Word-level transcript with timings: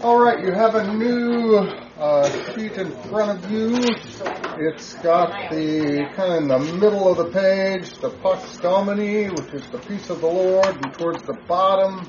All 0.00 0.16
right, 0.16 0.38
you 0.38 0.52
have 0.52 0.76
a 0.76 0.94
new 0.94 1.56
uh, 1.56 2.54
sheet 2.54 2.74
in 2.74 2.92
front 3.08 3.44
of 3.44 3.50
you. 3.50 3.76
It's 4.56 4.94
got 4.94 5.50
the 5.50 6.08
kind 6.14 6.52
of 6.52 6.62
in 6.62 6.68
the 6.68 6.76
middle 6.78 7.10
of 7.10 7.16
the 7.16 7.32
page, 7.32 7.98
the 7.98 8.10
Pax 8.10 8.58
Domini, 8.58 9.28
which 9.28 9.52
is 9.54 9.66
the 9.70 9.78
peace 9.78 10.08
of 10.08 10.20
the 10.20 10.28
Lord, 10.28 10.66
and 10.66 10.94
towards 10.94 11.24
the 11.24 11.32
bottom, 11.48 12.08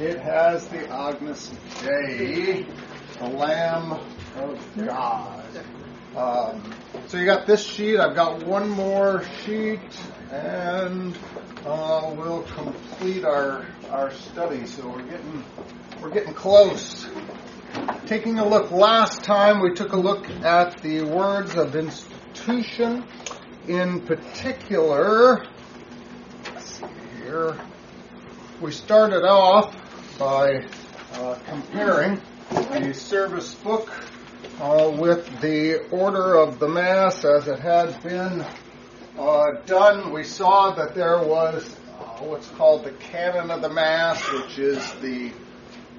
it 0.00 0.18
has 0.18 0.66
the 0.70 0.88
Agnus 0.92 1.52
Dei, 1.80 2.66
the 3.20 3.28
Lamb 3.28 3.92
of 4.34 4.76
God. 4.84 5.64
Um, 6.16 6.74
so 7.06 7.16
you 7.16 7.26
got 7.26 7.46
this 7.46 7.64
sheet. 7.64 8.00
I've 8.00 8.16
got 8.16 8.44
one 8.44 8.68
more 8.68 9.22
sheet, 9.44 9.78
and 10.32 11.16
uh, 11.64 12.14
we'll 12.16 12.42
complete 12.42 13.24
our 13.24 13.66
our 13.90 14.10
study. 14.12 14.66
So 14.66 14.88
we're 14.88 15.02
getting 15.02 15.44
we're 16.00 16.10
getting 16.10 16.34
close. 16.34 17.06
Taking 18.06 18.38
a 18.38 18.48
look 18.48 18.70
last 18.70 19.22
time, 19.22 19.60
we 19.60 19.74
took 19.74 19.92
a 19.92 19.96
look 19.96 20.28
at 20.42 20.80
the 20.82 21.02
words 21.02 21.54
of 21.54 21.76
institution. 21.76 23.04
In 23.68 24.00
particular, 24.00 25.46
here, 27.16 27.56
we 28.60 28.72
started 28.72 29.24
off 29.24 29.76
by 30.18 30.66
uh, 31.12 31.38
comparing 31.46 32.20
the 32.50 32.92
service 32.92 33.54
book 33.54 33.90
uh, 34.60 34.90
with 34.98 35.40
the 35.40 35.88
order 35.90 36.34
of 36.34 36.58
the 36.58 36.68
Mass 36.68 37.24
as 37.24 37.46
it 37.46 37.60
had 37.60 38.02
been 38.02 38.44
uh, 39.20 39.52
done. 39.66 40.12
We 40.12 40.24
saw 40.24 40.74
that 40.74 40.94
there 40.94 41.22
was 41.22 41.76
uh, 41.98 42.24
what's 42.24 42.48
called 42.48 42.84
the 42.84 42.92
canon 42.92 43.50
of 43.50 43.60
the 43.60 43.68
Mass, 43.68 44.22
which 44.32 44.58
is 44.58 44.92
the 44.94 45.30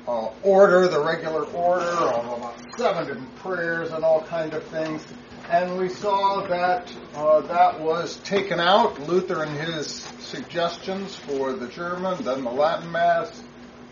uh, 0.07 0.31
order, 0.41 0.87
the 0.87 0.99
regular 0.99 1.43
order 1.43 1.85
of 1.85 2.39
about 2.39 2.55
seven 2.75 3.05
different 3.05 3.35
prayers 3.37 3.91
and 3.91 4.03
all 4.03 4.23
kind 4.23 4.53
of 4.55 4.63
things. 4.63 5.05
And 5.51 5.77
we 5.77 5.89
saw 5.89 6.47
that 6.47 6.91
uh, 7.13 7.41
that 7.41 7.79
was 7.79 8.17
taken 8.17 8.59
out. 8.59 8.99
Luther 9.07 9.43
and 9.43 9.55
his 9.55 9.87
suggestions 10.19 11.15
for 11.15 11.53
the 11.53 11.67
German, 11.67 12.23
then 12.23 12.43
the 12.43 12.49
Latin 12.49 12.91
Mass, 12.91 13.43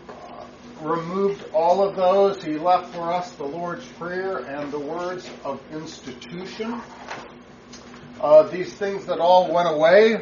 uh, 0.08 0.44
removed 0.80 1.44
all 1.52 1.86
of 1.86 1.94
those. 1.94 2.42
He 2.42 2.54
left 2.54 2.92
for 2.94 3.12
us 3.12 3.30
the 3.32 3.44
Lord's 3.44 3.86
Prayer 3.92 4.38
and 4.38 4.72
the 4.72 4.78
words 4.78 5.30
of 5.44 5.60
institution. 5.70 6.82
Uh, 8.20 8.42
these 8.42 8.74
things 8.74 9.06
that 9.06 9.18
all 9.18 9.50
went 9.50 9.66
away. 9.66 10.20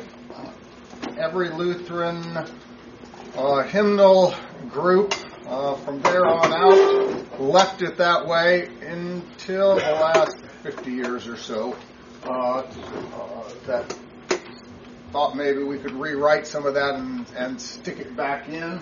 Every 1.19 1.49
Lutheran 1.49 2.47
uh, 3.37 3.63
hymnal 3.65 4.37
group 4.71 5.15
uh, 5.49 5.75
from 5.75 6.01
there 6.03 6.25
on 6.25 6.53
out 6.53 7.41
left 7.41 7.83
it 7.83 7.97
that 7.97 8.25
way 8.25 8.69
until 8.83 9.75
the 9.75 9.81
last 9.81 10.39
50 10.63 10.93
years 10.93 11.27
or 11.27 11.37
so. 11.37 11.77
Uh, 12.23 12.59
uh, 12.61 13.53
that 13.67 13.99
thought 15.11 15.35
maybe 15.35 15.65
we 15.65 15.79
could 15.79 15.93
rewrite 15.93 16.47
some 16.47 16.67
of 16.67 16.75
that 16.75 16.95
and, 16.95 17.27
and 17.37 17.61
stick 17.61 17.99
it 17.99 18.15
back 18.17 18.49
in. 18.49 18.81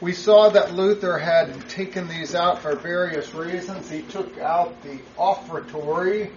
We 0.00 0.12
saw 0.12 0.48
that 0.50 0.74
Luther 0.74 1.18
had 1.18 1.68
taken 1.68 2.06
these 2.06 2.36
out 2.36 2.62
for 2.62 2.76
various 2.76 3.34
reasons. 3.34 3.90
He 3.90 4.02
took 4.02 4.38
out 4.38 4.80
the 4.82 5.00
offertory. 5.16 6.30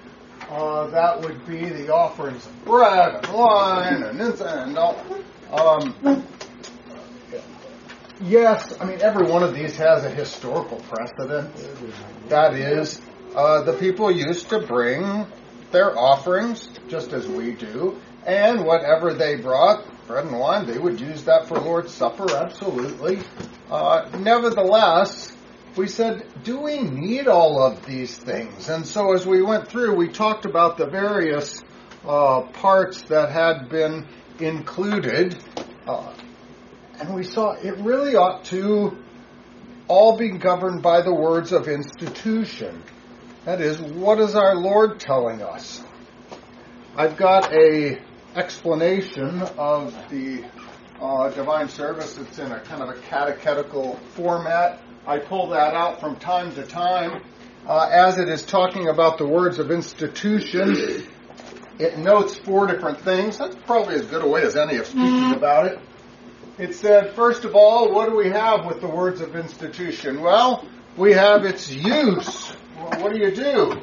Uh, 0.49 0.87
that 0.87 1.21
would 1.21 1.45
be 1.45 1.69
the 1.69 1.93
offerings 1.93 2.45
of 2.45 2.65
bread 2.65 3.15
and 3.15 3.33
wine 3.33 4.03
and 4.03 4.19
incense 4.19 4.41
and 4.41 4.77
all. 4.77 5.05
Um, 5.51 6.25
yes, 8.21 8.79
I 8.79 8.85
mean, 8.85 9.01
every 9.01 9.27
one 9.27 9.43
of 9.43 9.53
these 9.53 9.75
has 9.77 10.03
a 10.03 10.09
historical 10.09 10.79
precedent. 10.81 11.49
That 12.29 12.53
is, 12.53 13.01
uh, 13.35 13.61
the 13.63 13.73
people 13.73 14.11
used 14.11 14.49
to 14.49 14.59
bring 14.59 15.25
their 15.71 15.97
offerings 15.97 16.69
just 16.89 17.13
as 17.13 17.27
we 17.27 17.53
do, 17.53 17.99
and 18.25 18.65
whatever 18.65 19.13
they 19.13 19.35
brought, 19.35 19.85
bread 20.07 20.25
and 20.25 20.37
wine, 20.37 20.65
they 20.65 20.77
would 20.77 20.99
use 20.99 21.23
that 21.23 21.47
for 21.47 21.57
Lord's 21.59 21.93
Supper, 21.93 22.35
absolutely. 22.35 23.21
Uh, 23.69 24.09
nevertheless, 24.19 25.31
we 25.77 25.87
said, 25.87 26.25
do 26.43 26.59
we 26.59 26.81
need 26.81 27.27
all 27.27 27.61
of 27.61 27.85
these 27.85 28.15
things? 28.17 28.69
And 28.69 28.85
so 28.85 29.13
as 29.13 29.25
we 29.25 29.41
went 29.41 29.67
through, 29.67 29.95
we 29.95 30.09
talked 30.09 30.45
about 30.45 30.77
the 30.77 30.87
various 30.87 31.63
uh, 32.05 32.41
parts 32.41 33.01
that 33.03 33.31
had 33.31 33.69
been 33.69 34.07
included. 34.39 35.37
Uh, 35.87 36.13
and 36.99 37.13
we 37.13 37.23
saw 37.23 37.51
it 37.51 37.77
really 37.77 38.15
ought 38.15 38.45
to 38.45 38.97
all 39.87 40.17
be 40.17 40.29
governed 40.29 40.81
by 40.81 41.01
the 41.01 41.13
words 41.13 41.51
of 41.51 41.67
institution. 41.67 42.83
That 43.45 43.59
is, 43.59 43.79
what 43.79 44.19
is 44.19 44.35
our 44.35 44.55
Lord 44.55 44.99
telling 44.99 45.41
us? 45.41 45.83
I've 46.95 47.17
got 47.17 47.51
a 47.53 47.99
explanation 48.35 49.41
of 49.57 49.93
the 50.09 50.43
uh, 51.01 51.29
divine 51.29 51.69
service. 51.69 52.17
It's 52.17 52.39
in 52.39 52.51
a 52.51 52.59
kind 52.59 52.81
of 52.81 52.89
a 52.89 52.99
catechetical 53.01 53.97
format. 54.13 54.79
I 55.05 55.17
pull 55.17 55.49
that 55.49 55.73
out 55.73 55.99
from 55.99 56.15
time 56.17 56.53
to 56.55 56.63
time. 56.63 57.23
Uh, 57.67 57.89
as 57.91 58.17
it 58.17 58.29
is 58.29 58.45
talking 58.45 58.87
about 58.87 59.17
the 59.17 59.25
words 59.25 59.59
of 59.59 59.71
institution, 59.71 61.07
it 61.79 61.97
notes 61.97 62.35
four 62.35 62.67
different 62.67 63.01
things. 63.01 63.37
That's 63.37 63.55
probably 63.65 63.95
as 63.95 64.05
good 64.05 64.23
a 64.23 64.27
way 64.27 64.43
as 64.43 64.55
any 64.55 64.77
of 64.77 64.85
speaking 64.85 65.33
about 65.33 65.67
it. 65.67 65.79
It 66.57 66.75
said, 66.75 67.15
first 67.15 67.45
of 67.45 67.55
all, 67.55 67.91
what 67.91 68.09
do 68.09 68.15
we 68.15 68.29
have 68.29 68.65
with 68.65 68.81
the 68.81 68.87
words 68.87 69.21
of 69.21 69.35
institution? 69.35 70.21
Well, 70.21 70.67
we 70.97 71.13
have 71.13 71.45
its 71.45 71.71
use. 71.71 72.53
Well, 72.75 73.01
what 73.01 73.13
do 73.13 73.19
you 73.19 73.33
do? 73.33 73.81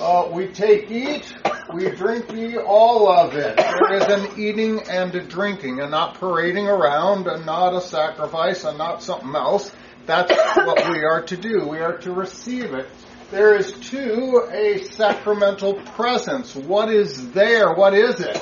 Uh, 0.00 0.28
we 0.32 0.48
take, 0.48 0.90
eat, 0.90 1.34
we 1.72 1.90
drink 1.90 2.32
ye 2.32 2.56
all 2.56 3.08
of 3.08 3.34
it. 3.34 3.56
There 3.56 3.94
is 3.94 4.04
an 4.04 4.40
eating 4.40 4.80
and 4.88 5.14
a 5.14 5.22
drinking, 5.22 5.80
and 5.80 5.90
not 5.90 6.14
parading 6.18 6.66
around, 6.66 7.26
and 7.26 7.46
not 7.46 7.74
a 7.74 7.80
sacrifice, 7.80 8.64
and 8.64 8.76
not 8.76 9.02
something 9.02 9.34
else. 9.34 9.70
That's 10.06 10.32
what 10.56 10.90
we 10.90 11.02
are 11.04 11.22
to 11.22 11.36
do. 11.36 11.66
We 11.66 11.78
are 11.78 11.96
to 11.98 12.12
receive 12.12 12.74
it. 12.74 12.86
There 13.30 13.56
is, 13.56 13.72
too, 13.72 14.46
a 14.52 14.84
sacramental 14.84 15.74
presence. 15.74 16.54
What 16.54 16.90
is 16.90 17.32
there? 17.32 17.72
What 17.72 17.94
is 17.94 18.20
it? 18.20 18.40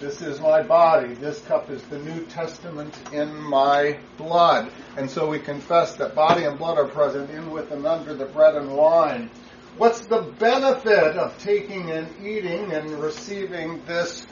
This 0.00 0.22
is 0.22 0.40
my 0.40 0.62
body. 0.62 1.14
This 1.14 1.40
cup 1.42 1.70
is 1.70 1.82
the 1.84 1.98
New 1.98 2.24
Testament 2.26 2.94
in 3.12 3.34
my 3.34 3.98
blood. 4.16 4.70
And 4.96 5.10
so 5.10 5.28
we 5.28 5.38
confess 5.38 5.96
that 5.96 6.14
body 6.14 6.44
and 6.44 6.58
blood 6.58 6.78
are 6.78 6.88
present 6.88 7.30
in, 7.30 7.50
with, 7.50 7.70
and 7.70 7.86
under 7.86 8.14
the 8.14 8.26
bread 8.26 8.54
and 8.54 8.74
wine. 8.74 9.30
What's 9.76 10.00
the 10.06 10.22
benefit 10.38 11.16
of 11.16 11.36
taking 11.38 11.90
and 11.90 12.08
eating 12.24 12.72
and 12.72 12.90
receiving 13.00 13.82
this, 13.86 14.26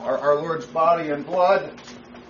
our, 0.00 0.18
our 0.18 0.36
Lord's 0.36 0.66
body 0.66 1.10
and 1.10 1.26
blood, 1.26 1.78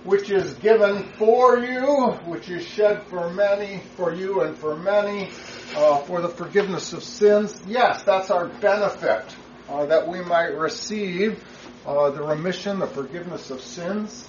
which 0.06 0.30
is 0.30 0.54
given 0.54 1.02
for 1.14 1.58
you, 1.58 2.12
which 2.26 2.48
is 2.48 2.64
shed 2.64 3.02
for 3.08 3.28
many, 3.30 3.82
for 3.96 4.14
you 4.14 4.42
and 4.42 4.56
for 4.56 4.76
many, 4.76 5.30
uh, 5.74 5.98
for 6.02 6.20
the 6.22 6.28
forgiveness 6.28 6.92
of 6.92 7.02
sins? 7.02 7.60
Yes, 7.66 8.04
that's 8.04 8.30
our 8.30 8.46
benefit, 8.46 9.24
uh, 9.68 9.86
that 9.86 10.06
we 10.06 10.22
might 10.22 10.56
receive 10.56 11.42
uh, 11.84 12.10
the 12.10 12.22
remission, 12.22 12.78
the 12.78 12.86
forgiveness 12.86 13.50
of 13.50 13.60
sins. 13.60 14.28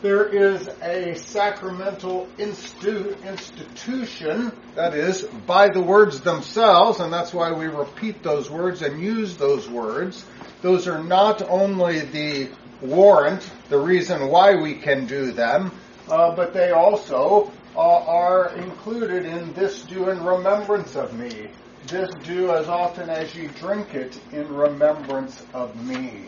There 0.00 0.26
is 0.26 0.68
a 0.82 1.14
sacramental 1.14 2.28
institu- 2.38 3.22
institution, 3.22 4.52
that 4.74 4.94
is, 4.94 5.22
by 5.46 5.68
the 5.68 5.80
words 5.80 6.20
themselves, 6.20 7.00
and 7.00 7.12
that's 7.12 7.32
why 7.32 7.52
we 7.52 7.66
repeat 7.66 8.22
those 8.22 8.50
words 8.50 8.82
and 8.82 9.02
use 9.02 9.36
those 9.36 9.68
words. 9.68 10.24
Those 10.60 10.88
are 10.88 11.02
not 11.02 11.42
only 11.48 12.00
the 12.00 12.50
warrant, 12.84 13.50
the 13.68 13.78
reason 13.78 14.28
why 14.28 14.54
we 14.54 14.74
can 14.74 15.06
do 15.06 15.32
them, 15.32 15.72
uh, 16.08 16.34
but 16.34 16.52
they 16.52 16.70
also 16.70 17.52
uh, 17.76 17.80
are 17.80 18.54
included 18.56 19.24
in 19.24 19.52
this 19.54 19.82
do 19.82 20.10
in 20.10 20.22
remembrance 20.24 20.96
of 20.96 21.14
me. 21.14 21.48
This 21.86 22.10
do 22.22 22.50
as 22.50 22.68
often 22.68 23.10
as 23.10 23.34
you 23.34 23.48
drink 23.48 23.94
it 23.94 24.18
in 24.32 24.48
remembrance 24.48 25.42
of 25.52 25.74
me 25.84 26.24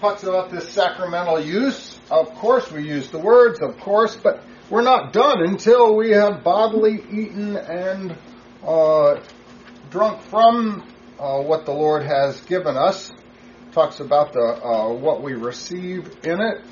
talks 0.00 0.22
about 0.22 0.50
this 0.50 0.66
sacramental 0.70 1.38
use. 1.38 1.98
Of 2.10 2.34
course, 2.36 2.72
we 2.72 2.88
use 2.88 3.10
the 3.10 3.18
words, 3.18 3.60
of 3.60 3.78
course, 3.78 4.16
but 4.16 4.42
we're 4.70 4.82
not 4.82 5.12
done 5.12 5.42
until 5.42 5.94
we 5.94 6.12
have 6.12 6.42
bodily 6.42 7.04
eaten 7.10 7.56
and 7.56 8.16
uh, 8.64 9.20
drunk 9.90 10.22
from 10.22 10.88
uh, 11.18 11.42
what 11.42 11.66
the 11.66 11.72
Lord 11.72 12.02
has 12.02 12.40
given 12.42 12.78
us. 12.78 13.12
Talks 13.72 14.00
about 14.00 14.32
the 14.32 14.40
uh, 14.40 14.92
what 14.92 15.22
we 15.22 15.34
receive 15.34 16.10
in 16.24 16.40
it. 16.40 16.64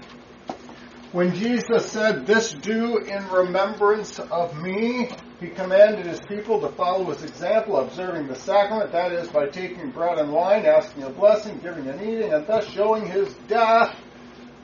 When 1.12 1.32
Jesus 1.32 1.86
said, 1.92 2.26
"This 2.26 2.52
do 2.52 2.98
in 2.98 3.28
remembrance 3.28 4.18
of 4.18 4.60
me," 4.60 5.08
he 5.38 5.46
commanded 5.46 6.06
his 6.06 6.18
people 6.28 6.60
to 6.60 6.68
follow 6.70 7.04
his 7.04 7.22
example, 7.22 7.76
observing 7.76 8.26
the 8.26 8.34
sacrament, 8.34 8.90
that 8.90 9.12
is, 9.12 9.28
by 9.28 9.46
taking 9.46 9.92
bread 9.92 10.18
and 10.18 10.32
wine, 10.32 10.66
asking 10.66 11.04
a 11.04 11.10
blessing, 11.10 11.60
giving 11.62 11.86
and 11.86 12.02
eating, 12.02 12.32
and 12.32 12.48
thus 12.48 12.68
showing 12.68 13.06
his 13.06 13.32
death 13.46 13.94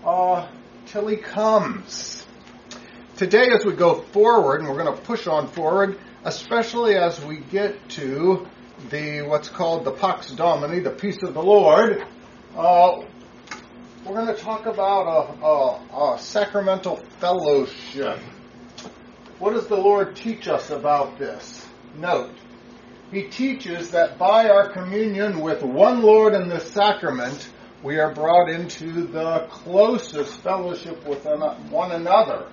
uh, 0.05 0.49
till 0.87 1.07
he 1.07 1.17
comes. 1.17 2.27
today, 3.17 3.51
as 3.53 3.65
we 3.65 3.75
go 3.75 4.03
forward, 4.13 4.61
and 4.61 4.69
we're 4.69 4.83
going 4.83 4.93
to 4.93 5.03
push 5.03 5.29
on 5.29 5.47
forward, 5.47 5.99
especially 6.25 6.97
as 6.97 7.25
we 7.25 7.39
get 7.39 7.89
to 7.91 8.47
the 8.91 9.23
what's 9.23 9.49
called 9.49 9.85
the 9.85 9.93
Pax 9.93 10.33
Domini, 10.33 10.81
the 10.81 10.91
peace 10.91 11.19
of 11.23 11.33
the 11.35 11.43
Lord, 11.43 12.05
uh, 12.57 13.05
we're 14.05 14.15
going 14.15 14.35
to 14.35 14.41
talk 14.41 14.67
about 14.67 15.07
a, 15.07 15.45
a, 15.45 16.15
a 16.15 16.19
sacramental 16.19 16.97
fellowship. 17.19 18.19
What 19.39 19.55
does 19.55 19.67
the 19.67 19.77
Lord 19.77 20.15
teach 20.15 20.47
us 20.47 20.71
about 20.71 21.19
this? 21.19 21.67
Note, 21.97 22.35
He 23.11 23.25
teaches 23.25 23.91
that 23.91 24.19
by 24.19 24.49
our 24.49 24.69
communion 24.69 25.41
with 25.41 25.63
one 25.63 26.03
Lord 26.03 26.35
in 26.35 26.49
this 26.49 26.71
sacrament, 26.71 27.51
we 27.83 27.99
are 27.99 28.15
brought 28.15 28.49
into 28.49 29.07
the 29.07 29.49
closest 29.51 30.35
fellowship 30.41 31.05
with 31.07 31.27
one 31.71 31.93
another. 31.93 32.47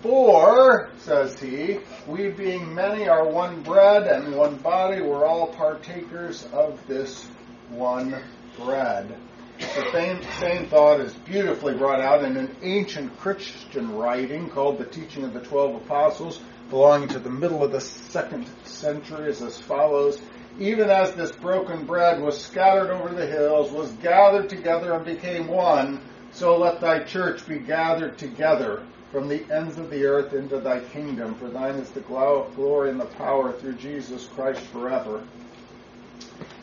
For, 0.00 0.90
says 0.98 1.40
he, 1.40 1.80
we 2.06 2.30
being 2.30 2.72
many 2.72 3.08
are 3.08 3.28
one 3.28 3.62
bread 3.62 4.06
and 4.06 4.36
one 4.36 4.56
body, 4.58 5.02
we're 5.02 5.26
all 5.26 5.48
partakers 5.48 6.46
of 6.52 6.86
this 6.86 7.26
one 7.68 8.22
bread. 8.64 9.16
The 9.58 9.90
same, 9.92 10.22
same 10.38 10.66
thought 10.66 11.00
is 11.00 11.12
beautifully 11.14 11.74
brought 11.74 12.00
out 12.00 12.24
in 12.24 12.36
an 12.36 12.54
ancient 12.62 13.18
Christian 13.18 13.96
writing 13.96 14.48
called 14.48 14.78
The 14.78 14.84
Teaching 14.84 15.24
of 15.24 15.32
the 15.32 15.40
Twelve 15.40 15.74
Apostles, 15.74 16.40
belonging 16.70 17.08
to 17.08 17.18
the 17.18 17.30
middle 17.30 17.64
of 17.64 17.72
the 17.72 17.80
second 17.80 18.48
century, 18.64 19.30
is 19.30 19.42
as 19.42 19.58
follows. 19.58 20.20
Even 20.60 20.90
as 20.90 21.14
this 21.14 21.32
broken 21.32 21.86
bread 21.86 22.20
was 22.20 22.40
scattered 22.40 22.90
over 22.90 23.14
the 23.14 23.26
hills, 23.26 23.72
was 23.72 23.90
gathered 24.02 24.48
together 24.48 24.92
and 24.92 25.04
became 25.04 25.48
one, 25.48 26.00
so 26.32 26.56
let 26.56 26.80
thy 26.80 27.02
church 27.02 27.46
be 27.46 27.58
gathered 27.58 28.18
together 28.18 28.84
from 29.10 29.28
the 29.28 29.42
ends 29.52 29.78
of 29.78 29.90
the 29.90 30.04
earth 30.04 30.34
into 30.34 30.60
thy 30.60 30.80
kingdom. 30.80 31.34
For 31.36 31.48
thine 31.48 31.76
is 31.76 31.90
the 31.90 32.00
glory 32.00 32.90
and 32.90 33.00
the 33.00 33.06
power 33.06 33.52
through 33.52 33.74
Jesus 33.74 34.26
Christ 34.26 34.60
forever. 34.60 35.22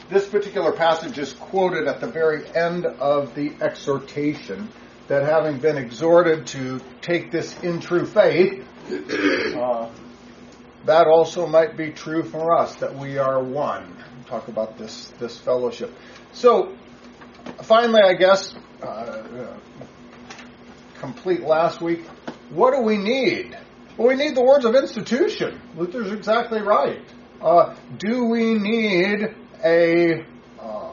This 0.07 0.27
particular 0.27 0.71
passage 0.71 1.17
is 1.17 1.33
quoted 1.33 1.87
at 1.87 1.99
the 1.99 2.05
very 2.07 2.47
end 2.55 2.85
of 2.85 3.33
the 3.33 3.53
exhortation 3.59 4.69
that 5.07 5.23
having 5.23 5.57
been 5.57 5.77
exhorted 5.77 6.45
to 6.47 6.79
take 7.01 7.31
this 7.31 7.57
in 7.63 7.79
true 7.79 8.05
faith, 8.05 8.63
uh, 8.89 9.89
that 10.85 11.07
also 11.07 11.47
might 11.47 11.75
be 11.75 11.91
true 11.91 12.21
for 12.21 12.55
us, 12.55 12.75
that 12.75 12.95
we 12.95 13.17
are 13.17 13.43
one. 13.43 13.97
Talk 14.27 14.47
about 14.47 14.77
this, 14.77 15.11
this 15.19 15.39
fellowship. 15.39 15.91
So, 16.33 16.75
finally, 17.63 18.01
I 18.03 18.13
guess, 18.13 18.53
uh, 18.83 19.57
complete 20.99 21.41
last 21.41 21.81
week, 21.81 22.05
what 22.51 22.75
do 22.75 22.81
we 22.81 22.97
need? 22.97 23.57
Well, 23.97 24.09
we 24.09 24.15
need 24.15 24.35
the 24.35 24.43
words 24.43 24.65
of 24.65 24.75
institution. 24.75 25.59
Luther's 25.75 26.11
exactly 26.11 26.61
right. 26.61 27.01
Uh, 27.41 27.75
do 27.97 28.25
we 28.25 28.53
need 28.53 29.35
a, 29.63 30.25
uh, 30.59 30.91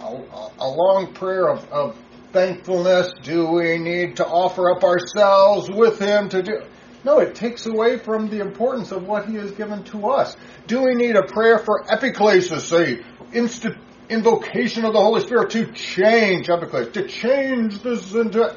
a, 0.00 0.50
a, 0.58 0.68
long 0.68 1.12
prayer 1.14 1.48
of, 1.48 1.70
of 1.70 1.96
thankfulness? 2.32 3.12
Do 3.22 3.48
we 3.48 3.78
need 3.78 4.16
to 4.16 4.26
offer 4.26 4.70
up 4.70 4.84
ourselves 4.84 5.70
with 5.70 5.98
Him 5.98 6.28
to 6.30 6.42
do? 6.42 6.62
No, 7.04 7.18
it 7.18 7.34
takes 7.34 7.66
away 7.66 7.98
from 7.98 8.30
the 8.30 8.40
importance 8.40 8.90
of 8.92 9.06
what 9.06 9.26
He 9.26 9.34
has 9.36 9.50
given 9.52 9.84
to 9.84 10.08
us. 10.08 10.36
Do 10.66 10.82
we 10.82 10.94
need 10.94 11.16
a 11.16 11.22
prayer 11.22 11.58
for 11.58 11.84
epiclesis, 11.84 12.72
a 12.72 13.02
invocation 14.08 14.84
of 14.84 14.92
the 14.92 15.00
Holy 15.00 15.20
Spirit 15.20 15.50
to 15.50 15.72
change 15.72 16.48
epiclesis, 16.48 16.92
to 16.94 17.06
change 17.06 17.80
this 17.82 18.14
into? 18.14 18.56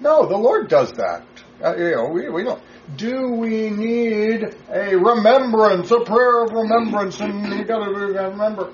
No, 0.00 0.26
the 0.26 0.36
Lord 0.36 0.68
does 0.68 0.92
that. 0.92 1.24
Uh, 1.64 1.74
you 1.76 1.90
know, 1.92 2.08
we, 2.08 2.28
we 2.28 2.44
don't. 2.44 2.60
Do 2.96 3.30
we 3.30 3.70
need 3.70 4.44
a 4.70 4.94
remembrance, 4.94 5.90
a 5.90 6.00
prayer 6.00 6.44
of 6.44 6.52
remembrance, 6.52 7.18
and 7.20 7.50
we 7.50 7.64
got 7.64 7.84
to 7.84 7.90
remember? 7.90 8.72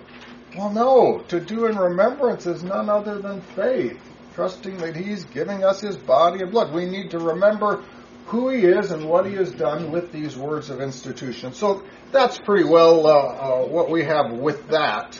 Well, 0.56 0.70
no. 0.70 1.18
To 1.28 1.40
do 1.40 1.66
in 1.66 1.76
remembrance 1.76 2.46
is 2.46 2.62
none 2.62 2.90
other 2.90 3.18
than 3.18 3.40
faith, 3.40 3.98
trusting 4.34 4.76
that 4.78 4.94
He's 4.96 5.24
giving 5.24 5.64
us 5.64 5.80
His 5.80 5.96
body 5.96 6.42
and 6.42 6.50
blood. 6.50 6.74
We 6.74 6.84
need 6.84 7.10
to 7.12 7.18
remember 7.18 7.84
who 8.26 8.50
He 8.50 8.64
is 8.64 8.90
and 8.90 9.08
what 9.08 9.26
He 9.26 9.34
has 9.34 9.50
done 9.52 9.90
with 9.90 10.12
these 10.12 10.36
words 10.36 10.68
of 10.70 10.80
institution. 10.80 11.52
So 11.54 11.84
that's 12.10 12.38
pretty 12.38 12.64
well 12.64 13.06
uh, 13.06 13.10
uh, 13.10 13.66
what 13.66 13.90
we 13.90 14.04
have 14.04 14.32
with 14.32 14.68
that. 14.68 15.16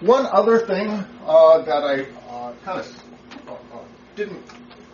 One 0.00 0.26
other 0.26 0.66
thing 0.66 0.90
uh, 1.26 1.62
that 1.62 1.82
I 1.82 2.02
uh, 2.30 2.54
kind 2.64 2.80
of 2.80 3.04
uh, 3.48 3.78
didn't 4.14 4.42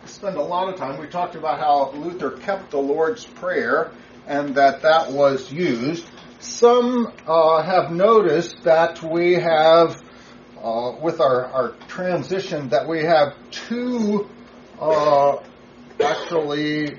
spend 0.06 0.36
a 0.36 0.42
lot 0.42 0.72
of 0.72 0.76
time, 0.78 1.00
we 1.00 1.06
talked 1.06 1.34
about 1.34 1.58
how 1.58 1.92
Luther 1.92 2.32
kept 2.32 2.70
the 2.70 2.78
Lord's 2.78 3.24
Prayer 3.24 3.90
and 4.26 4.54
that 4.54 4.82
that 4.82 5.12
was 5.12 5.50
used. 5.52 6.04
Some 6.40 7.12
uh, 7.26 7.62
have 7.62 7.92
noticed 7.92 8.62
that 8.62 9.02
we 9.02 9.34
have, 9.34 10.02
uh, 10.58 10.92
with 10.98 11.20
our, 11.20 11.44
our 11.44 11.68
transition, 11.86 12.70
that 12.70 12.88
we 12.88 13.00
have 13.04 13.34
two 13.50 14.26
uh, 14.80 15.36
actually 16.02 16.96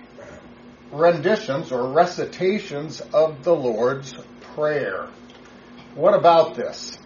renditions 0.91 1.71
or 1.71 1.91
recitations 1.91 3.01
of 3.13 3.43
the 3.43 3.55
Lord's 3.55 4.13
Prayer. 4.53 5.09
What 5.95 6.13
about 6.13 6.53
this? 6.53 6.99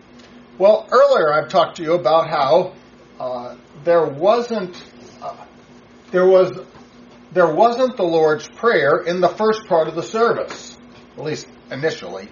Well, 0.57 0.89
earlier 0.91 1.31
I've 1.31 1.47
talked 1.47 1.77
to 1.77 1.83
you 1.83 1.93
about 1.93 2.29
how 2.29 2.73
uh, 3.17 3.55
there 3.85 4.07
wasn't 4.07 4.83
uh, 5.21 5.37
there 6.11 6.27
was 6.27 6.51
there 7.31 7.53
wasn't 7.53 7.95
the 7.95 8.03
Lord's 8.03 8.47
Prayer 8.49 9.03
in 9.05 9.21
the 9.21 9.29
first 9.29 9.67
part 9.67 9.87
of 9.87 9.95
the 9.95 10.03
service, 10.03 10.77
at 11.17 11.23
least 11.23 11.47
initially. 11.71 12.29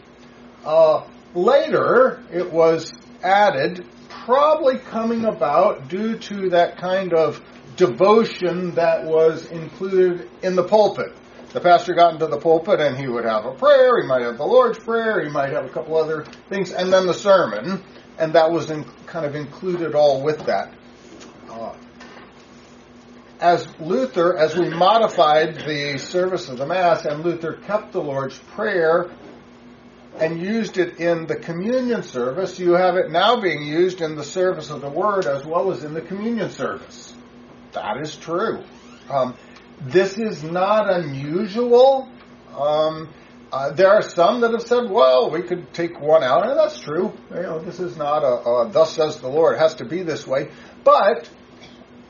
Uh, 0.65 1.05
later, 1.33 2.23
it 2.31 2.51
was 2.51 2.93
added, 3.23 3.85
probably 4.09 4.77
coming 4.77 5.25
about 5.25 5.87
due 5.89 6.17
to 6.17 6.49
that 6.49 6.77
kind 6.77 7.13
of 7.13 7.41
devotion 7.75 8.75
that 8.75 9.03
was 9.03 9.45
included 9.47 10.29
in 10.41 10.55
the 10.55 10.63
pulpit. 10.63 11.13
The 11.53 11.61
pastor 11.61 11.93
got 11.93 12.13
into 12.13 12.27
the 12.27 12.39
pulpit 12.39 12.79
and 12.79 12.97
he 12.97 13.07
would 13.07 13.25
have 13.25 13.45
a 13.45 13.53
prayer, 13.53 14.01
he 14.01 14.07
might 14.07 14.23
have 14.23 14.37
the 14.37 14.45
Lord's 14.45 14.79
Prayer, 14.79 15.23
he 15.23 15.29
might 15.29 15.51
have 15.51 15.65
a 15.65 15.69
couple 15.69 15.95
other 15.97 16.25
things, 16.49 16.71
and 16.71 16.91
then 16.91 17.05
the 17.05 17.13
sermon, 17.13 17.83
and 18.17 18.33
that 18.33 18.51
was 18.51 18.71
in, 18.71 18.83
kind 19.05 19.25
of 19.25 19.35
included 19.35 19.93
all 19.93 20.23
with 20.23 20.45
that. 20.47 20.73
Uh, 21.49 21.75
as 23.39 23.67
Luther, 23.79 24.37
as 24.37 24.57
we 24.57 24.69
modified 24.69 25.55
the 25.55 25.97
service 25.99 26.49
of 26.49 26.57
the 26.57 26.65
Mass, 26.65 27.05
and 27.05 27.23
Luther 27.23 27.53
kept 27.53 27.91
the 27.91 28.01
Lord's 28.01 28.39
Prayer 28.39 29.11
and 30.19 30.39
used 30.39 30.77
it 30.77 30.99
in 30.99 31.25
the 31.25 31.35
communion 31.35 32.03
service, 32.03 32.59
you 32.59 32.73
have 32.73 32.95
it 32.95 33.09
now 33.09 33.39
being 33.41 33.63
used 33.63 34.01
in 34.01 34.15
the 34.15 34.23
service 34.23 34.69
of 34.69 34.81
the 34.81 34.89
Word 34.89 35.25
as 35.25 35.45
well 35.45 35.71
as 35.71 35.83
in 35.83 35.93
the 35.93 36.01
communion 36.01 36.49
service. 36.49 37.13
That 37.71 37.97
is 38.01 38.15
true. 38.15 38.63
Um, 39.09 39.35
this 39.81 40.17
is 40.17 40.43
not 40.43 40.89
unusual. 40.89 42.07
Um, 42.55 43.09
uh, 43.51 43.71
there 43.71 43.89
are 43.89 44.01
some 44.01 44.41
that 44.41 44.51
have 44.51 44.63
said, 44.63 44.89
well, 44.89 45.29
we 45.29 45.41
could 45.41 45.73
take 45.73 45.99
one 45.99 46.23
out, 46.23 46.47
and 46.47 46.57
that's 46.57 46.79
true. 46.79 47.13
You 47.29 47.41
know, 47.41 47.59
this 47.59 47.79
is 47.79 47.97
not 47.97 48.23
a, 48.23 48.49
a 48.49 48.69
thus 48.71 48.95
says 48.95 49.19
the 49.19 49.27
Lord. 49.27 49.55
It 49.55 49.59
has 49.59 49.75
to 49.75 49.85
be 49.85 50.03
this 50.03 50.25
way. 50.25 50.49
But 50.83 51.29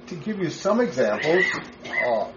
to 0.07 0.15
give 0.15 0.39
you 0.39 0.49
some 0.49 0.79
examples, 0.79 1.43
uh, 1.85 2.31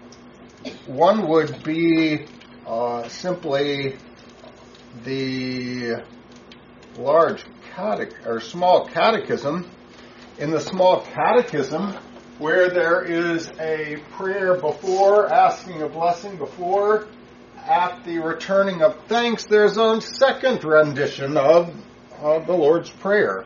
one 0.87 1.27
would 1.29 1.63
be 1.63 2.25
uh, 2.65 3.07
simply 3.07 3.97
the 5.03 6.03
large 6.97 7.43
catech 7.75 8.25
or 8.25 8.39
small 8.39 8.85
catechism. 8.87 9.69
In 10.39 10.51
the 10.51 10.59
small 10.59 11.01
catechism, 11.01 11.95
where 12.37 12.69
there 12.69 13.01
is 13.01 13.49
a 13.59 13.97
prayer 14.11 14.55
before 14.59 15.31
asking 15.33 15.81
a 15.81 15.89
blessing 15.89 16.37
before 16.37 17.07
at 17.57 18.03
the 18.05 18.19
returning 18.19 18.81
of 18.81 18.95
thanks, 19.07 19.45
there's 19.45 19.77
a 19.77 19.99
second 20.01 20.63
rendition 20.63 21.37
of, 21.37 21.73
of 22.21 22.45
the 22.45 22.53
Lord's 22.53 22.89
Prayer. 22.89 23.45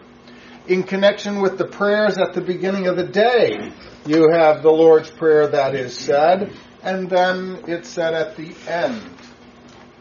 In 0.67 0.83
connection 0.83 1.41
with 1.41 1.57
the 1.57 1.65
prayers 1.65 2.17
at 2.17 2.33
the 2.33 2.41
beginning 2.41 2.87
of 2.87 2.97
the 2.97 3.07
day, 3.07 3.71
you 4.05 4.29
have 4.31 4.61
the 4.61 4.69
Lord's 4.69 5.09
Prayer 5.09 5.47
that 5.47 5.73
is 5.73 5.97
said, 5.97 6.53
and 6.83 7.09
then 7.09 7.63
it's 7.67 7.89
said 7.89 8.13
at 8.13 8.35
the 8.35 8.53
end 8.67 9.01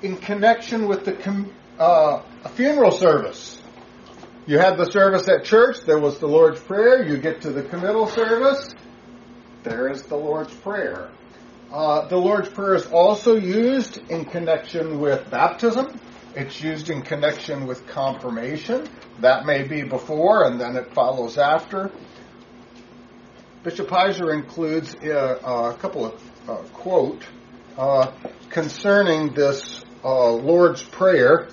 in 0.03 0.17
connection 0.17 0.89
with 0.89 1.05
the 1.05 1.47
uh, 1.79 2.23
funeral 2.55 2.91
service. 2.91 3.61
You 4.47 4.59
had 4.59 4.77
the 4.77 4.91
service 4.91 5.29
at 5.29 5.45
church, 5.45 5.81
there 5.87 5.99
was 5.99 6.19
the 6.19 6.27
Lord's 6.27 6.61
Prayer. 6.61 7.07
You 7.07 7.19
get 7.19 7.43
to 7.43 7.51
the 7.51 7.63
committal 7.63 8.09
service, 8.09 8.75
there 9.63 9.89
is 9.89 10.03
the 10.03 10.17
Lord's 10.17 10.55
Prayer. 10.55 11.11
Uh, 11.73 12.09
the 12.09 12.17
Lord's 12.17 12.49
Prayer 12.49 12.75
is 12.75 12.87
also 12.87 13.37
used 13.37 13.99
in 14.11 14.25
connection 14.25 14.99
with 14.99 15.31
baptism. 15.31 16.01
It's 16.35 16.61
used 16.61 16.91
in 16.91 17.03
connection 17.03 17.67
with 17.67 17.87
confirmation. 17.87 18.89
That 19.21 19.47
may 19.47 19.63
be 19.63 19.83
before 19.83 20.47
and 20.47 20.61
then 20.61 20.77
it 20.77 20.93
follows 20.95 21.39
after. 21.39 21.91
Bishop 23.63 23.89
Heiser 23.89 24.33
includes 24.33 24.95
a, 24.95 25.47
uh, 25.47 25.71
a 25.71 25.75
couple 25.75 26.07
of 26.07 26.49
uh, 26.49 26.57
quote 26.73 27.23
uh, 27.77 28.11
concerning 28.49 29.35
this 29.35 29.85
uh, 30.05 30.31
Lord's 30.31 30.83
Prayer. 30.83 31.49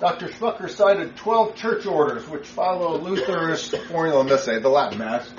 Dr. 0.00 0.28
Schmucker 0.28 0.68
cited 0.68 1.16
12 1.16 1.54
church 1.54 1.86
orders 1.86 2.28
which 2.28 2.46
follow 2.46 2.98
Luther's 2.98 3.68
Formula 3.86 4.24
Missae, 4.24 4.60
the 4.60 4.68
Latin 4.68 4.98
Mass, 4.98 5.30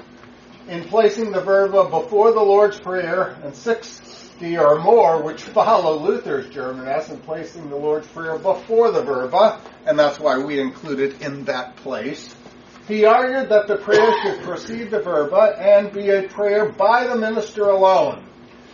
in 0.70 0.86
placing 0.86 1.32
the 1.32 1.42
verba 1.42 1.90
before 1.90 2.32
the 2.32 2.42
Lord's 2.42 2.80
Prayer, 2.80 3.38
and 3.44 3.54
60 3.54 4.58
or 4.58 4.80
more 4.80 5.22
which 5.22 5.42
follow 5.42 6.00
Luther's 6.00 6.50
German 6.50 6.86
Mass 6.86 7.10
in 7.10 7.20
placing 7.20 7.70
the 7.70 7.76
Lord's 7.76 8.08
Prayer 8.08 8.38
before 8.38 8.92
the 8.92 9.04
verba, 9.04 9.60
and 9.86 10.00
that's 10.00 10.20
why 10.20 10.38
we 10.38 10.60
include 10.60 11.00
it 11.02 11.22
in 11.22 11.44
that 11.46 11.76
place. 11.76 12.34
He 12.88 13.06
argued 13.06 13.50
that 13.50 13.68
the 13.68 13.78
prayer 13.78 14.14
should 14.22 14.44
precede 14.44 14.92
the 14.92 15.00
verba 15.00 15.56
and 15.58 15.92
be 15.92 16.10
a 16.10 16.24
prayer 16.24 16.70
by 16.70 17.08
the 17.08 17.16
minister 17.16 17.64
alone, 17.70 18.26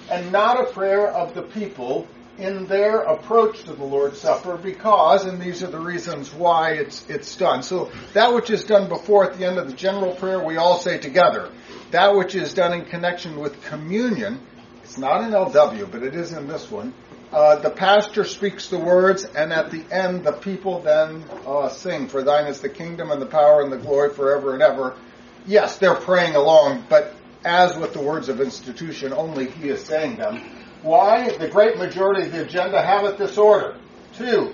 and 0.09 0.31
not 0.31 0.59
a 0.59 0.71
prayer 0.71 1.07
of 1.07 1.33
the 1.33 1.41
people 1.41 2.07
in 2.37 2.67
their 2.67 3.01
approach 3.01 3.63
to 3.63 3.73
the 3.73 3.83
Lord's 3.83 4.19
Supper 4.19 4.57
because, 4.57 5.25
and 5.25 5.41
these 5.41 5.61
are 5.61 5.67
the 5.67 5.79
reasons 5.79 6.33
why 6.33 6.71
it's, 6.71 7.07
it's 7.09 7.35
done. 7.35 7.63
So 7.63 7.91
that 8.13 8.33
which 8.33 8.49
is 8.49 8.63
done 8.63 8.87
before 8.87 9.29
at 9.29 9.37
the 9.37 9.45
end 9.45 9.57
of 9.57 9.67
the 9.67 9.73
general 9.73 10.15
prayer, 10.15 10.43
we 10.43 10.57
all 10.57 10.79
say 10.79 10.97
together. 10.97 11.51
That 11.91 12.15
which 12.15 12.35
is 12.35 12.53
done 12.53 12.73
in 12.73 12.85
connection 12.85 13.39
with 13.39 13.61
communion, 13.63 14.39
it's 14.83 14.97
not 14.97 15.23
in 15.23 15.31
LW, 15.31 15.91
but 15.91 16.01
it 16.01 16.15
is 16.15 16.31
in 16.31 16.47
this 16.47 16.71
one. 16.71 16.93
Uh, 17.31 17.57
the 17.57 17.69
pastor 17.69 18.23
speaks 18.23 18.69
the 18.69 18.79
words, 18.79 19.23
and 19.23 19.53
at 19.53 19.69
the 19.69 19.83
end, 19.91 20.23
the 20.23 20.31
people 20.31 20.81
then 20.81 21.23
uh, 21.45 21.69
sing, 21.69 22.07
For 22.07 22.23
thine 22.23 22.47
is 22.47 22.61
the 22.61 22.69
kingdom 22.69 23.11
and 23.11 23.21
the 23.21 23.27
power 23.27 23.61
and 23.61 23.71
the 23.71 23.77
glory 23.77 24.11
forever 24.11 24.53
and 24.53 24.63
ever. 24.63 24.95
Yes, 25.45 25.77
they're 25.77 25.95
praying 25.95 26.35
along, 26.35 26.85
but 26.89 27.13
as 27.45 27.77
with 27.77 27.93
the 27.93 28.01
words 28.01 28.29
of 28.29 28.41
institution, 28.41 29.13
only 29.13 29.49
he 29.49 29.69
is 29.69 29.83
saying 29.83 30.17
them. 30.17 30.41
Why? 30.81 31.29
The 31.37 31.47
great 31.47 31.77
majority 31.77 32.27
of 32.27 32.31
the 32.31 32.41
agenda 32.43 32.81
have 32.81 33.05
it 33.05 33.17
this 33.17 33.37
order. 33.37 33.77
Two, 34.13 34.53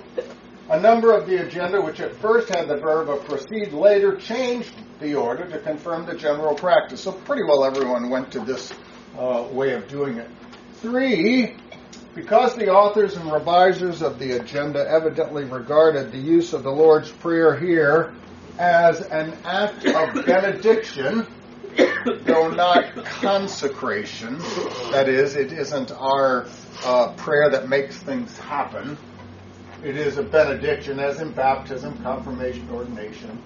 a 0.69 0.79
number 0.79 1.13
of 1.13 1.27
the 1.27 1.45
agenda, 1.45 1.81
which 1.81 1.99
at 1.99 2.15
first 2.15 2.49
had 2.49 2.67
the 2.67 2.77
verba 2.77 3.17
proceed, 3.17 3.73
later 3.73 4.15
changed 4.15 4.73
the 4.99 5.15
order 5.15 5.47
to 5.49 5.59
confirm 5.59 6.05
the 6.05 6.15
general 6.15 6.55
practice. 6.55 7.01
So 7.01 7.11
pretty 7.11 7.43
well 7.43 7.63
everyone 7.63 8.09
went 8.09 8.31
to 8.31 8.39
this 8.39 8.73
uh, 9.17 9.47
way 9.51 9.73
of 9.73 9.87
doing 9.87 10.17
it. 10.17 10.29
Three, 10.81 11.55
because 12.15 12.55
the 12.55 12.69
authors 12.69 13.15
and 13.15 13.31
revisers 13.31 14.01
of 14.01 14.19
the 14.19 14.33
agenda 14.33 14.87
evidently 14.89 15.43
regarded 15.43 16.11
the 16.11 16.17
use 16.17 16.53
of 16.53 16.63
the 16.63 16.71
Lord's 16.71 17.11
Prayer 17.11 17.55
here 17.55 18.13
as 18.57 19.01
an 19.01 19.35
act 19.43 19.85
of 19.85 20.25
benediction, 20.25 21.27
though 21.75 22.49
not 22.49 23.05
consecration. 23.05 24.37
That 24.91 25.07
is, 25.09 25.35
it 25.35 25.51
isn't 25.51 25.91
our 25.91 26.47
uh, 26.83 27.13
prayer 27.13 27.49
that 27.51 27.69
makes 27.69 27.97
things 27.97 28.37
happen. 28.37 28.97
It 29.83 29.97
is 29.97 30.17
a 30.17 30.23
benediction, 30.23 30.99
as 30.99 31.21
in 31.21 31.31
baptism, 31.31 32.01
confirmation, 32.01 32.67
ordination. 32.71 33.41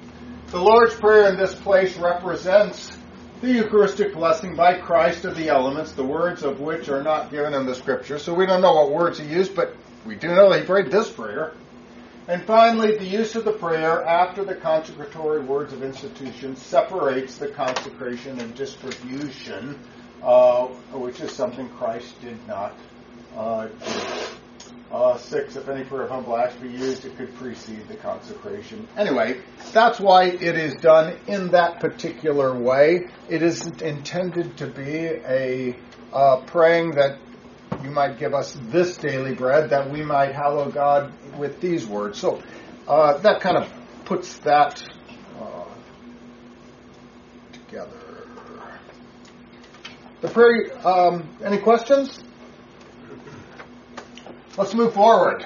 The 0.47 0.59
Lord's 0.59 0.95
Prayer 0.95 1.29
in 1.29 1.37
this 1.37 1.53
place 1.53 1.97
represents 1.97 2.97
the 3.41 3.51
Eucharistic 3.51 4.13
blessing 4.13 4.55
by 4.55 4.79
Christ 4.79 5.25
of 5.25 5.35
the 5.35 5.49
elements, 5.49 5.91
the 5.91 6.03
words 6.03 6.43
of 6.43 6.59
which 6.59 6.89
are 6.89 7.03
not 7.03 7.31
given 7.31 7.53
in 7.53 7.65
the 7.65 7.75
Scripture. 7.75 8.19
So 8.19 8.33
we 8.33 8.45
don't 8.45 8.61
know 8.61 8.73
what 8.73 8.91
words 8.91 9.19
he 9.19 9.27
used, 9.27 9.55
but 9.55 9.75
we 10.05 10.15
do 10.15 10.29
know 10.29 10.49
that 10.51 10.61
he 10.61 10.65
prayed 10.65 10.91
this 10.91 11.09
prayer. 11.09 11.53
And 12.29 12.43
finally, 12.43 12.95
the 12.95 13.07
use 13.07 13.35
of 13.35 13.43
the 13.43 13.53
prayer 13.53 14.05
after 14.05 14.45
the 14.45 14.53
consecratory 14.53 15.39
words 15.39 15.73
of 15.73 15.81
institution 15.81 16.55
separates 16.55 17.39
the 17.39 17.47
consecration 17.47 18.39
and 18.39 18.53
distribution, 18.53 19.79
uh, 20.21 20.67
which 20.93 21.21
is 21.21 21.31
something 21.31 21.67
Christ 21.69 22.21
did 22.21 22.37
not 22.47 22.75
uh, 23.35 23.65
do. 23.65 24.01
Uh, 24.91 25.17
six, 25.17 25.55
if 25.55 25.67
any 25.69 25.83
prayer 25.83 26.03
of 26.03 26.11
humble 26.11 26.37
access 26.37 26.61
be 26.61 26.69
used, 26.69 27.03
it 27.03 27.17
could 27.17 27.33
precede 27.35 27.87
the 27.87 27.95
consecration. 27.95 28.87
Anyway, 28.95 29.41
that's 29.73 29.99
why 29.99 30.25
it 30.25 30.55
is 30.55 30.75
done 30.75 31.17
in 31.25 31.49
that 31.49 31.79
particular 31.79 32.55
way. 32.55 33.07
It 33.27 33.41
isn't 33.41 33.81
intended 33.81 34.55
to 34.57 34.67
be 34.67 35.05
a 35.05 35.75
uh, 36.13 36.41
praying 36.41 36.91
that 36.91 37.17
you 37.83 37.91
might 37.91 38.19
give 38.19 38.33
us 38.33 38.57
this 38.63 38.97
daily 38.97 39.33
bread, 39.33 39.69
that 39.69 39.89
we 39.89 40.03
might 40.03 40.33
hallow 40.33 40.69
God 40.69 41.13
with 41.37 41.61
these 41.61 41.85
words. 41.85 42.19
So 42.19 42.41
uh, 42.87 43.17
that 43.19 43.41
kind 43.41 43.57
of 43.57 43.71
puts 44.05 44.37
that 44.39 44.83
uh, 45.39 45.65
together. 47.51 47.97
The 50.21 50.27
prayer. 50.27 50.87
Um, 50.87 51.29
any 51.43 51.59
questions? 51.59 52.19
Let's 54.57 54.73
move 54.73 54.93
forward. 54.93 55.45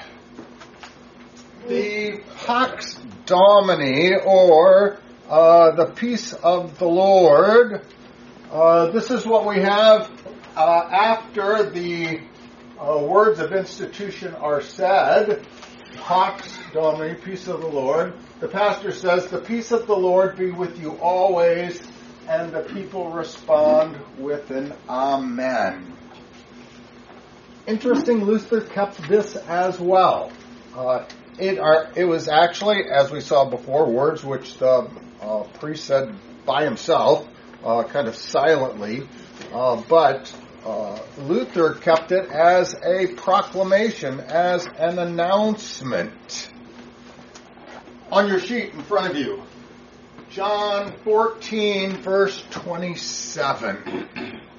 The 1.67 2.21
Pax 2.45 2.99
Domini, 3.25 4.15
or 4.15 4.99
uh, 5.29 5.71
the 5.71 5.85
peace 5.85 6.33
of 6.33 6.79
the 6.79 6.87
Lord. 6.87 7.81
Uh, 8.51 8.91
this 8.91 9.11
is 9.11 9.25
what 9.25 9.45
we 9.45 9.61
have 9.61 10.09
uh, 10.55 10.89
after 10.91 11.69
the 11.69 12.22
uh, 12.79 13.00
words 13.00 13.39
of 13.39 13.53
institution 13.53 14.33
are 14.36 14.62
said. 14.62 15.45
Pax 15.95 16.57
Domini, 16.74 17.13
peace 17.13 17.48
of 17.48 17.62
the 17.62 17.67
Lord. 17.67 18.13
The 18.39 18.48
pastor 18.48 18.91
says, 18.91 19.27
The 19.27 19.39
peace 19.39 19.72
of 19.72 19.86
the 19.86 19.95
Lord 19.95 20.36
be 20.36 20.50
with 20.51 20.79
you 20.79 20.93
always, 21.00 21.81
and 22.27 22.51
the 22.51 22.62
people 22.62 23.12
respond 23.12 23.98
with 24.17 24.50
an 24.50 24.74
Amen 24.89 25.93
interesting, 27.65 28.25
Luther 28.25 28.62
kept 28.62 29.07
this 29.07 29.36
as 29.36 29.79
well. 29.79 30.31
Uh, 30.75 31.05
it, 31.39 31.60
are, 31.60 31.89
it 31.95 32.05
was 32.05 32.27
actually, 32.27 32.83
as 32.91 33.12
we 33.12 33.22
saw 33.22 33.50
before, 33.50 33.89
words 33.89 34.24
which 34.24 34.57
the 34.57 34.89
uh, 35.22 35.43
priest 35.60 35.86
said 35.86 36.15
by 36.45 36.63
himself, 36.63 37.27
uh, 37.63 37.83
kind 37.83 38.07
of 38.07 38.15
silently, 38.15 39.07
uh, 39.53 39.81
but 39.88 40.33
uh, 40.65 41.00
Luther 41.20 41.75
kept 41.75 42.12
it 42.12 42.29
as 42.29 42.75
a 42.75 43.08
proclamation, 43.15 44.20
as 44.22 44.65
an 44.65 45.00
announcement. 45.00 46.51
On 48.12 48.27
your 48.27 48.39
sheet 48.39 48.74
in 48.74 48.82
front 48.84 49.12
of 49.12 49.17
you, 49.17 49.43
John 50.29 50.93
14, 51.03 51.98
verse 51.98 52.43
27. 52.51 54.41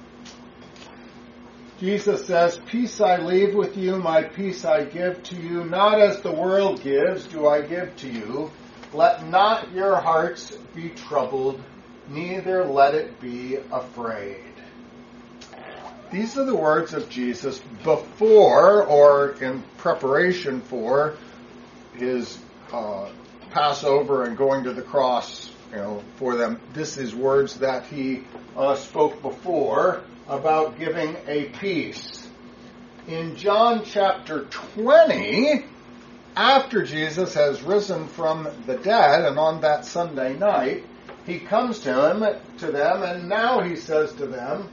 Jesus 1.79 2.25
says, 2.25 2.59
Peace 2.67 3.01
I 3.01 3.17
leave 3.17 3.53
with 3.53 3.75
you, 3.75 3.97
my 3.97 4.23
peace 4.23 4.63
I 4.63 4.85
give 4.85 5.21
to 5.23 5.35
you. 5.35 5.65
Not 5.65 5.99
as 5.99 6.21
the 6.21 6.31
world 6.31 6.81
gives, 6.81 7.27
do 7.27 7.47
I 7.47 7.61
give 7.61 7.95
to 7.97 8.07
you. 8.07 8.51
Let 8.93 9.27
not 9.27 9.73
your 9.73 9.99
hearts 9.99 10.55
be 10.73 10.89
troubled, 10.89 11.61
neither 12.07 12.63
let 12.63 12.95
it 12.95 13.19
be 13.19 13.57
afraid. 13.71 14.54
These 16.11 16.37
are 16.37 16.45
the 16.45 16.55
words 16.55 16.93
of 16.93 17.09
Jesus 17.09 17.59
before 17.83 18.83
or 18.83 19.31
in 19.41 19.63
preparation 19.77 20.61
for 20.61 21.15
his 21.93 22.37
uh, 22.71 23.09
Passover 23.51 24.23
and 24.25 24.37
going 24.37 24.63
to 24.65 24.73
the 24.73 24.81
cross 24.81 25.51
you 25.71 25.77
know, 25.77 26.03
for 26.17 26.35
them. 26.35 26.59
This 26.73 26.97
is 26.97 27.15
words 27.15 27.59
that 27.59 27.85
he 27.87 28.23
uh, 28.55 28.75
spoke 28.75 29.21
before 29.21 30.01
about 30.27 30.77
giving 30.79 31.15
a 31.27 31.45
peace. 31.59 32.27
In 33.07 33.35
John 33.35 33.83
chapter 33.85 34.45
20, 34.45 35.65
after 36.35 36.83
Jesus 36.83 37.33
has 37.35 37.61
risen 37.61 38.07
from 38.07 38.47
the 38.65 38.77
dead, 38.77 39.25
and 39.25 39.37
on 39.37 39.61
that 39.61 39.85
Sunday 39.85 40.37
night, 40.37 40.83
he 41.25 41.39
comes 41.39 41.79
to 41.79 42.11
him 42.11 42.25
to 42.57 42.71
them, 42.71 43.03
and 43.03 43.29
now 43.29 43.61
he 43.61 43.75
says 43.75 44.11
to 44.13 44.25
them, 44.25 44.69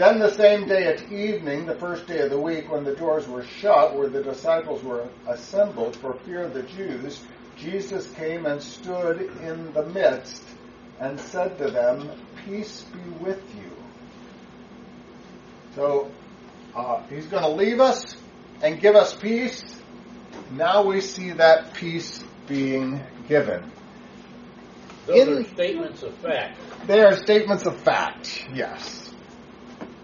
Then 0.00 0.18
the 0.18 0.32
same 0.32 0.66
day 0.66 0.86
at 0.86 1.12
evening, 1.12 1.66
the 1.66 1.74
first 1.74 2.06
day 2.06 2.20
of 2.20 2.30
the 2.30 2.40
week, 2.40 2.72
when 2.72 2.84
the 2.84 2.96
doors 2.96 3.28
were 3.28 3.44
shut, 3.44 3.94
where 3.94 4.08
the 4.08 4.22
disciples 4.22 4.82
were 4.82 5.06
assembled 5.28 5.94
for 5.94 6.14
fear 6.24 6.44
of 6.44 6.54
the 6.54 6.62
Jews, 6.62 7.22
Jesus 7.58 8.10
came 8.14 8.46
and 8.46 8.62
stood 8.62 9.20
in 9.42 9.70
the 9.74 9.84
midst 9.84 10.42
and 11.00 11.20
said 11.20 11.58
to 11.58 11.70
them, 11.70 12.10
Peace 12.46 12.80
be 12.80 13.10
with 13.22 13.42
you. 13.54 13.70
So 15.74 16.10
uh, 16.74 17.02
he's 17.10 17.26
going 17.26 17.42
to 17.42 17.50
leave 17.50 17.80
us 17.80 18.16
and 18.62 18.80
give 18.80 18.96
us 18.96 19.14
peace. 19.14 19.62
Now 20.50 20.82
we 20.82 21.02
see 21.02 21.32
that 21.32 21.74
peace 21.74 22.24
being 22.46 23.02
given. 23.28 23.70
Those 25.04 25.28
In, 25.28 25.38
are 25.40 25.44
statements 25.44 26.02
of 26.02 26.14
fact. 26.14 26.58
They 26.86 27.02
are 27.02 27.16
statements 27.18 27.66
of 27.66 27.78
fact, 27.82 28.46
yes. 28.54 28.99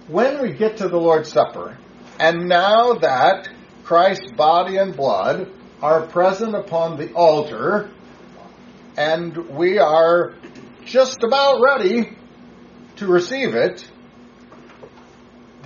When 0.08 0.40
we 0.40 0.52
get 0.52 0.76
to 0.76 0.88
the 0.88 0.98
Lord's 0.98 1.32
Supper, 1.32 1.76
and 2.20 2.48
now 2.48 2.94
that 2.94 3.48
Christ's 3.82 4.30
body 4.32 4.76
and 4.76 4.96
blood 4.96 5.50
are 5.82 6.06
present 6.06 6.54
upon 6.54 6.96
the 6.96 7.12
altar, 7.12 7.90
and 8.96 9.36
we 9.50 9.78
are 9.78 10.34
just 10.84 11.24
about 11.24 11.60
ready 11.60 12.16
to 12.96 13.06
receive 13.08 13.56
it, 13.56 13.90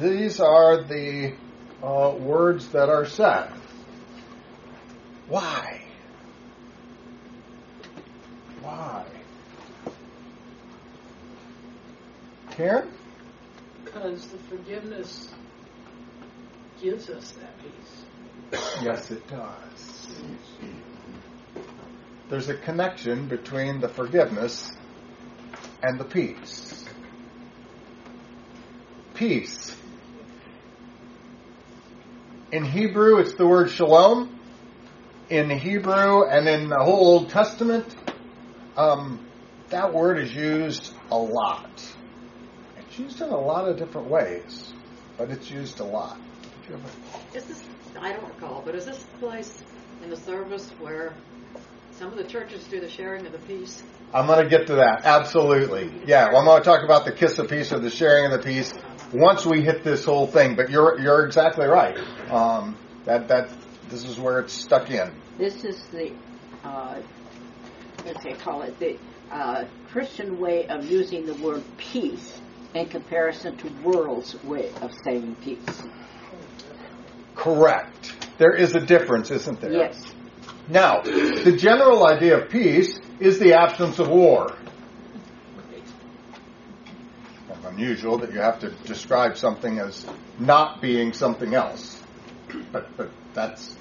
these 0.01 0.41
are 0.41 0.85
the 0.85 1.35
uh, 1.83 2.15
words 2.19 2.69
that 2.69 2.89
are 2.89 3.05
said. 3.05 3.53
Why? 5.29 5.83
Why? 8.63 9.05
Karen? 12.53 12.91
Because 13.93 14.27
the 14.29 14.39
forgiveness 14.39 15.31
gives 16.81 17.11
us 17.11 17.33
that 17.33 17.53
peace. 17.59 18.05
Yes, 18.83 19.11
it 19.11 19.27
does. 19.27 20.09
There's 22.29 22.49
a 22.49 22.55
connection 22.55 23.27
between 23.27 23.81
the 23.81 23.89
forgiveness 23.89 24.71
and 25.83 25.99
the 25.99 26.05
peace. 26.05 26.85
Peace. 29.15 29.75
In 32.53 32.65
Hebrew, 32.65 33.19
it's 33.19 33.35
the 33.35 33.47
word 33.47 33.71
shalom. 33.71 34.39
In 35.31 35.51
Hebrew 35.51 36.29
and 36.29 36.49
in 36.49 36.69
the 36.69 36.79
whole 36.79 37.09
Old 37.09 37.31
Testament, 37.31 37.87
um, 38.77 39.25
that 39.71 39.93
word 39.93 40.19
is 40.19 40.33
used 40.33 40.93
a 41.11 41.19
lot. 41.19 41.97
It's 43.01 43.15
used 43.15 43.23
in 43.23 43.31
a 43.31 43.41
lot 43.41 43.67
of 43.67 43.79
different 43.79 44.09
ways, 44.09 44.75
but 45.17 45.31
it's 45.31 45.51
used 45.51 45.81
a 45.81 45.85
lot. 45.85 46.21
Is 47.35 47.45
this, 47.45 47.65
I 47.99 48.13
don't 48.13 48.27
recall, 48.27 48.63
but 48.63 48.75
is 48.75 48.85
this 48.85 49.03
the 49.03 49.19
place 49.19 49.63
in 50.05 50.11
the 50.11 50.19
service 50.19 50.69
where 50.79 51.15
some 51.93 52.09
of 52.09 52.19
the 52.19 52.25
churches 52.25 52.63
do 52.65 52.79
the 52.79 52.91
sharing 52.91 53.25
of 53.25 53.33
the 53.33 53.39
peace? 53.39 53.83
I'm 54.13 54.27
going 54.27 54.45
to 54.45 54.51
get 54.51 54.67
to 54.67 54.75
that. 54.75 55.07
Absolutely. 55.07 55.91
Yeah, 56.05 56.29
well, 56.29 56.41
I'm 56.41 56.45
going 56.45 56.61
to 56.61 56.65
talk 56.65 56.85
about 56.85 57.07
the 57.07 57.13
kiss 57.13 57.39
of 57.39 57.49
peace 57.49 57.73
or 57.73 57.79
the 57.79 57.89
sharing 57.89 58.27
of 58.27 58.33
the 58.33 58.47
peace 58.47 58.75
once 59.15 59.47
we 59.47 59.63
hit 59.63 59.83
this 59.83 60.05
whole 60.05 60.27
thing. 60.27 60.55
But 60.55 60.69
you're 60.69 61.01
you're 61.01 61.25
exactly 61.25 61.67
right. 61.67 61.97
Um, 62.31 62.77
that 63.07 63.29
that 63.29 63.49
this 63.89 64.05
is 64.05 64.19
where 64.19 64.41
it's 64.41 64.53
stuck 64.53 64.91
in. 64.91 65.11
This 65.39 65.65
is 65.65 65.83
the, 65.85 66.13
uh, 66.65 67.01
let's 68.05 68.23
say, 68.23 68.35
call 68.35 68.61
it 68.61 68.79
the 68.79 68.99
uh, 69.31 69.65
Christian 69.89 70.39
way 70.39 70.67
of 70.67 70.85
using 70.85 71.25
the 71.25 71.35
word 71.35 71.65
peace 71.79 72.41
in 72.75 72.87
comparison 72.87 73.57
to 73.59 73.69
world's 73.83 74.43
way 74.45 74.71
of 74.81 74.93
saying 75.05 75.37
peace. 75.43 75.83
Correct. 77.35 78.13
There 78.39 78.55
is 78.55 78.75
a 78.75 78.81
difference, 78.81 79.31
isn't 79.31 79.61
there? 79.61 79.73
Yes. 79.73 80.03
Now, 80.69 81.01
the 81.03 81.57
general 81.59 82.07
idea 82.07 82.43
of 82.43 82.51
peace 82.51 83.01
is 83.19 83.39
the 83.39 83.55
absence 83.55 83.99
of 83.99 84.09
war. 84.09 84.55
It's 85.73 87.65
unusual 87.65 88.19
that 88.19 88.33
you 88.33 88.41
have 88.41 88.61
to 88.61 88.71
describe 88.85 89.37
something 89.37 89.79
as 89.79 90.07
not 90.39 90.81
being 90.81 91.13
something 91.13 91.55
else, 91.55 92.03
but 92.73 92.97
but 92.97 93.11
that's 93.35 93.75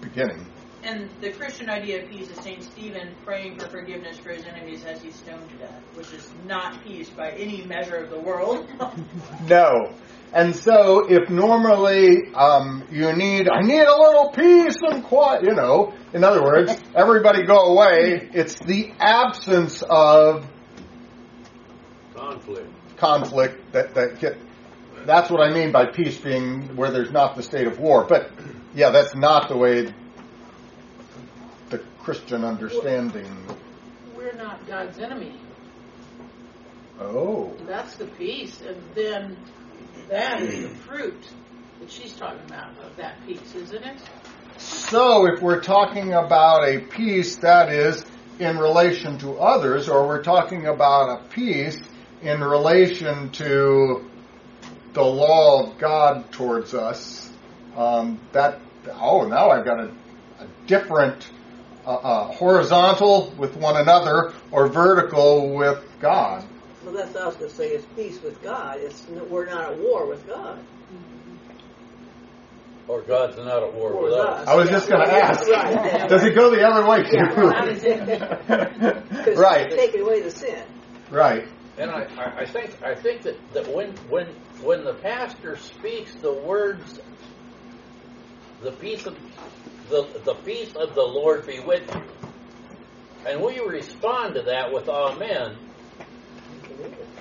the 0.00 0.08
beginning. 0.08 0.46
And 0.84 1.08
the 1.20 1.30
Christian 1.30 1.70
idea 1.70 2.02
of 2.02 2.10
peace 2.10 2.28
is 2.28 2.38
St. 2.38 2.62
Stephen 2.62 3.14
praying 3.24 3.58
for 3.58 3.68
forgiveness 3.68 4.18
for 4.18 4.30
his 4.30 4.44
enemies 4.44 4.84
as 4.84 5.00
he's 5.00 5.14
stoned 5.14 5.48
to 5.50 5.56
death, 5.56 5.80
which 5.94 6.12
is 6.12 6.28
not 6.44 6.82
peace 6.82 7.08
by 7.08 7.30
any 7.30 7.62
measure 7.64 7.96
of 7.96 8.10
the 8.10 8.18
world. 8.18 8.66
No. 9.46 9.94
And 10.32 10.56
so, 10.56 11.06
if 11.08 11.28
normally 11.28 12.32
um, 12.34 12.84
you 12.90 13.12
need, 13.12 13.48
I 13.50 13.60
need 13.60 13.82
a 13.82 13.96
little 13.96 14.30
peace 14.30 14.76
and 14.80 15.04
quiet, 15.04 15.44
you 15.44 15.54
know, 15.54 15.92
in 16.14 16.24
other 16.24 16.42
words, 16.42 16.74
everybody 16.94 17.44
go 17.44 17.66
away, 17.66 18.30
it's 18.32 18.58
the 18.58 18.92
absence 18.98 19.82
of 19.82 20.46
Conflict. 22.14 22.96
conflict 22.96 23.72
that, 23.72 23.94
that 23.94 24.20
get, 24.20 24.38
that's 25.04 25.30
what 25.30 25.42
I 25.46 25.52
mean 25.52 25.70
by 25.70 25.86
peace 25.86 26.18
being 26.18 26.76
where 26.76 26.90
there's 26.90 27.10
not 27.10 27.36
the 27.36 27.42
state 27.42 27.66
of 27.66 27.78
war. 27.78 28.06
But 28.08 28.30
yeah, 28.74 28.90
that's 28.90 29.14
not 29.14 29.48
the 29.48 29.56
way 29.56 29.82
the 29.82 29.94
Christian 32.02 32.44
understanding. 32.44 33.30
We're 34.16 34.32
not 34.32 34.66
God's 34.66 34.98
enemy. 34.98 35.36
Oh. 37.00 37.54
That's 37.66 37.94
the 37.94 38.06
peace, 38.06 38.60
and 38.66 38.76
then 38.94 39.36
that 40.08 40.42
is 40.42 40.62
the 40.62 40.74
fruit 40.76 41.22
that 41.80 41.90
she's 41.90 42.14
talking 42.14 42.44
about 42.46 42.76
of 42.78 42.96
that 42.96 43.24
peace, 43.26 43.54
isn't 43.54 43.84
it? 43.84 43.98
So 44.58 45.26
if 45.32 45.40
we're 45.40 45.60
talking 45.60 46.12
about 46.12 46.68
a 46.68 46.80
peace 46.80 47.36
that 47.36 47.72
is 47.72 48.04
in 48.38 48.58
relation 48.58 49.18
to 49.18 49.38
others, 49.38 49.88
or 49.88 50.06
we're 50.06 50.22
talking 50.22 50.66
about 50.66 51.20
a 51.20 51.28
peace 51.28 51.78
in 52.20 52.40
relation 52.40 53.30
to 53.30 54.08
the 54.92 55.02
law 55.02 55.66
of 55.66 55.78
God 55.78 56.30
towards 56.32 56.74
us, 56.74 57.30
um, 57.76 58.20
that 58.32 58.60
oh 58.92 59.26
now 59.26 59.50
I've 59.50 59.64
got 59.64 59.80
a, 59.80 59.92
a 60.40 60.46
different 60.66 61.28
uh, 61.86 61.90
uh, 61.94 62.32
horizontal 62.32 63.32
with 63.38 63.56
one 63.56 63.76
another 63.76 64.32
or 64.50 64.68
vertical 64.68 65.54
with 65.54 65.82
God. 66.00 66.44
Well, 66.84 66.94
that's 66.94 67.12
what 67.14 67.22
I 67.22 67.26
was 67.26 67.36
going 67.36 67.50
to 67.50 67.56
say. 67.56 67.68
It's 67.70 67.86
peace 67.96 68.20
with 68.22 68.42
God. 68.42 68.78
It's 68.80 69.06
we're 69.08 69.46
not 69.46 69.72
at 69.72 69.78
war 69.78 70.06
with 70.06 70.26
God. 70.26 70.58
Or 72.88 73.00
God's 73.02 73.36
not 73.36 73.62
at 73.62 73.72
war 73.74 73.92
War 73.92 74.02
with 74.02 74.12
with 74.12 74.20
us. 74.20 74.40
us. 74.42 74.48
I 74.48 74.54
was 74.56 74.68
just 74.68 74.88
going 74.88 75.06
to 75.06 75.12
Yeah, 75.12 75.26
ask, 75.28 75.48
right. 75.48 76.08
does 76.08 76.24
it 76.24 76.34
go 76.34 76.50
the 76.50 76.66
other 76.66 76.84
way 76.86 77.04
Yeah, 77.12 77.32
well, 77.36 77.62
too? 77.76 79.08
Because 79.16 79.38
right, 79.38 79.70
taking 79.70 80.00
away 80.02 80.20
the 80.20 80.30
sin. 80.30 80.64
right. 81.10 81.46
And 81.78 81.90
I, 81.90 82.02
I, 82.18 82.40
I 82.40 82.44
think 82.46 82.82
I 82.82 82.94
think 82.94 83.22
that, 83.22 83.36
that 83.54 83.72
when 83.72 83.92
when 84.10 84.26
when 84.62 84.84
the 84.84 84.92
pastor 84.94 85.56
speaks 85.56 86.12
the 86.16 86.32
words 86.32 87.00
the 88.60 88.72
peace 88.72 89.06
of 89.06 89.16
the 89.92 90.20
the 90.24 90.34
peace 90.34 90.72
of 90.74 90.94
the 90.94 91.02
Lord 91.02 91.46
be 91.46 91.60
with 91.60 91.94
you. 91.94 92.02
And 93.26 93.42
we 93.42 93.60
respond 93.60 94.34
to 94.34 94.42
that 94.42 94.72
with 94.72 94.88
amen. 94.88 95.56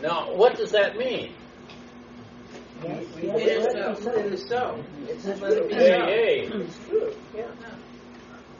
Now 0.01 0.33
what 0.33 0.55
does 0.57 0.71
that 0.71 0.95
mean? 0.95 1.35
It 2.83 3.47
is 3.47 3.65
so. 4.01 4.09
It 4.09 4.33
is 4.33 4.47
so. 4.47 4.83
It's 5.07 5.25
Let 5.25 5.51
it 5.53 5.67
be 5.67 5.75
Hey, 5.75 5.99
hey. 5.99 6.49
It's 6.51 6.79
true. 6.87 7.13
Yeah. 7.35 7.51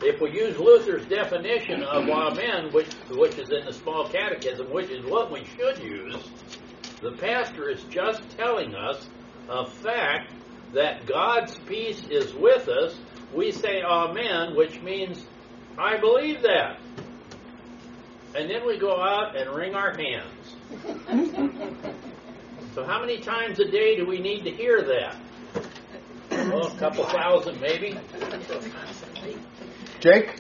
If 0.04 0.20
we 0.20 0.32
use 0.32 0.58
Luther's 0.58 1.06
definition 1.06 1.84
of 1.84 2.10
amen, 2.10 2.72
which 2.74 2.92
which 3.10 3.38
is 3.40 3.50
in 3.50 3.66
the 3.66 3.74
small 3.74 4.10
catechism, 4.10 4.70
which 4.72 4.90
is 4.90 5.06
what 5.06 5.32
we 5.32 5.46
should 5.46 5.80
use, 5.80 6.30
the 7.02 7.14
pastor 7.14 7.70
is 7.70 7.84
just 7.86 8.22
telling 8.38 8.76
us 8.76 9.08
a 9.50 9.66
fact 9.66 10.34
that 10.74 11.06
God's 11.06 11.58
peace 11.60 12.04
is 12.10 12.34
with 12.34 12.68
us. 12.68 13.00
We 13.34 13.52
say 13.52 13.82
amen, 13.82 14.56
which 14.56 14.80
means 14.82 15.26
I 15.78 15.98
believe 15.98 16.42
that. 16.44 16.80
And 18.36 18.50
then 18.50 18.66
we 18.66 18.78
go 18.78 19.02
out 19.02 19.36
and 19.36 19.50
wring 19.50 19.76
our 19.76 19.94
hands. 19.94 20.56
so 22.76 22.86
how 22.86 23.02
many 23.02 23.20
times 23.20 23.60
a 23.60 23.66
day 23.66 23.98
do 23.98 24.06
we 24.06 24.20
need 24.20 24.46
to 24.46 24.52
hear 24.52 24.82
that? 24.82 25.18
Well, 26.32 26.68
a 26.68 26.78
couple 26.78 27.04
thousand 27.06 27.60
maybe. 27.60 27.98
Jake? 30.00 30.36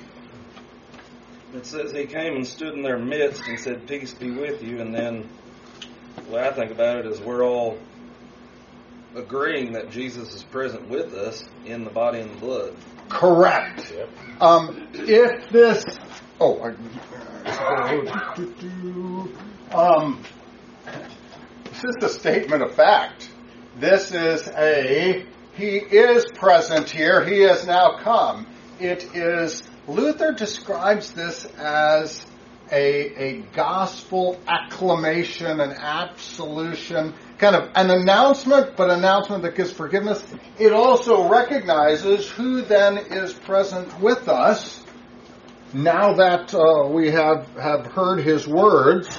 It 1.54 1.66
says 1.66 1.92
he 1.92 2.06
came 2.06 2.36
and 2.36 2.48
stood 2.48 2.74
in 2.74 2.82
their 2.82 2.98
midst 2.98 3.46
and 3.46 3.60
said, 3.60 3.88
Peace 3.88 4.14
be 4.14 4.32
with 4.32 4.64
you. 4.64 4.80
And 4.80 4.96
then 4.96 5.30
the 6.16 6.32
way 6.32 6.48
I 6.48 6.54
think 6.54 6.72
about 6.72 7.00
it 7.00 7.08
is 7.08 7.20
we're 7.20 7.44
all 7.44 7.78
agreeing 9.16 9.74
that 9.74 9.90
Jesus 9.92 10.34
is 10.34 10.44
present 10.44 10.88
with 10.90 11.14
us 11.14 11.44
in 11.66 11.84
the 11.84 11.90
body 11.90 12.20
and 12.20 12.32
the 12.32 12.40
blood. 12.40 12.76
Correct. 13.10 13.92
Yep. 13.96 14.10
Um, 14.40 14.88
if 14.94 15.50
this, 15.50 15.84
oh, 16.40 16.60
I, 16.62 16.74
um, 19.74 20.24
this 21.66 21.84
is 21.84 22.04
a 22.04 22.10
statement 22.10 22.64
of 22.64 22.74
fact. 22.74 23.30
This 23.78 24.12
is 24.12 24.48
a, 24.48 25.26
he 25.54 25.78
is 25.78 26.26
present 26.36 26.90
here, 26.90 27.24
he 27.26 27.42
has 27.42 27.66
now 27.66 27.98
come. 28.00 28.48
It 28.80 29.16
is, 29.16 29.64
Luther 29.88 30.32
describes 30.34 31.12
this 31.12 31.46
as 31.58 32.26
a, 32.72 33.22
a 33.22 33.42
gospel 33.54 34.40
acclamation, 34.48 35.60
an 35.60 35.74
absolution, 35.74 37.14
kind 37.42 37.56
of 37.56 37.72
an 37.74 37.90
announcement, 37.90 38.78
but 38.78 38.92
an 38.92 39.00
announcement 39.00 39.42
that 39.42 39.56
gives 39.56 39.72
forgiveness. 39.72 40.24
It 40.60 40.72
also 40.74 41.28
recognizes 41.28 42.30
who 42.30 42.62
then 42.62 42.98
is 42.98 43.34
present 43.34 44.00
with 44.00 44.30
us 44.30 44.84
now 45.74 46.14
that 46.14 46.54
uh, 46.54 46.88
we 46.88 47.10
have, 47.10 47.48
have 47.58 47.88
heard 47.88 48.20
his 48.24 48.48
words. 48.48 49.10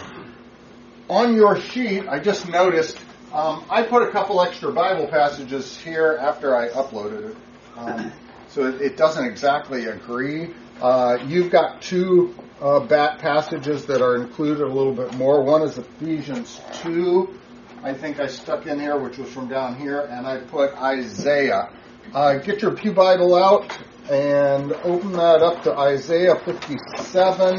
On 1.08 1.35
your 1.35 1.61
sheet, 1.61 2.08
I 2.08 2.20
just 2.20 2.48
noticed 2.48 2.96
um, 3.32 3.64
I 3.68 3.82
put 3.82 4.04
a 4.04 4.12
couple 4.12 4.40
extra 4.40 4.70
Bible 4.72 5.08
passages 5.08 5.76
here 5.78 6.16
after 6.20 6.54
I 6.54 6.68
uploaded 6.68 7.30
it. 7.30 7.37
Um, 7.76 8.12
so 8.48 8.66
it, 8.66 8.80
it 8.80 8.96
doesn't 8.96 9.26
exactly 9.26 9.87
agree. 9.87 10.54
Uh, 10.80 11.18
you've 11.26 11.50
got 11.50 11.82
two 11.82 12.37
uh, 12.61 12.80
bat 12.80 13.18
passages 13.18 13.87
that 13.87 14.00
are 14.00 14.16
included 14.16 14.62
a 14.62 14.72
little 14.72 14.94
bit 14.94 15.12
more. 15.14 15.42
One 15.42 15.62
is 15.62 15.76
Ephesians 15.76 16.61
2, 16.74 17.40
I 17.84 17.92
think 17.92 18.20
I 18.20 18.28
stuck 18.28 18.66
in 18.66 18.78
here, 18.78 18.96
which 18.96 19.18
was 19.18 19.28
from 19.32 19.48
down 19.48 19.74
here, 19.74 20.02
and 20.02 20.24
I 20.24 20.38
put 20.38 20.72
Isaiah. 20.74 21.68
Uh, 22.14 22.34
get 22.34 22.62
your 22.62 22.70
Pew 22.70 22.92
Bible 22.92 23.34
out 23.34 23.76
and 24.08 24.72
open 24.84 25.12
that 25.12 25.42
up 25.42 25.64
to 25.64 25.76
Isaiah 25.76 26.36
57. 26.36 27.58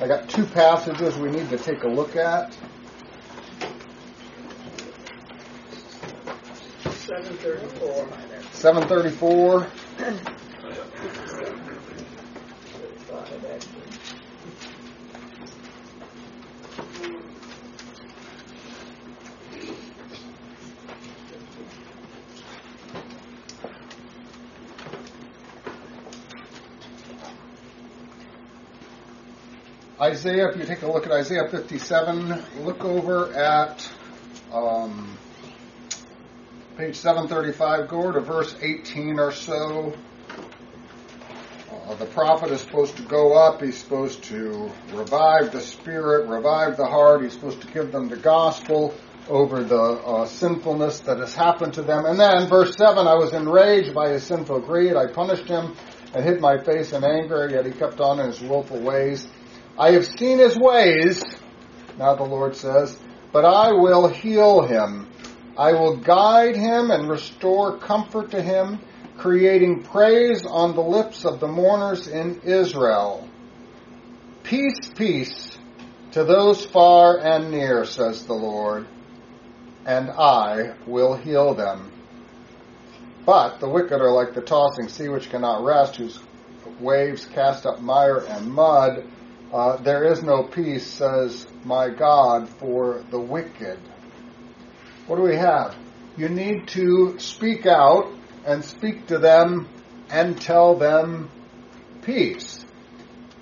I 0.00 0.06
got 0.06 0.28
two 0.28 0.44
passages 0.46 1.16
we 1.16 1.30
need 1.30 1.48
to 1.50 1.58
take 1.58 1.82
a 1.82 1.88
look 1.88 2.14
at. 2.14 2.56
Seven 6.90 7.36
thirty-four. 7.38 8.08
734. 8.52 9.66
Isaiah, 30.04 30.50
if 30.50 30.58
you 30.58 30.66
take 30.66 30.82
a 30.82 30.86
look 30.86 31.06
at 31.06 31.12
Isaiah 31.12 31.48
57, 31.48 32.44
look 32.62 32.84
over 32.84 33.32
at 33.32 33.90
um, 34.52 35.16
page 36.76 36.96
735, 36.96 37.88
go 37.88 38.12
to 38.12 38.20
verse 38.20 38.54
18 38.60 39.18
or 39.18 39.32
so. 39.32 39.94
Uh, 41.72 41.94
the 41.94 42.04
prophet 42.04 42.50
is 42.50 42.60
supposed 42.60 42.98
to 42.98 43.02
go 43.04 43.32
up, 43.32 43.62
he's 43.62 43.78
supposed 43.78 44.22
to 44.24 44.70
revive 44.92 45.52
the 45.52 45.60
spirit, 45.62 46.28
revive 46.28 46.76
the 46.76 46.84
heart, 46.84 47.22
he's 47.22 47.32
supposed 47.32 47.62
to 47.62 47.66
give 47.68 47.90
them 47.90 48.10
the 48.10 48.16
gospel 48.16 48.94
over 49.26 49.64
the 49.64 49.74
uh, 49.74 50.26
sinfulness 50.26 51.00
that 51.00 51.16
has 51.16 51.32
happened 51.32 51.72
to 51.72 51.82
them. 51.82 52.04
And 52.04 52.20
then, 52.20 52.46
verse 52.46 52.76
7 52.76 53.06
I 53.06 53.14
was 53.14 53.32
enraged 53.32 53.94
by 53.94 54.10
his 54.10 54.22
sinful 54.24 54.60
greed, 54.60 54.96
I 54.96 55.06
punished 55.06 55.48
him 55.48 55.74
and 56.12 56.22
hid 56.22 56.42
my 56.42 56.62
face 56.62 56.92
in 56.92 57.02
anger, 57.04 57.48
yet 57.50 57.64
he 57.64 57.72
kept 57.72 58.00
on 58.00 58.20
in 58.20 58.26
his 58.26 58.42
willful 58.42 58.80
ways. 58.80 59.26
I 59.78 59.92
have 59.92 60.06
seen 60.06 60.38
his 60.38 60.56
ways, 60.56 61.24
now 61.98 62.14
the 62.14 62.24
Lord 62.24 62.54
says, 62.54 62.96
but 63.32 63.44
I 63.44 63.72
will 63.72 64.08
heal 64.08 64.62
him. 64.62 65.08
I 65.58 65.72
will 65.72 65.96
guide 65.96 66.56
him 66.56 66.90
and 66.90 67.08
restore 67.08 67.78
comfort 67.78 68.30
to 68.30 68.42
him, 68.42 68.80
creating 69.16 69.82
praise 69.82 70.44
on 70.46 70.74
the 70.74 70.82
lips 70.82 71.24
of 71.24 71.40
the 71.40 71.48
mourners 71.48 72.06
in 72.06 72.40
Israel. 72.42 73.28
Peace, 74.44 74.90
peace 74.96 75.56
to 76.12 76.22
those 76.22 76.64
far 76.66 77.18
and 77.18 77.50
near, 77.50 77.84
says 77.84 78.24
the 78.26 78.34
Lord, 78.34 78.86
and 79.84 80.10
I 80.10 80.74
will 80.86 81.16
heal 81.16 81.54
them. 81.54 81.90
But 83.26 83.58
the 83.58 83.68
wicked 83.68 84.00
are 84.00 84.12
like 84.12 84.34
the 84.34 84.42
tossing 84.42 84.88
sea 84.88 85.08
which 85.08 85.30
cannot 85.30 85.64
rest, 85.64 85.96
whose 85.96 86.20
waves 86.78 87.26
cast 87.26 87.66
up 87.66 87.80
mire 87.80 88.18
and 88.18 88.46
mud. 88.52 89.04
Uh, 89.54 89.76
there 89.76 90.02
is 90.02 90.20
no 90.20 90.42
peace, 90.42 90.84
says 90.84 91.46
my 91.62 91.88
God, 91.88 92.48
for 92.48 93.04
the 93.12 93.20
wicked. 93.20 93.78
What 95.06 95.14
do 95.14 95.22
we 95.22 95.36
have? 95.36 95.76
You 96.16 96.28
need 96.28 96.66
to 96.68 97.20
speak 97.20 97.64
out 97.64 98.12
and 98.44 98.64
speak 98.64 99.06
to 99.06 99.18
them 99.20 99.68
and 100.10 100.40
tell 100.40 100.74
them 100.74 101.30
peace. 102.02 102.64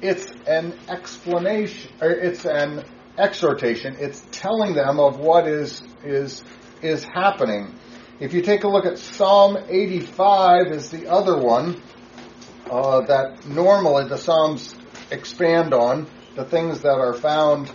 It's 0.02 0.30
an 0.46 0.78
explanation, 0.86 1.90
or 2.02 2.10
it's 2.10 2.44
an 2.44 2.84
exhortation. 3.16 3.96
It's 3.98 4.22
telling 4.32 4.74
them 4.74 5.00
of 5.00 5.18
what 5.18 5.48
is 5.48 5.82
is 6.04 6.44
is 6.82 7.04
happening. 7.04 7.74
If 8.20 8.34
you 8.34 8.42
take 8.42 8.64
a 8.64 8.68
look 8.68 8.84
at 8.84 8.98
Psalm 8.98 9.56
85, 9.66 10.72
is 10.72 10.90
the 10.90 11.06
other 11.08 11.38
one 11.38 11.80
uh, 12.70 13.00
that 13.06 13.46
normally 13.46 14.10
the 14.10 14.18
Psalms 14.18 14.74
expand 15.12 15.74
on 15.74 16.08
the 16.34 16.44
things 16.44 16.80
that 16.80 16.98
are 16.98 17.14
found 17.14 17.70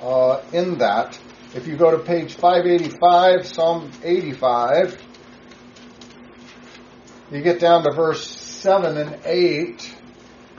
uh, 0.00 0.42
in 0.52 0.78
that. 0.78 1.18
If 1.54 1.66
you 1.66 1.76
go 1.76 1.90
to 1.90 2.02
page 2.02 2.34
585, 2.34 3.46
Psalm 3.46 3.90
85, 4.02 5.00
you 7.30 7.42
get 7.42 7.60
down 7.60 7.82
to 7.84 7.92
verse 7.92 8.26
7 8.26 8.96
and 8.96 9.20
8. 9.24 9.94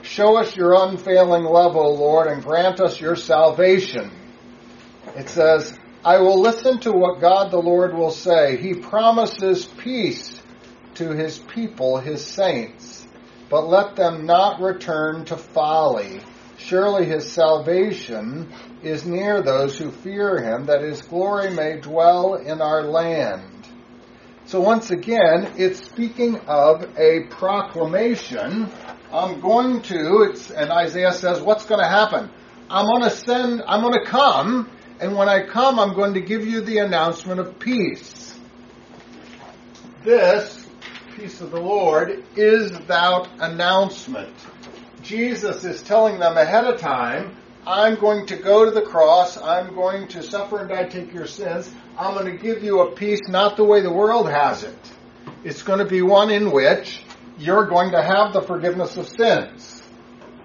Show 0.02 0.36
us 0.36 0.54
your 0.54 0.74
unfailing 0.74 1.44
love, 1.44 1.76
O 1.76 1.92
Lord, 1.92 2.26
and 2.26 2.42
grant 2.42 2.80
us 2.80 3.00
your 3.00 3.16
salvation. 3.16 4.10
It 5.16 5.28
says, 5.28 5.72
I 6.04 6.18
will 6.18 6.40
listen 6.40 6.80
to 6.80 6.92
what 6.92 7.20
God 7.20 7.50
the 7.50 7.58
Lord 7.58 7.94
will 7.94 8.10
say. 8.10 8.56
He 8.56 8.74
promises 8.74 9.64
peace 9.64 10.38
to 10.94 11.10
his 11.10 11.38
people, 11.38 11.98
his 11.98 12.24
saints, 12.24 12.93
but 13.54 13.68
let 13.68 13.94
them 13.94 14.26
not 14.26 14.60
return 14.60 15.24
to 15.24 15.36
folly. 15.36 16.20
Surely 16.56 17.06
his 17.06 17.30
salvation 17.30 18.52
is 18.82 19.06
near 19.06 19.42
those 19.42 19.78
who 19.78 19.92
fear 19.92 20.42
him, 20.42 20.66
that 20.66 20.82
his 20.82 21.02
glory 21.02 21.50
may 21.50 21.78
dwell 21.80 22.34
in 22.34 22.60
our 22.60 22.82
land. 22.82 23.68
So 24.46 24.60
once 24.60 24.90
again, 24.90 25.52
it's 25.56 25.86
speaking 25.86 26.40
of 26.48 26.98
a 26.98 27.28
proclamation. 27.30 28.72
I'm 29.12 29.40
going 29.40 29.82
to, 29.82 30.28
it's, 30.28 30.50
and 30.50 30.72
Isaiah 30.72 31.12
says, 31.12 31.40
what's 31.40 31.64
going 31.64 31.80
to 31.80 31.88
happen? 31.88 32.28
I'm 32.68 32.86
going 32.86 33.08
to 33.08 33.10
send, 33.10 33.62
I'm 33.68 33.82
going 33.82 34.04
to 34.04 34.10
come, 34.10 34.68
and 34.98 35.14
when 35.16 35.28
I 35.28 35.46
come, 35.46 35.78
I'm 35.78 35.94
going 35.94 36.14
to 36.14 36.20
give 36.20 36.44
you 36.44 36.60
the 36.60 36.78
announcement 36.78 37.38
of 37.38 37.60
peace. 37.60 38.36
This, 40.02 40.63
peace 41.16 41.40
of 41.40 41.50
the 41.50 41.60
Lord, 41.60 42.24
is 42.36 42.70
that 42.72 43.28
announcement. 43.38 44.34
Jesus 45.02 45.64
is 45.64 45.82
telling 45.82 46.18
them 46.18 46.36
ahead 46.36 46.64
of 46.64 46.80
time, 46.80 47.36
I'm 47.66 47.94
going 47.96 48.26
to 48.26 48.36
go 48.36 48.64
to 48.64 48.70
the 48.70 48.82
cross, 48.82 49.36
I'm 49.36 49.74
going 49.74 50.08
to 50.08 50.22
suffer 50.22 50.58
and 50.58 50.68
die, 50.68 50.84
take 50.84 51.12
your 51.12 51.26
sins, 51.26 51.70
I'm 51.98 52.14
going 52.14 52.36
to 52.36 52.42
give 52.42 52.62
you 52.62 52.80
a 52.80 52.92
peace 52.92 53.20
not 53.28 53.56
the 53.56 53.64
way 53.64 53.80
the 53.80 53.92
world 53.92 54.28
has 54.28 54.64
it. 54.64 54.78
It's 55.44 55.62
going 55.62 55.78
to 55.78 55.84
be 55.84 56.02
one 56.02 56.30
in 56.30 56.50
which 56.50 57.02
you're 57.38 57.66
going 57.66 57.92
to 57.92 58.02
have 58.02 58.32
the 58.32 58.42
forgiveness 58.42 58.96
of 58.96 59.08
sins. 59.08 59.82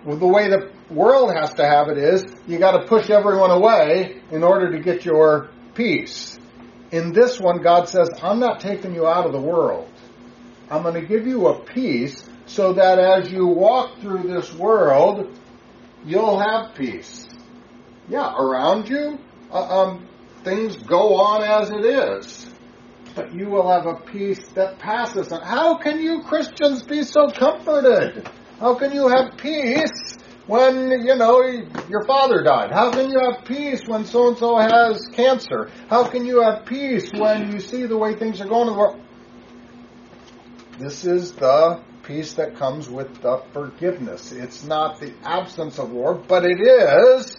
Well, 0.06 0.18
the 0.18 0.28
way 0.28 0.50
the 0.50 0.72
world 0.90 1.34
has 1.34 1.54
to 1.56 1.66
have 1.66 1.90
it 1.90 1.98
is 1.98 2.26
you 2.48 2.58
got 2.58 2.80
to 2.80 2.88
push 2.88 3.10
everyone 3.10 3.52
away 3.52 4.22
in 4.32 4.44
order 4.44 4.72
to 4.72 4.80
get 4.80 5.04
your 5.04 5.50
peace. 5.74 6.38
In 6.92 7.12
this 7.12 7.40
one, 7.40 7.62
God 7.62 7.90
says, 7.90 8.10
I'm 8.22 8.40
not 8.40 8.60
taking 8.60 8.96
you 8.96 9.08
out 9.08 9.26
of 9.26 9.34
the 9.34 9.42
world. 9.42 9.92
I'm 10.70 10.84
going 10.84 10.96
to 10.96 11.08
give 11.08 11.26
you 11.26 11.48
a 11.48 11.60
peace 11.60 12.24
so 12.46 12.74
that 12.74 13.00
as 13.00 13.32
you 13.32 13.48
walk 13.48 14.00
through 14.00 14.24
this 14.24 14.54
world, 14.54 15.36
you'll 16.06 16.40
have 16.40 16.76
peace. 16.76 17.28
Yeah, 18.08 18.34
around 18.36 18.88
you, 18.88 19.20
uh, 19.52 19.82
um, 19.82 20.08
things 20.44 20.78
go 20.78 21.16
on 21.16 21.44
as 21.44 21.70
it 21.72 21.86
is. 21.86 22.50
But 23.16 23.34
you 23.34 23.48
will 23.50 23.70
have 23.70 23.88
a 23.88 23.96
peace 23.96 24.48
that 24.50 24.80
passes. 24.80 25.32
How 25.32 25.78
can 25.78 26.00
you 26.00 26.22
Christians 26.22 26.84
be 26.84 27.04
so 27.04 27.30
comforted? 27.30 28.28
How 28.60 28.76
can 28.76 28.92
you 28.92 29.08
have 29.08 29.38
peace 29.38 30.18
when, 30.46 30.92
you 30.92 31.16
know, 31.16 31.42
your 31.90 32.06
father 32.06 32.44
died? 32.44 32.72
How 32.72 32.92
can 32.92 33.10
you 33.10 33.20
have 33.20 33.46
peace 33.46 33.82
when 33.88 34.06
so 34.06 34.30
and 34.30 34.38
so 34.38 34.58
has 34.58 35.08
cancer? 35.14 35.72
How 35.90 36.08
can 36.08 36.26
you 36.26 36.42
have 36.42 36.66
peace 36.66 37.12
when 37.12 37.52
you 37.52 37.60
see 37.60 37.86
the 37.86 37.98
way 37.98 38.16
things 38.16 38.40
are 38.42 38.48
going 38.48 38.68
in 38.68 38.74
the 38.74 38.80
world? 38.80 39.02
This 40.80 41.04
is 41.04 41.34
the 41.34 41.82
peace 42.04 42.36
that 42.36 42.56
comes 42.56 42.88
with 42.88 43.22
the 43.22 43.44
forgiveness. 43.52 44.32
It's 44.32 44.64
not 44.64 45.02
the 45.02 45.12
absence 45.26 45.78
of 45.78 45.92
war, 45.92 46.14
but 46.16 46.46
it 46.46 46.62
is 46.62 47.36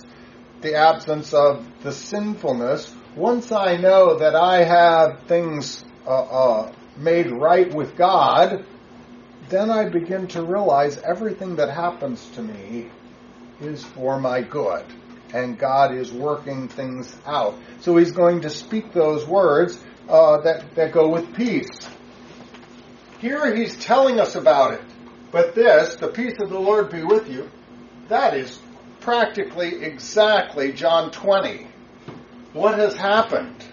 the 0.61 0.75
absence 0.75 1.33
of 1.33 1.67
the 1.83 1.91
sinfulness. 1.91 2.95
Once 3.17 3.51
I 3.51 3.79
know 3.79 4.19
that 4.19 4.35
I 4.35 4.63
have 4.65 5.23
things 5.27 5.83
uh, 6.07 6.11
uh, 6.11 6.73
made 6.99 7.31
right 7.31 7.73
with 7.73 7.97
God, 7.97 8.67
then 9.49 9.71
I 9.71 9.89
begin 9.89 10.27
to 10.29 10.43
realize 10.43 10.99
everything 10.99 11.57
that 11.57 11.71
happens 11.71 12.29
to 12.35 12.43
me 12.43 12.91
is 13.63 13.83
for 13.83 14.21
my 14.21 14.43
good. 14.43 14.85
And 15.33 15.59
God 15.59 15.95
is 15.95 16.13
working 16.13 16.69
things 16.69 17.17
out. 17.25 17.55
So 17.81 17.97
He's 17.97 18.13
going 18.13 18.43
to 18.43 18.51
speak 18.51 18.93
those 18.93 19.27
words 19.27 19.83
uh, 20.11 20.43
that, 20.43 20.75
that 20.75 20.93
go 20.93 21.09
with 21.09 21.35
peace. 21.35 21.89
Here 23.21 23.55
He's 23.55 23.77
telling 23.79 24.19
us 24.19 24.35
about 24.35 24.75
it. 24.75 24.83
But 25.31 25.55
this, 25.55 25.97
the 25.97 26.09
peace 26.09 26.37
of 26.41 26.51
the 26.51 26.59
Lord 26.59 26.91
be 26.91 27.05
with 27.05 27.31
you, 27.31 27.51
that 28.09 28.37
is 28.37 28.59
practically 29.01 29.85
exactly 29.85 30.73
John 30.73 31.11
20. 31.13 31.67
What 32.53 32.79
has 32.79 32.97
happened? 32.97 33.65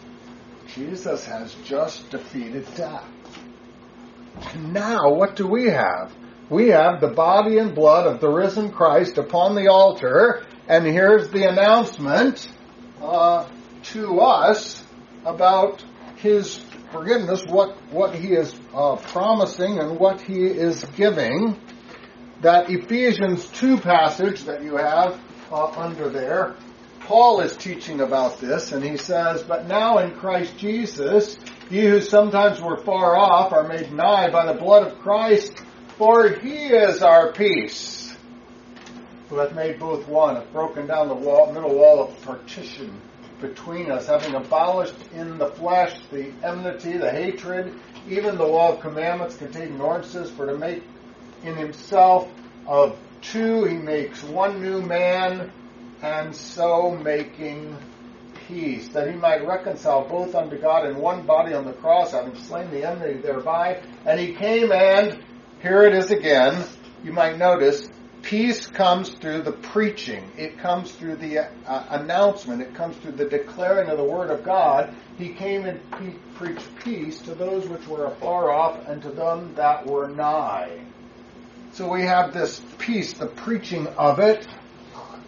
Jesus 0.67 1.25
has 1.25 1.55
just 1.65 2.09
defeated 2.11 2.67
death. 2.75 3.07
Now, 4.55 5.13
what 5.13 5.35
do 5.35 5.47
we 5.47 5.65
have? 5.65 6.13
We 6.49 6.69
have 6.69 7.01
the 7.01 7.07
body 7.07 7.57
and 7.57 7.73
blood 7.73 8.05
of 8.05 8.21
the 8.21 8.29
risen 8.29 8.71
Christ 8.71 9.17
upon 9.17 9.55
the 9.55 9.67
altar, 9.69 10.45
and 10.67 10.85
here's 10.85 11.29
the 11.29 11.45
announcement 11.45 12.47
uh, 13.01 13.47
to 13.83 14.19
us 14.19 14.83
about 15.25 15.83
his 16.17 16.57
forgiveness, 16.91 17.43
what, 17.45 17.77
what 17.91 18.15
he 18.15 18.33
is 18.33 18.53
uh, 18.73 18.95
promising 18.95 19.79
and 19.79 19.99
what 19.99 20.21
he 20.21 20.45
is 20.45 20.83
giving. 20.95 21.59
That 22.41 22.69
Ephesians 22.69 23.47
2 23.47 23.79
passage 23.79 24.43
that 24.43 24.63
you 24.63 24.77
have 24.77 25.19
uh, 25.51 25.65
under 25.71 26.09
there, 26.09 26.55
Paul 27.01 27.41
is 27.41 27.55
teaching 27.55 28.01
about 28.01 28.39
this, 28.39 28.71
and 28.73 28.83
he 28.83 28.97
says, 28.97 29.43
But 29.43 29.67
now 29.67 29.97
in 29.99 30.15
Christ 30.15 30.57
Jesus, 30.57 31.37
ye 31.69 31.85
who 31.85 32.01
sometimes 32.01 32.61
were 32.61 32.77
far 32.83 33.17
off 33.17 33.53
are 33.53 33.67
made 33.67 33.91
nigh 33.91 34.29
by 34.29 34.45
the 34.45 34.59
blood 34.59 34.85
of 34.85 34.99
Christ, 34.99 35.53
for 35.97 36.29
he 36.29 36.67
is 36.67 37.01
our 37.01 37.31
peace, 37.31 38.15
who 39.29 39.37
hath 39.37 39.55
made 39.55 39.79
both 39.79 40.07
one, 40.07 40.35
hath 40.35 40.51
broken 40.51 40.85
down 40.85 41.07
the 41.07 41.15
wall, 41.15 41.51
middle 41.51 41.75
wall 41.75 42.03
of 42.03 42.21
partition 42.21 43.01
between 43.41 43.91
us, 43.91 44.07
having 44.07 44.35
abolished 44.35 44.95
in 45.13 45.37
the 45.37 45.47
flesh 45.47 45.99
the 46.11 46.31
enmity, 46.43 46.97
the 46.97 47.09
hatred, 47.09 47.73
even 48.07 48.37
the 48.37 48.45
law 48.45 48.73
of 48.73 48.79
commandments 48.79 49.37
containing 49.37 49.79
ordinances, 49.79 50.31
for 50.31 50.45
to 50.47 50.57
make 50.57 50.83
in 51.43 51.55
himself 51.55 52.29
of 52.65 52.97
two 53.21 53.63
he 53.65 53.75
makes 53.75 54.23
one 54.23 54.61
new 54.61 54.81
man, 54.81 55.51
and 56.01 56.35
so 56.35 56.91
making 56.91 57.75
peace, 58.47 58.87
that 58.89 59.09
he 59.09 59.15
might 59.15 59.45
reconcile 59.45 60.07
both 60.07 60.33
unto 60.35 60.57
God 60.57 60.87
in 60.87 60.97
one 60.97 61.25
body 61.25 61.53
on 61.53 61.65
the 61.65 61.73
cross, 61.73 62.11
having 62.11 62.35
slain 62.35 62.71
the 62.71 62.87
enmity 62.87 63.19
thereby. 63.19 63.81
And 64.05 64.19
he 64.19 64.33
came 64.33 64.71
and, 64.71 65.23
here 65.61 65.83
it 65.83 65.93
is 65.93 66.11
again, 66.11 66.65
you 67.03 67.11
might 67.11 67.37
notice, 67.37 67.89
peace 68.27 68.67
comes 68.67 69.09
through 69.09 69.41
the 69.41 69.53
preaching. 69.53 70.29
It 70.37 70.59
comes 70.59 70.91
through 70.91 71.15
the 71.15 71.47
uh, 71.65 71.85
announcement. 71.91 72.61
It 72.61 72.73
comes 72.73 72.97
through 72.97 73.13
the 73.13 73.29
declaring 73.29 73.89
of 73.89 73.97
the 73.97 74.03
Word 74.03 74.29
of 74.29 74.43
God. 74.43 74.93
He 75.17 75.29
came 75.29 75.65
and 75.65 75.79
pe- 75.91 76.19
preached 76.35 76.67
peace 76.83 77.19
to 77.21 77.33
those 77.33 77.69
which 77.69 77.87
were 77.87 78.05
afar 78.07 78.51
off 78.51 78.85
and 78.85 79.01
to 79.03 79.11
them 79.11 79.55
that 79.55 79.87
were 79.87 80.09
nigh. 80.09 80.77
So 81.71 81.87
we 81.89 82.01
have 82.01 82.33
this 82.33 82.61
peace, 82.77 83.13
the 83.13 83.27
preaching 83.27 83.87
of 83.87 84.19
it, 84.19 84.45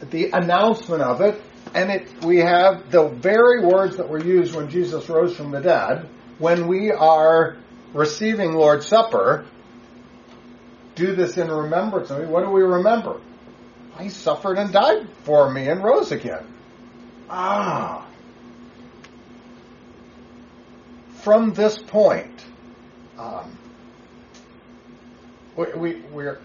the 0.10 0.32
announcement 0.32 1.02
of 1.02 1.22
it, 1.22 1.42
and 1.74 1.90
it, 1.90 2.26
we 2.26 2.40
have 2.40 2.92
the 2.92 3.08
very 3.08 3.66
words 3.66 3.96
that 3.96 4.10
were 4.10 4.22
used 4.22 4.54
when 4.54 4.70
Jesus 4.70 5.08
rose 5.08 5.38
from 5.38 5.52
the 5.52 5.62
dead. 5.62 6.10
When 6.38 6.68
we 6.68 6.92
are 6.92 7.56
receiving 7.94 8.54
Lord's 8.54 8.88
Supper, 8.88 9.46
do 11.00 11.16
this 11.16 11.38
in 11.38 11.50
remembrance 11.50 12.12
of 12.12 12.20
me. 12.20 12.26
What 12.28 12.44
do 12.44 12.52
we 12.52 12.62
remember? 12.62 13.20
He 14.00 14.10
suffered 14.10 14.58
and 14.58 14.72
died 14.72 15.08
for 15.24 15.50
me 15.50 15.68
and 15.68 15.84
rose 15.84 16.12
again. 16.12 16.46
Ah. 17.30 18.06
From 21.22 21.54
this 21.54 21.78
point, 21.78 22.44
um, 23.18 23.58
we, 25.56 25.66
we, 25.76 26.02
we're, 26.14 26.40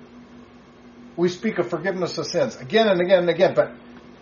we 1.16 1.28
speak 1.28 1.58
of 1.58 1.70
forgiveness 1.70 2.18
of 2.18 2.26
sins 2.26 2.56
again 2.56 2.88
and 2.88 3.00
again 3.00 3.20
and 3.20 3.30
again, 3.30 3.54
but 3.54 3.72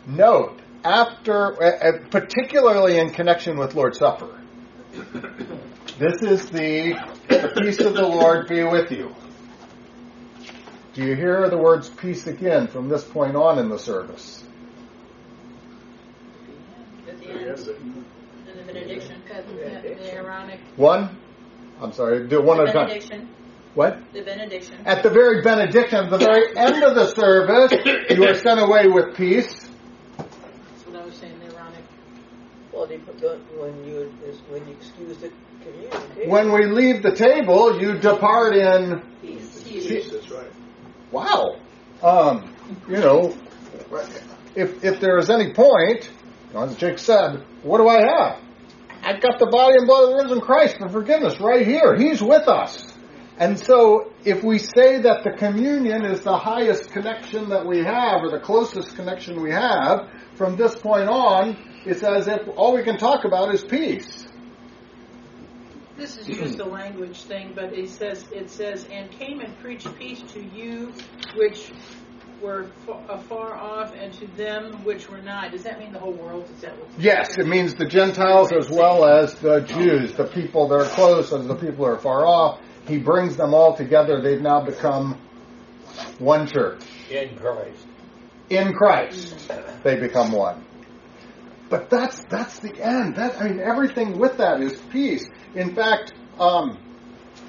note, 0.06 0.60
after, 0.84 1.62
uh, 1.62 1.98
particularly 2.10 2.98
in 2.98 3.10
connection 3.10 3.58
with 3.58 3.74
Lord's 3.74 3.98
Supper, 3.98 4.38
this 5.98 6.20
is 6.22 6.50
the 6.50 6.94
peace 7.56 7.80
of 7.80 7.94
the 7.94 8.06
Lord 8.06 8.48
be 8.48 8.62
with 8.62 8.90
you. 8.90 9.14
Do 10.94 11.02
you 11.04 11.14
hear 11.14 11.48
the 11.48 11.56
words 11.56 11.88
peace 11.88 12.26
again 12.26 12.66
from 12.66 12.88
this 12.88 13.02
point 13.02 13.34
on 13.34 13.58
in 13.58 13.68
the 13.70 13.78
service? 13.78 14.44
At 17.08 17.18
the 17.18 17.30
end, 17.30 17.48
and 17.48 18.04
the 18.58 18.62
benediction. 18.72 19.22
The, 19.26 19.80
the 19.82 20.14
Aaronic 20.14 20.60
One? 20.76 21.16
I'm 21.80 21.92
sorry, 21.92 22.28
do 22.28 22.42
one 22.42 22.58
The 22.58 22.64
at 22.64 22.90
a 22.90 23.00
time. 23.00 23.28
What? 23.74 24.12
The 24.12 24.20
benediction. 24.22 24.76
At 24.84 25.02
the 25.02 25.08
very 25.08 25.40
benediction, 25.40 26.04
at 26.04 26.10
the 26.10 26.18
very 26.18 26.54
end 26.56 26.84
of 26.84 26.94
the 26.94 27.06
service, 27.06 27.72
you 28.10 28.24
are 28.28 28.34
sent 28.34 28.60
away 28.60 28.86
with 28.86 29.16
peace. 29.16 29.66
That's 30.18 30.86
what 30.86 30.96
I 31.00 31.04
was 31.06 31.14
saying, 31.14 31.38
the 31.40 31.54
Aaronic. 31.54 31.84
Well, 32.70 32.86
they 32.86 32.98
put 32.98 33.18
the- 33.18 33.40
when 33.56 33.82
you 33.86 34.12
when 34.50 34.68
you 34.68 34.74
excuse 34.74 35.16
the 35.18 35.30
communion. 35.62 36.28
When 36.30 36.52
we 36.52 36.66
leave 36.66 37.02
the 37.02 37.14
table, 37.16 37.80
you 37.80 37.94
depart 37.98 38.54
in 38.56 39.00
Peace. 39.22 39.62
That's 39.62 40.12
right. 40.12 40.21
Wow. 41.12 41.56
Um, 42.02 42.54
you 42.88 42.96
know, 42.96 43.36
if 44.56 44.82
if 44.82 45.00
there 45.00 45.18
is 45.18 45.30
any 45.30 45.52
point, 45.52 46.10
as 46.54 46.76
Jake 46.76 46.98
said, 46.98 47.44
what 47.62 47.78
do 47.78 47.88
I 47.88 48.00
have? 48.00 48.40
I've 49.04 49.20
got 49.20 49.38
the 49.38 49.46
body 49.46 49.76
and 49.78 49.86
blood 49.86 50.04
of 50.04 50.10
the 50.10 50.22
risen 50.22 50.40
Christ 50.40 50.78
for 50.78 50.88
forgiveness 50.88 51.40
right 51.40 51.66
here. 51.66 51.96
He's 51.96 52.22
with 52.22 52.48
us. 52.48 52.86
And 53.38 53.58
so, 53.58 54.12
if 54.24 54.44
we 54.44 54.58
say 54.58 55.00
that 55.00 55.24
the 55.24 55.32
communion 55.32 56.04
is 56.04 56.20
the 56.20 56.36
highest 56.36 56.90
connection 56.92 57.48
that 57.48 57.66
we 57.66 57.78
have, 57.78 58.22
or 58.22 58.30
the 58.30 58.38
closest 58.38 58.94
connection 58.94 59.42
we 59.42 59.50
have, 59.50 60.08
from 60.36 60.56
this 60.56 60.76
point 60.76 61.08
on, 61.08 61.56
it's 61.84 62.02
as 62.02 62.28
if 62.28 62.46
all 62.56 62.74
we 62.74 62.82
can 62.82 62.98
talk 62.98 63.24
about 63.24 63.52
is 63.52 63.64
peace. 63.64 64.21
This 65.96 66.16
is 66.16 66.26
just 66.26 66.58
a 66.58 66.64
language 66.64 67.22
thing, 67.24 67.52
but 67.54 67.72
it 67.76 67.90
says, 67.90 68.24
it 68.32 68.50
says, 68.50 68.86
and 68.90 69.10
came 69.10 69.40
and 69.40 69.56
preached 69.58 69.94
peace 69.96 70.22
to 70.32 70.42
you 70.42 70.92
which 71.36 71.72
were 72.40 72.68
fa- 72.86 72.98
afar 73.08 73.54
off 73.54 73.94
and 73.94 74.12
to 74.14 74.26
them 74.28 74.84
which 74.84 75.08
were 75.08 75.20
nigh. 75.20 75.48
Does 75.48 75.62
that 75.62 75.78
mean 75.78 75.92
the 75.92 75.98
whole 75.98 76.12
world? 76.14 76.48
Is 76.50 76.60
that 76.62 76.78
what? 76.78 76.88
Yes, 76.98 77.38
it 77.38 77.46
means 77.46 77.74
the 77.74 77.86
Gentiles 77.86 78.52
as 78.52 78.70
well 78.70 79.04
as 79.04 79.34
the 79.36 79.60
Jews, 79.60 80.14
the 80.14 80.24
people 80.24 80.68
that 80.68 80.74
are 80.74 80.84
close 80.88 81.32
as 81.32 81.46
the 81.46 81.54
people 81.54 81.84
that 81.84 81.92
are 81.92 81.98
far 81.98 82.26
off. 82.26 82.60
He 82.88 82.98
brings 82.98 83.36
them 83.36 83.54
all 83.54 83.76
together. 83.76 84.20
They've 84.20 84.40
now 84.40 84.64
become 84.64 85.20
one 86.18 86.48
church. 86.48 86.82
in 87.10 87.36
Christ. 87.36 87.86
In 88.50 88.72
Christ, 88.72 89.50
they 89.84 89.96
become 89.96 90.32
one. 90.32 90.62
But 91.70 91.88
that's 91.88 92.22
that's 92.24 92.58
the 92.58 92.74
end. 92.82 93.16
That 93.16 93.40
I 93.40 93.48
mean, 93.48 93.60
everything 93.60 94.18
with 94.18 94.36
that 94.38 94.60
is 94.60 94.78
peace. 94.90 95.24
In 95.54 95.74
fact, 95.74 96.14
um, 96.38 96.78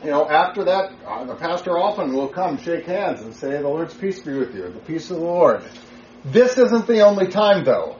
you 0.04 0.10
know, 0.10 0.30
after 0.30 0.66
that, 0.66 0.92
uh, 1.08 1.24
the 1.24 1.36
pastor 1.36 1.78
often 1.78 2.14
will 2.14 2.28
come, 2.28 2.58
shake 2.58 2.86
hands, 2.86 3.22
and 3.22 3.34
say, 3.34 3.52
"The 3.62 3.68
Lord's 3.68 3.94
peace 3.94 4.20
be 4.20 4.34
with 4.34 4.54
you." 4.54 4.70
The 4.70 4.80
peace 4.80 5.10
of 5.10 5.18
the 5.18 5.24
Lord. 5.24 5.64
This 6.26 6.58
isn't 6.58 6.88
the 6.88 7.02
only 7.02 7.28
time, 7.28 7.64
though. 7.64 7.96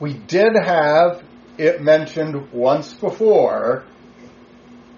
We 0.00 0.14
did 0.14 0.56
have 0.56 1.22
it 1.58 1.82
mentioned 1.82 2.52
once 2.52 2.94
before 2.94 3.84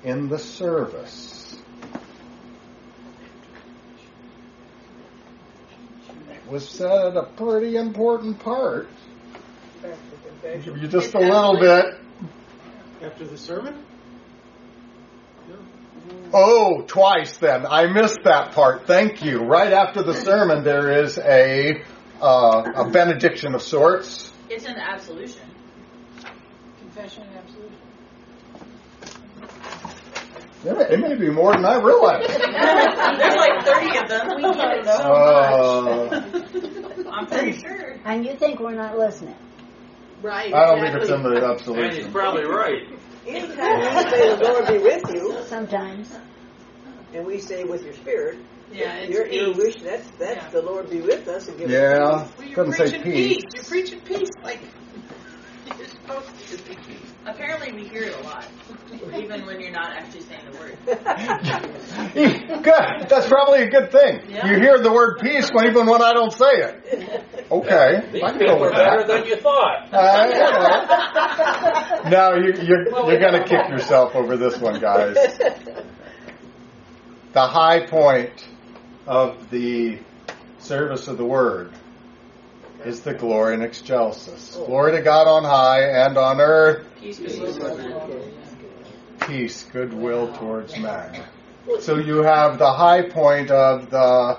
in 0.05 0.29
the 0.29 0.39
service. 0.39 1.57
It 6.31 6.51
was 6.51 6.69
said 6.69 7.17
a 7.17 7.25
pretty 7.37 7.77
important 7.77 8.39
part. 8.39 8.89
Back. 10.43 10.65
You 10.65 10.87
just 10.89 11.15
a 11.15 11.19
little 11.19 11.59
bit. 11.59 11.95
After 13.03 13.25
the 13.25 13.37
sermon? 13.37 13.85
Oh, 16.33 16.83
twice 16.87 17.37
then. 17.39 17.67
I 17.67 17.87
missed 17.87 18.21
that 18.25 18.53
part. 18.53 18.87
Thank 18.87 19.25
you. 19.25 19.39
Right 19.41 19.73
after 19.73 20.03
the 20.03 20.15
sermon, 20.15 20.63
there 20.63 21.03
is 21.03 21.19
a 21.19 21.83
uh, 22.21 22.71
a 22.75 22.91
benediction 22.91 23.55
of 23.55 23.63
sorts. 23.63 24.31
It's 24.51 24.67
an 24.67 24.77
absolution. 24.77 25.43
Confession 26.81 27.23
and 27.25 27.37
absolution. 27.37 27.75
It 30.65 30.77
may, 30.77 30.89
it 30.95 30.99
may 31.01 31.15
be 31.15 31.31
more 31.31 31.53
than 31.53 31.65
I 31.65 31.77
realized. 31.77 32.29
There's 32.31 33.37
like 33.37 33.63
30 33.65 33.99
of 33.99 34.09
them. 34.09 34.29
We 34.37 34.43
get 34.43 34.79
it 34.79 34.85
so 34.87 34.93
Uh, 34.93 37.09
I'm 37.11 37.27
pretty 37.27 37.53
sure. 37.59 37.97
And 38.05 38.27
you 38.27 38.35
think 38.35 38.59
we're 38.59 38.75
not 38.75 38.99
listening? 38.99 39.37
Right. 40.21 40.53
I 40.53 40.67
don't 40.67 40.81
think 40.81 40.97
it's 40.97 41.11
in 41.11 41.25
exactly. 41.25 41.75
the 41.75 41.81
And 41.83 41.93
he's 41.95 42.09
probably 42.09 42.45
right. 42.45 42.89
Anytime 43.29 43.81
we 43.81 44.11
say 44.11 44.37
the 44.37 44.41
Lord 44.43 44.67
be 44.69 44.79
with 44.79 45.03
you, 45.15 45.37
Sometimes. 45.47 46.17
and 47.13 47.27
we 47.27 47.39
say 47.41 47.65
with 47.65 47.85
your 47.85 47.95
spirit, 47.95 48.39
Yeah, 48.73 49.03
your, 49.05 49.27
your 49.27 49.53
wish 49.55 49.77
that's 49.83 50.09
that's 50.19 50.45
Yeah. 50.45 50.51
the 50.51 50.63
Lord 50.63 50.91
be 50.91 51.01
with 51.01 51.29
us 51.29 51.49
and 51.49 51.59
give 51.59 51.71
Yeah, 51.71 51.99
us 51.99 52.31
Well, 52.39 52.47
you're 52.47 52.65
doesn't 52.65 52.87
say 52.89 52.99
preaching 52.99 53.13
peace. 53.13 53.43
You're 53.55 53.65
preaching 53.65 54.01
peace, 54.01 54.31
like 54.43 54.61
you're 55.79 55.89
supposed 55.89 56.49
to 56.49 56.57
be 56.69 56.75
peace. 56.77 57.08
Apparently, 57.29 57.73
we 57.73 57.87
hear 57.87 58.05
it 58.05 58.17
a 58.19 58.23
lot, 58.23 58.47
even 59.15 59.45
when 59.45 59.61
you're 59.61 59.71
not 59.71 59.93
actually 59.93 60.23
saying 60.23 60.41
the 60.51 60.59
word. 60.59 60.79
good. 62.63 63.09
That's 63.09 63.29
probably 63.29 63.63
a 63.65 63.71
good 63.71 63.93
thing. 63.93 64.23
Yeah. 64.31 64.49
You 64.51 64.57
hear 64.57 64.79
the 64.79 64.91
word 64.91 65.19
peace 65.21 65.51
when, 65.53 65.67
even 65.67 65.87
when 65.87 66.01
I 66.03 66.15
don't 66.15 66.33
say 66.33 66.47
it. 66.47 67.25
Okay, 67.51 68.09
These 68.13 68.23
I 68.23 68.31
can 68.31 68.39
people 68.39 68.57
go 68.57 68.63
are 68.65 68.67
with 68.67 68.73
better 68.73 69.07
that. 69.07 69.07
than 69.07 69.27
you 69.27 69.37
thought. 69.37 69.89
Uh, 69.93 70.27
you 72.05 72.11
know. 72.11 72.11
No, 72.11 72.35
you, 72.35 72.53
you're, 72.63 73.11
you're 73.11 73.21
going 73.21 73.35
to 73.35 73.45
kick 73.45 73.69
yourself 73.69 74.15
over 74.15 74.37
this 74.37 74.59
one, 74.59 74.81
guys. 74.81 75.15
The 77.33 77.47
high 77.47 77.87
point 77.87 78.49
of 79.07 79.51
the 79.51 79.99
service 80.59 81.09
of 81.09 81.19
the 81.19 81.25
word 81.25 81.73
is 82.85 83.01
the 83.01 83.15
Gloria 83.15 83.55
in 83.57 83.63
excelsis. 83.63 84.57
Glory 84.57 84.93
to 84.93 85.03
God 85.03 85.27
on 85.27 85.45
high 85.45 85.83
and 86.07 86.17
on 86.17 86.41
earth, 86.41 86.87
Peace 87.01 87.19
with 87.19 87.59
men. 87.59 88.33
peace, 89.21 89.65
goodwill 89.65 90.33
towards 90.35 90.77
men. 90.79 91.23
So 91.81 91.97
you 91.97 92.23
have 92.23 92.59
the 92.59 92.73
high 92.73 93.09
point 93.09 93.51
of 93.51 93.91
the 93.91 94.39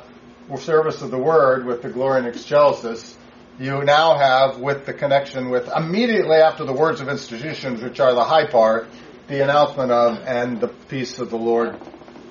service 0.58 1.02
of 1.02 1.12
the 1.12 1.18
word 1.18 1.66
with 1.66 1.82
the 1.82 1.90
Gloria 1.90 2.24
in 2.24 2.26
excelsis. 2.28 3.18
You 3.60 3.84
now 3.84 4.18
have 4.18 4.60
with 4.60 4.86
the 4.86 4.94
connection 4.94 5.50
with 5.50 5.70
immediately 5.76 6.38
after 6.38 6.64
the 6.64 6.74
words 6.74 7.02
of 7.02 7.10
institutions, 7.10 7.82
which 7.82 8.00
are 8.00 8.14
the 8.14 8.24
high 8.24 8.48
part, 8.48 8.88
the 9.28 9.44
announcement 9.44 9.92
of 9.92 10.18
and 10.26 10.60
the 10.60 10.70
peace 10.70 11.20
of 11.20 11.30
the 11.30 11.38
Lord 11.38 11.78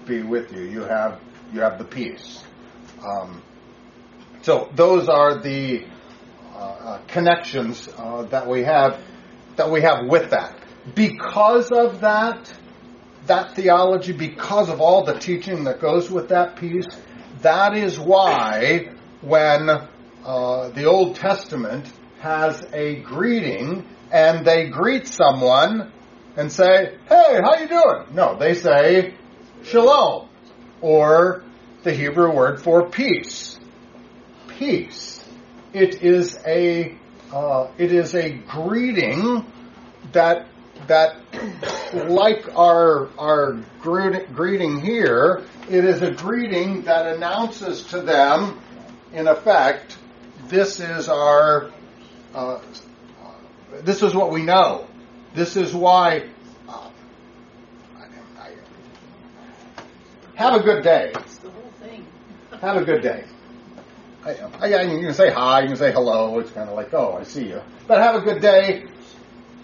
be 0.07 0.23
with 0.23 0.53
you. 0.53 0.63
You 0.63 0.81
have 0.83 1.21
you 1.53 1.61
have 1.61 1.79
the 1.79 1.85
peace. 1.85 2.43
Um, 3.07 3.43
so 4.43 4.69
those 4.75 5.09
are 5.09 5.39
the 5.39 5.85
connections 7.09 7.89
uh, 7.97 8.23
that 8.25 8.47
we 8.47 8.63
have 8.63 9.01
that 9.57 9.71
we 9.71 9.83
have 9.83 10.07
with 10.07 10.31
that. 10.31 10.57
Because 10.95 11.71
of 11.73 12.01
that, 12.01 12.53
that 13.27 13.57
theology, 13.57 14.13
because 14.13 14.69
of 14.69 14.81
all 14.81 15.05
the 15.05 15.19
teaching 15.19 15.65
that 15.65 15.81
goes 15.81 16.11
with 16.11 16.29
that 16.29 16.57
piece, 16.57 16.87
that 17.43 17.77
is 17.77 17.99
why 17.99 18.93
when 19.21 19.69
uh, 19.69 20.69
the 20.71 20.85
Old 20.85 21.17
Testament 21.17 21.93
has 22.21 22.65
a 22.73 22.97
greeting 23.01 23.85
and 24.13 24.47
they 24.47 24.69
greet 24.69 25.07
someone 25.07 25.93
and 26.37 26.53
say, 26.53 26.97
"Hey, 27.09 27.41
how 27.43 27.57
you 27.57 27.69
doing?" 27.69 28.07
No, 28.13 28.37
they 28.39 28.55
say 28.55 29.15
shalom 29.65 30.29
or 30.81 31.43
the 31.83 31.93
Hebrew 31.93 32.35
word 32.35 32.63
for 32.63 32.89
peace. 32.89 33.59
Peace. 34.47 35.18
It 35.73 36.03
is 36.03 36.39
a 36.47 36.97
uh, 37.33 37.69
it 37.77 37.93
is 37.93 38.15
a 38.15 38.31
greeting 38.31 39.45
that 40.13 40.47
that 40.87 41.17
like 41.93 42.57
our 42.57 43.09
our 43.19 43.59
greet- 43.81 44.35
greeting 44.35 44.81
here, 44.81 45.45
it 45.69 45.85
is 45.85 46.01
a 46.03 46.11
greeting 46.11 46.83
that 46.83 47.15
announces 47.15 47.83
to 47.89 48.01
them, 48.01 48.59
in 49.13 49.29
effect, 49.29 49.99
this 50.47 50.81
is 50.81 51.09
our 51.09 51.71
uh, 52.35 52.61
this 53.83 54.03
is 54.03 54.15
what 54.15 54.31
we 54.31 54.43
know. 54.43 54.87
This 55.35 55.57
is 55.57 55.75
why. 55.75 56.29
Uh, 56.67 56.89
have 60.35 60.55
a 60.55 60.61
good 60.61 60.83
day. 60.83 61.13
It's 61.15 61.39
the 61.39 61.51
whole 61.51 61.71
thing. 61.81 62.07
Have 62.61 62.77
a 62.77 62.85
good 62.85 63.03
day. 63.03 63.25
I, 64.25 64.31
I, 64.61 64.83
you 64.83 65.01
can 65.01 65.15
say 65.15 65.31
hi, 65.31 65.63
you 65.63 65.69
can 65.69 65.77
say 65.77 65.93
hello. 65.93 66.39
It's 66.39 66.51
kind 66.51 66.69
of 66.69 66.75
like, 66.75 66.93
oh, 66.93 67.17
I 67.19 67.23
see 67.23 67.47
you. 67.47 67.61
But 67.87 67.99
have 68.03 68.17
a 68.17 68.21
good 68.21 68.43
day. 68.43 68.85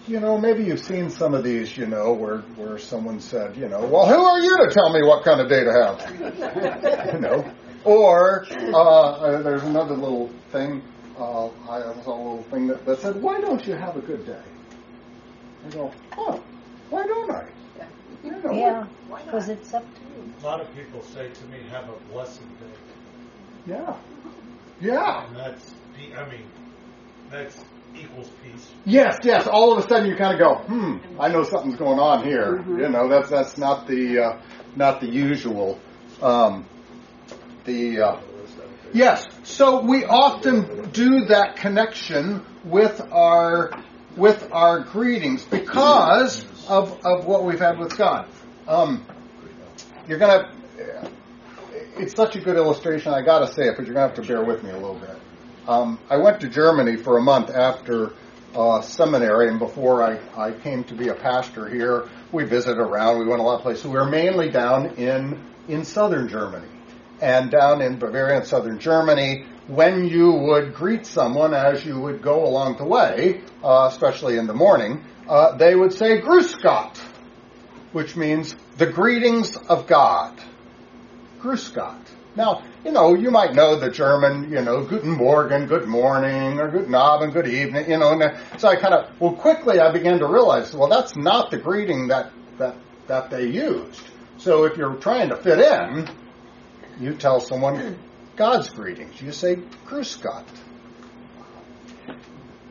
You 0.07 0.19
know, 0.19 0.37
maybe 0.37 0.63
you've 0.63 0.79
seen 0.79 1.09
some 1.09 1.33
of 1.33 1.43
these, 1.43 1.75
you 1.75 1.87
know, 1.87 2.13
where 2.13 2.39
where 2.57 2.77
someone 2.77 3.19
said, 3.19 3.57
you 3.57 3.67
know, 3.67 3.85
well, 3.85 4.05
who 4.07 4.23
are 4.23 4.39
you 4.39 4.57
to 4.57 4.71
tell 4.71 4.93
me 4.93 5.01
what 5.03 5.23
kind 5.25 5.41
of 5.41 5.49
day 5.49 5.63
to 5.63 5.71
have? 5.71 7.13
you 7.13 7.19
know, 7.19 7.51
or 7.83 8.45
uh, 8.51 8.81
uh, 8.81 9.41
there's 9.41 9.63
another 9.63 9.95
little 9.95 10.29
thing. 10.51 10.83
Uh, 11.17 11.47
I 11.47 11.81
saw 12.03 12.15
a 12.15 12.17
little 12.17 12.43
thing 12.51 12.67
that, 12.67 12.85
that 12.85 12.99
said, 12.99 13.21
why 13.21 13.41
don't 13.41 13.65
you 13.65 13.73
have 13.73 13.95
a 13.95 14.01
good 14.01 14.25
day? 14.25 14.41
I 15.65 15.69
go, 15.71 15.91
oh, 16.17 16.43
why 16.89 17.05
don't 17.07 17.31
I? 17.31 17.47
You 18.23 18.31
know, 18.31 18.51
Yeah, 18.51 18.87
because 19.23 19.49
it's 19.49 19.73
up 19.73 19.83
to 19.83 20.01
you. 20.01 20.33
A 20.41 20.45
lot 20.45 20.61
of 20.61 20.75
people 20.75 21.01
say 21.03 21.29
to 21.29 21.45
me, 21.45 21.59
have 21.71 21.89
a 21.89 22.13
blessed 22.13 22.41
day. 22.59 23.73
Yeah. 23.73 23.95
Yeah. 24.79 25.27
And 25.27 25.35
that's, 25.35 25.73
I 26.17 26.29
mean, 26.29 26.45
that's 27.29 27.63
equals 27.95 28.29
peace. 28.43 28.71
Yes, 28.85 29.19
yes. 29.23 29.47
All 29.47 29.71
of 29.71 29.83
a 29.83 29.87
sudden, 29.87 30.09
you 30.09 30.15
kind 30.15 30.33
of 30.33 30.39
go, 30.39 30.55
"Hmm, 30.55 31.19
I 31.19 31.29
know 31.29 31.43
something's 31.43 31.77
going 31.77 31.99
on 31.99 32.23
here." 32.23 32.57
Mm-hmm. 32.57 32.79
You 32.79 32.89
know, 32.89 33.07
that's 33.07 33.29
that's 33.29 33.57
not 33.57 33.87
the 33.87 34.19
uh, 34.19 34.41
not 34.75 35.01
the 35.01 35.07
usual. 35.07 35.79
Um, 36.21 36.65
the 37.65 38.01
uh, 38.01 38.19
yes. 38.93 39.25
So 39.43 39.81
we 39.81 40.05
often 40.05 40.89
do 40.91 41.25
that 41.25 41.55
connection 41.55 42.45
with 42.63 43.01
our 43.11 43.71
with 44.15 44.49
our 44.51 44.81
greetings 44.81 45.43
because 45.45 46.45
of 46.67 47.05
of 47.05 47.25
what 47.25 47.43
we've 47.43 47.59
had 47.59 47.79
with 47.79 47.97
God. 47.97 48.27
Um, 48.67 49.05
you're 50.07 50.19
gonna. 50.19 50.51
It's 51.97 52.13
such 52.13 52.35
a 52.35 52.41
good 52.41 52.57
illustration. 52.57 53.13
I 53.13 53.21
got 53.21 53.39
to 53.39 53.47
say 53.47 53.69
it, 53.69 53.77
but 53.77 53.85
you're 53.85 53.93
gonna 53.93 54.07
have 54.07 54.17
to 54.17 54.21
bear 54.21 54.43
with 54.43 54.63
me 54.63 54.71
a 54.71 54.73
little 54.73 54.99
bit. 54.99 55.17
Um, 55.65 55.97
I 56.09 56.17
went 56.17 56.41
to 56.41 56.49
Germany 56.49 56.97
for 56.97 57.17
a 57.17 57.21
month 57.21 57.49
after 57.49 58.11
uh, 58.53 58.81
seminary, 58.81 59.47
and 59.47 59.59
before 59.59 60.03
I, 60.03 60.19
I 60.37 60.51
came 60.51 60.83
to 60.85 60.93
be 60.93 61.07
a 61.07 61.15
pastor 61.15 61.69
here, 61.69 62.09
we 62.33 62.43
visited 62.43 62.79
around. 62.79 63.19
We 63.19 63.27
went 63.27 63.39
a 63.39 63.43
lot 63.43 63.55
of 63.55 63.61
places. 63.61 63.85
We 63.85 63.91
were 63.91 64.09
mainly 64.09 64.49
down 64.49 64.95
in 64.95 65.41
in 65.69 65.85
southern 65.85 66.27
Germany, 66.27 66.67
and 67.21 67.49
down 67.49 67.81
in 67.81 67.97
Bavaria 67.97 68.39
and 68.39 68.45
southern 68.45 68.77
Germany. 68.77 69.45
When 69.67 70.05
you 70.05 70.31
would 70.31 70.73
greet 70.73 71.05
someone 71.05 71.53
as 71.53 71.85
you 71.85 71.99
would 72.01 72.21
go 72.21 72.45
along 72.45 72.77
the 72.77 72.85
way, 72.85 73.41
uh, 73.63 73.87
especially 73.89 74.37
in 74.37 74.47
the 74.47 74.53
morning, 74.53 75.03
uh, 75.29 75.55
they 75.55 75.75
would 75.75 75.93
say 75.93 76.19
"Grüß 76.19 76.61
Gott," 76.61 76.99
which 77.93 78.17
means 78.17 78.53
the 78.77 78.85
greetings 78.85 79.55
of 79.55 79.87
God. 79.87 80.41
Grüß. 81.45 82.03
Now, 82.35 82.63
you 82.83 82.91
know, 82.91 83.13
you 83.13 83.29
might 83.29 83.53
know 83.53 83.79
the 83.79 83.91
German, 83.91 84.51
you 84.51 84.61
know, 84.61 84.83
Guten 84.83 85.11
Morgen, 85.11 85.67
good 85.67 85.87
morning, 85.87 86.59
or 86.59 86.69
Guten 86.69 86.95
Abend, 86.95 87.33
good 87.33 87.47
evening, 87.47 87.89
you 87.89 87.97
know, 87.97 88.11
and 88.11 88.35
so 88.57 88.67
I 88.67 88.75
kind 88.75 88.95
of, 88.95 89.21
well, 89.21 89.33
quickly 89.33 89.79
I 89.79 89.91
began 89.91 90.17
to 90.19 90.25
realize, 90.25 90.73
well, 90.73 90.89
that's 90.89 91.15
not 91.15 91.51
the 91.51 91.57
greeting 91.57 92.07
that, 92.07 92.31
that, 92.57 92.75
that 93.07 93.29
they 93.29 93.45
used. 93.45 94.01
So 94.37 94.63
if 94.65 94.75
you're 94.75 94.95
trying 94.95 95.29
to 95.29 95.37
fit 95.37 95.59
in, 95.59 96.09
you 96.99 97.13
tell 97.13 97.39
someone 97.39 97.99
God's 98.35 98.69
greetings. 98.69 99.21
You 99.21 99.31
say 99.31 99.57
Grüß 99.85 100.21
Gott. 100.23 100.45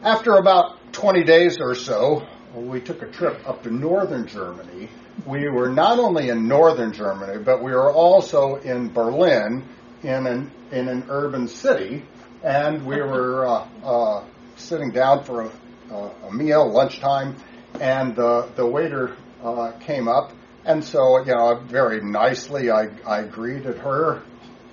After 0.03 0.35
about 0.35 0.93
20 0.93 1.23
days 1.23 1.59
or 1.61 1.77
so, 1.77 2.27
we 2.55 2.81
took 2.81 3.03
a 3.03 3.07
trip 3.07 3.49
up 3.49 3.63
to 3.63 3.71
northern 3.71 4.27
Germany. 4.27 4.89
We 5.27 5.49
were 5.49 5.69
not 5.69 5.99
only 5.99 6.29
in 6.29 6.49
northern 6.49 6.93
Germany, 6.93 7.43
but 7.43 7.63
we 7.63 7.73
were 7.73 7.93
also 7.93 8.57
in 8.57 8.93
Berlin, 8.93 9.65
in 10.03 10.27
an 10.27 10.51
in 10.71 10.89
an 10.89 11.05
urban 11.09 11.49
city, 11.49 12.05
and 12.43 12.85
we 12.85 12.97
were 13.01 13.47
uh, 13.47 13.69
uh, 13.85 14.25
sitting 14.57 14.91
down 14.91 15.25
for 15.25 15.51
a, 15.91 15.95
a 16.27 16.33
meal, 16.33 16.71
lunchtime, 16.71 17.37
and 17.81 18.15
the 18.17 18.49
the 18.57 18.67
waiter 18.67 19.17
uh, 19.43 19.73
came 19.81 20.09
up, 20.09 20.33
and 20.65 20.85
so 20.85 21.21
you 21.21 21.35
know 21.35 21.55
very 21.55 22.03
nicely 22.03 22.71
I 22.71 22.89
I 23.07 23.23
greeted 23.23 23.79
her, 23.79 24.23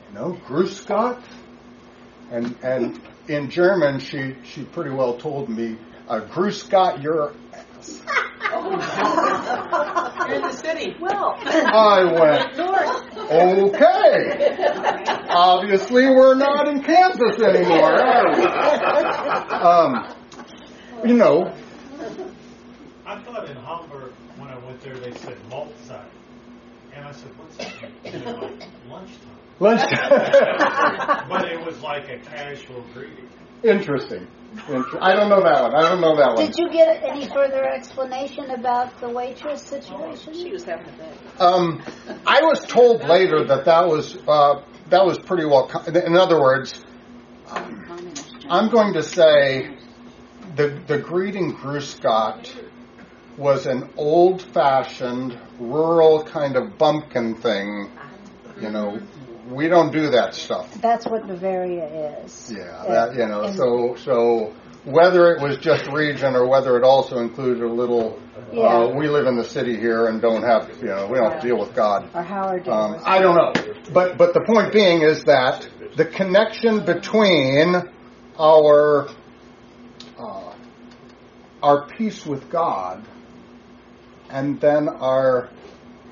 you 0.10 0.16
know, 0.20 0.42
Grüß 0.48 0.86
Gott, 0.88 1.22
and 2.32 2.56
and 2.64 3.00
in 3.28 3.50
German 3.50 4.00
she 4.00 4.36
she 4.44 4.64
pretty 4.64 4.92
well 4.92 5.18
told 5.18 5.50
me, 5.50 5.78
uh, 6.08 6.22
Grüß 6.22 6.70
Gott 6.70 7.02
your 7.02 7.34
ass. 7.54 8.02
You're 8.64 10.36
in 10.36 10.42
the 10.44 10.54
city. 10.54 10.96
Well, 11.00 11.36
I 11.44 12.04
went, 12.06 12.60
okay. 13.74 15.28
Obviously, 15.30 16.06
we're 16.08 16.36
not 16.36 16.68
in 16.68 16.84
Kansas 16.84 17.40
anymore, 17.42 17.94
are 17.94 18.36
we? 18.36 18.44
Um, 19.52 20.06
you 21.06 21.16
know, 21.16 21.52
I 23.06 23.20
thought 23.24 23.50
in 23.50 23.58
Hamburg, 23.58 24.14
when 24.38 24.50
I 24.50 24.58
went 24.60 24.82
there, 24.82 24.96
they 24.96 25.12
said 25.14 25.38
Mahlzeit. 25.50 25.81
And 27.12 27.18
I 27.18 27.20
said, 27.20 27.38
what's 27.38 27.58
that? 27.58 27.82
mean? 27.82 28.14
And 28.14 28.24
they're 28.24 28.34
like, 28.38 28.64
lunchtime. 28.90 29.28
But 31.30 31.52
it 31.52 31.66
was 31.66 31.82
like 31.82 32.10
a 32.10 32.20
casual 32.20 32.84
greeting. 32.94 33.28
Interesting. 33.64 34.28
Inter- 34.70 35.00
I 35.02 35.14
don't 35.16 35.30
know 35.30 35.44
that 35.44 35.62
one. 35.62 35.76
I 35.76 35.90
don't 35.90 36.02
know 36.02 36.16
that 36.16 36.36
one. 36.36 36.46
did 36.46 36.58
you 36.58 36.70
get 36.70 37.04
any 37.04 37.28
further 37.28 37.66
explanation 37.66 38.52
about 38.52 39.00
the 39.00 39.10
waitress 39.10 39.62
situation? 39.62 40.34
She 40.34 40.52
was 40.52 40.64
having 40.64 40.88
a 40.88 40.92
day. 40.98 41.14
Um, 41.40 41.82
I 42.26 42.42
was 42.42 42.60
told 42.66 43.04
later 43.04 43.44
that 43.46 43.66
that 43.66 43.88
was 43.88 44.18
uh, 44.28 44.62
that 44.90 45.06
was 45.06 45.20
pretty 45.20 45.46
well. 45.46 45.68
co- 45.68 45.84
In 45.84 46.16
other 46.18 46.40
words, 46.42 46.84
I'm 47.48 48.70
going 48.70 48.94
to 48.94 49.04
say 49.04 49.78
the 50.56 50.82
the 50.88 50.98
greeting 50.98 51.56
Grüß 51.56 52.02
Gott 52.02 52.54
was 53.42 53.66
an 53.66 53.90
old-fashioned 53.98 55.38
rural 55.60 56.24
kind 56.24 56.56
of 56.56 56.78
bumpkin 56.78 57.36
thing. 57.36 57.90
You 58.62 58.70
know, 58.70 59.00
we 59.50 59.68
don't 59.68 59.92
do 59.92 60.12
that 60.12 60.36
stuff. 60.36 60.72
That's 60.80 61.06
what 61.08 61.26
Bavaria 61.28 62.20
is. 62.24 62.54
Yeah, 62.56 62.84
that 62.88 63.16
you 63.16 63.26
know. 63.26 63.42
And- 63.42 63.58
So 63.58 63.96
so 63.96 64.54
whether 64.86 65.34
it 65.34 65.42
was 65.42 65.58
just 65.58 65.88
region 65.88 66.36
or 66.36 66.48
whether 66.48 66.78
it 66.78 66.84
also 66.84 67.18
included 67.18 67.64
a 67.64 67.74
little. 67.74 68.20
Yeah. 68.52 68.62
Uh, 68.64 68.88
we 68.96 69.08
live 69.08 69.28
in 69.28 69.38
the 69.38 69.44
city 69.44 69.78
here 69.78 70.08
and 70.08 70.22
don't 70.22 70.44
have 70.44 70.70
you 70.82 70.90
know 70.90 71.08
we 71.08 71.18
don't 71.18 71.32
have 71.32 71.42
to 71.42 71.48
deal 71.48 71.58
with 71.58 71.74
God. 71.76 72.10
Or 72.14 72.22
Howard. 72.22 72.68
Um, 72.68 73.02
I 73.04 73.20
don't 73.20 73.36
know, 73.36 73.54
but 73.94 74.18
but 74.18 74.34
the 74.34 74.42
point 74.42 74.72
being 74.74 75.02
is 75.02 75.24
that 75.24 75.68
the 75.96 76.06
connection 76.06 76.86
between 76.86 77.76
our 78.40 79.08
uh, 80.20 80.54
our 81.64 81.88
peace 81.88 82.26
with 82.26 82.50
God, 82.50 83.04
and 84.32 84.60
then 84.60 84.88
our 84.90 85.50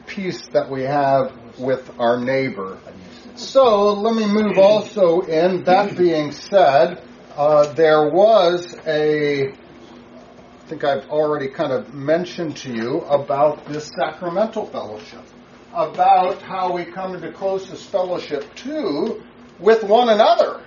peace 0.07 0.47
that 0.53 0.69
we 0.69 0.83
have 0.83 1.33
with 1.57 1.91
our 1.99 2.19
neighbor. 2.19 2.77
So 3.35 3.93
let 3.93 4.15
me 4.15 4.25
move 4.27 4.57
also 4.57 5.21
in. 5.21 5.63
That 5.63 5.97
being 5.97 6.31
said, 6.31 7.01
uh, 7.35 7.73
there 7.73 8.09
was 8.09 8.75
a 8.85 9.53
I 10.69 10.71
think 10.71 10.83
I've 10.83 11.09
already 11.09 11.47
kind 11.47 11.71
of 11.71 11.95
mentioned 11.95 12.57
to 12.57 12.71
you 12.71 12.99
about 13.01 13.65
this 13.65 13.89
sacramental 13.97 14.67
fellowship, 14.67 15.23
about 15.73 16.43
how 16.43 16.73
we 16.73 16.85
come 16.85 17.15
into 17.15 17.31
closest 17.31 17.89
fellowship 17.89 18.53
too 18.53 19.23
with 19.57 19.83
one 19.83 20.09
another. 20.09 20.61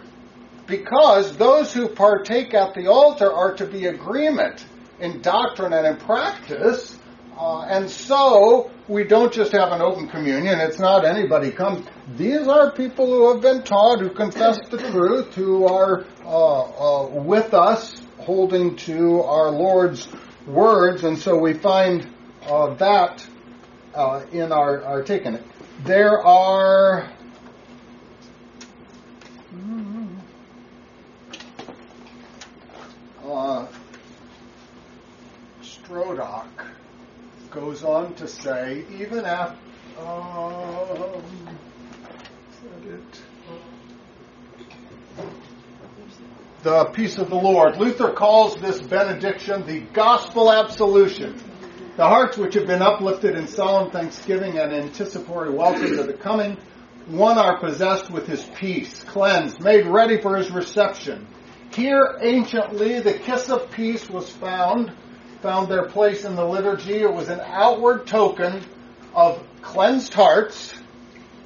Because 0.66 1.36
those 1.36 1.72
who 1.72 1.88
partake 1.88 2.54
at 2.54 2.74
the 2.74 2.86
altar 2.88 3.32
are 3.32 3.54
to 3.56 3.66
be 3.66 3.86
agreement 3.86 4.64
in 4.98 5.20
doctrine 5.20 5.72
and 5.72 5.86
in 5.86 5.96
practice. 5.96 6.98
Uh, 7.42 7.62
and 7.62 7.90
so 7.90 8.70
we 8.86 9.02
don't 9.02 9.32
just 9.32 9.50
have 9.50 9.72
an 9.72 9.80
open 9.80 10.06
communion. 10.06 10.60
It's 10.60 10.78
not 10.78 11.04
anybody 11.04 11.50
comes. 11.50 11.84
These 12.16 12.46
are 12.46 12.70
people 12.70 13.06
who 13.06 13.32
have 13.32 13.42
been 13.42 13.64
taught, 13.64 13.98
who 13.98 14.10
confess 14.10 14.60
the 14.70 14.78
truth, 14.78 15.34
who 15.34 15.66
are 15.66 16.04
uh, 16.24 16.60
uh, 16.60 17.08
with 17.08 17.52
us 17.52 18.00
holding 18.18 18.76
to 18.76 19.22
our 19.22 19.50
Lord's 19.50 20.06
words, 20.46 21.02
and 21.02 21.18
so 21.18 21.36
we 21.36 21.54
find 21.54 22.06
uh, 22.42 22.74
that 22.74 23.26
uh, 23.92 24.24
in 24.30 24.52
our, 24.52 24.84
our 24.84 25.02
taking. 25.02 25.36
There 25.82 26.24
are. 26.24 27.10
Uh, 33.26 33.66
Strodach 35.60 36.72
on 37.84 38.14
to 38.14 38.28
say, 38.28 38.84
even 38.98 39.24
after. 39.24 39.58
Um, 39.98 41.22
the 46.62 46.84
peace 46.86 47.18
of 47.18 47.28
the 47.28 47.36
Lord. 47.36 47.76
Luther 47.76 48.12
calls 48.12 48.56
this 48.56 48.80
benediction 48.80 49.66
the 49.66 49.80
gospel 49.80 50.50
absolution. 50.50 51.40
The 51.96 52.06
hearts 52.06 52.38
which 52.38 52.54
have 52.54 52.66
been 52.66 52.82
uplifted 52.82 53.36
in 53.36 53.46
solemn 53.46 53.90
thanksgiving 53.90 54.58
and 54.58 54.72
anticipatory 54.72 55.50
welcome 55.50 55.96
to 55.96 56.04
the 56.04 56.14
coming 56.14 56.56
one 57.06 57.36
are 57.36 57.58
possessed 57.58 58.10
with 58.10 58.26
his 58.26 58.44
peace, 58.54 59.02
cleansed, 59.04 59.60
made 59.60 59.86
ready 59.86 60.20
for 60.20 60.36
his 60.36 60.50
reception. 60.50 61.26
Here, 61.74 62.18
anciently, 62.20 63.00
the 63.00 63.14
kiss 63.14 63.48
of 63.50 63.70
peace 63.70 64.08
was 64.08 64.28
found, 64.30 64.92
found 65.42 65.68
their 65.68 65.88
place 65.88 66.24
in 66.24 66.36
the 66.36 66.44
liturgy. 66.44 67.00
It 67.00 67.12
was 67.12 67.28
an 67.28 67.40
outward 67.40 68.06
token 68.06 68.64
of 69.12 69.44
cleansed 69.60 70.14
hearts, 70.14 70.72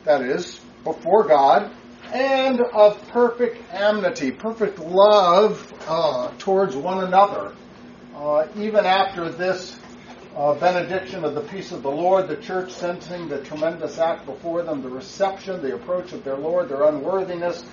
that 0.05 0.20
is, 0.20 0.61
before 0.84 1.24
God, 1.24 1.72
and 2.12 2.61
of 2.61 3.09
perfect 3.09 3.62
amity, 3.72 4.30
perfect 4.30 4.78
love 4.78 5.72
uh, 5.88 6.30
towards 6.38 6.76
one 6.76 7.05
another. 7.05 7.55
Uh, 8.14 8.47
even 8.57 8.84
after 8.84 9.30
this 9.30 9.78
uh, 10.36 10.55
benediction 10.55 11.24
of 11.24 11.34
the 11.34 11.40
peace 11.40 11.72
of 11.72 11.82
the 11.82 11.90
Lord, 11.90 12.28
the 12.28 12.36
church 12.36 12.70
sensing 12.72 13.28
the 13.28 13.42
tremendous 13.42 13.99
act 13.99 14.26
before 14.26 14.62
them, 14.62 14.82
the 14.82 14.90
reception, 14.90 15.62
the 15.62 15.74
approach 15.74 16.12
of 16.12 16.22
their 16.22 16.36
Lord, 16.36 16.68
their 16.68 16.84
unworthiness, 16.84 17.64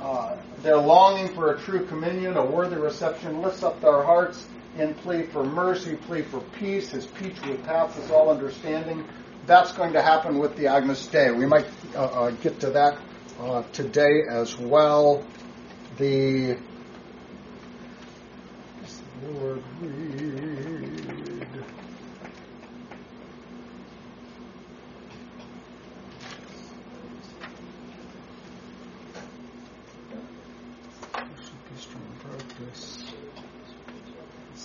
uh, 0.00 0.36
their 0.62 0.78
longing 0.78 1.34
for 1.34 1.52
a 1.52 1.60
true 1.60 1.86
communion, 1.86 2.36
a 2.36 2.44
worthy 2.44 2.76
reception, 2.76 3.42
lifts 3.42 3.62
up 3.62 3.80
their 3.80 4.02
hearts 4.02 4.46
in 4.78 4.94
plea 4.94 5.22
for 5.22 5.44
mercy, 5.44 5.96
plea 5.96 6.22
for 6.22 6.40
peace, 6.58 6.90
his 6.90 7.06
peace 7.06 7.40
will 7.46 7.56
pass 7.58 8.10
all 8.10 8.30
understanding. 8.30 9.04
That's 9.46 9.72
going 9.72 9.92
to 9.92 10.02
happen 10.02 10.38
with 10.38 10.56
the 10.56 10.66
Agnus 10.66 11.06
Dei. 11.06 11.30
We 11.30 11.46
might 11.46 11.66
uh, 11.94 12.04
uh, 12.04 12.30
get 12.30 12.60
to 12.60 12.70
that 12.70 12.98
uh, 13.40 13.62
today 13.72 14.22
as 14.28 14.58
well. 14.58 15.24
The 15.98 16.58
Lord 19.24 19.62
read. 19.80 20.75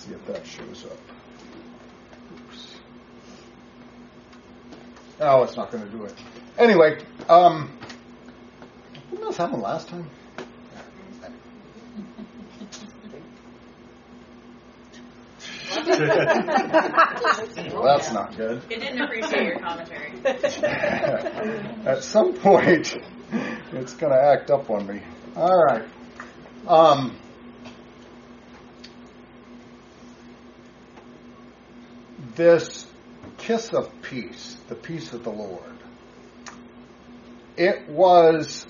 See 0.02 0.12
if 0.14 0.26
that 0.26 0.44
shows 0.44 0.84
up. 0.84 0.98
Oops. 2.34 2.76
Oh, 5.20 5.42
it's 5.44 5.56
not 5.56 5.70
going 5.70 5.84
to 5.84 5.90
do 5.90 6.04
it. 6.04 6.14
Anyway, 6.58 6.98
um, 7.28 7.70
didn't 9.10 9.26
this 9.26 9.36
happen 9.36 9.60
last 9.60 9.88
time? 9.88 10.10
well, 17.72 17.82
that's 17.84 18.12
not 18.12 18.36
good. 18.36 18.62
It 18.68 18.80
didn't 18.80 19.00
appreciate 19.00 19.46
your 19.46 19.58
commentary. 19.60 20.12
At 20.24 22.02
some 22.02 22.34
point, 22.34 22.96
it's 23.72 23.94
going 23.94 24.12
to 24.12 24.20
act 24.20 24.50
up 24.50 24.68
on 24.68 24.86
me. 24.86 25.00
All 25.36 25.64
right. 25.64 25.84
Um, 26.66 27.16
this 32.34 32.86
kiss 33.38 33.72
of 33.72 33.90
peace, 34.02 34.56
the 34.68 34.74
peace 34.74 35.12
of 35.12 35.24
the 35.24 35.30
Lord, 35.30 35.60
it 37.56 37.88
was 37.88 38.66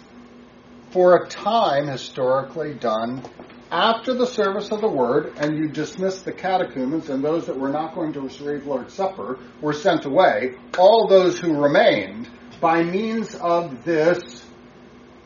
for 0.90 1.16
a 1.16 1.28
time 1.28 1.86
historically 1.86 2.74
done 2.74 3.22
after 3.70 4.12
the 4.12 4.26
service 4.26 4.70
of 4.70 4.82
the 4.82 4.88
word, 4.88 5.32
and 5.38 5.56
you 5.56 5.66
dismissed 5.68 6.26
the 6.26 6.32
catechumens, 6.32 7.08
and 7.08 7.24
those 7.24 7.46
that 7.46 7.58
were 7.58 7.70
not 7.70 7.94
going 7.94 8.12
to 8.12 8.20
receive 8.20 8.66
Lord's 8.66 8.92
Supper 8.92 9.38
were 9.62 9.72
sent 9.72 10.04
away. 10.04 10.56
All 10.76 11.08
those 11.08 11.40
who 11.40 11.58
remained, 11.58 12.28
by 12.60 12.82
means 12.82 13.34
of 13.34 13.82
this, 13.82 14.44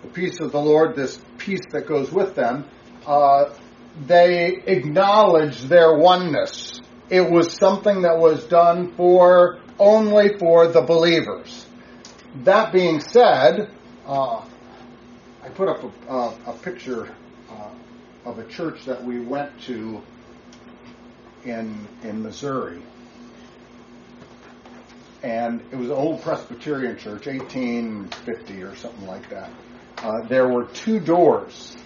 the 0.02 0.08
peace 0.08 0.38
of 0.38 0.52
the 0.52 0.60
Lord, 0.60 0.94
this 0.94 1.20
peace 1.38 1.66
that 1.72 1.88
goes 1.88 2.12
with 2.12 2.36
them, 2.36 2.66
uh, 3.04 3.52
they 4.06 4.62
acknowledge 4.66 5.62
their 5.62 5.96
oneness. 5.98 6.75
It 7.08 7.30
was 7.30 7.52
something 7.52 8.02
that 8.02 8.18
was 8.18 8.44
done 8.46 8.92
for 8.96 9.60
only 9.78 10.36
for 10.38 10.66
the 10.68 10.80
believers. 10.80 11.66
That 12.44 12.72
being 12.72 13.00
said, 13.00 13.70
uh, 14.06 14.44
I 15.42 15.48
put 15.50 15.68
up 15.68 15.84
a, 15.84 16.10
uh, 16.10 16.34
a 16.46 16.52
picture 16.54 17.14
uh, 17.50 17.70
of 18.24 18.38
a 18.38 18.46
church 18.48 18.84
that 18.86 19.02
we 19.02 19.20
went 19.20 19.58
to 19.62 20.02
in 21.44 21.86
in 22.02 22.22
Missouri, 22.22 22.82
and 25.22 25.62
it 25.70 25.76
was 25.76 25.88
an 25.88 25.94
old 25.94 26.22
Presbyterian 26.22 26.98
church, 26.98 27.26
1850 27.26 28.62
or 28.62 28.74
something 28.76 29.06
like 29.06 29.28
that. 29.30 29.50
Uh, 29.98 30.22
there 30.28 30.48
were 30.48 30.64
two 30.66 31.00
doors, 31.00 31.76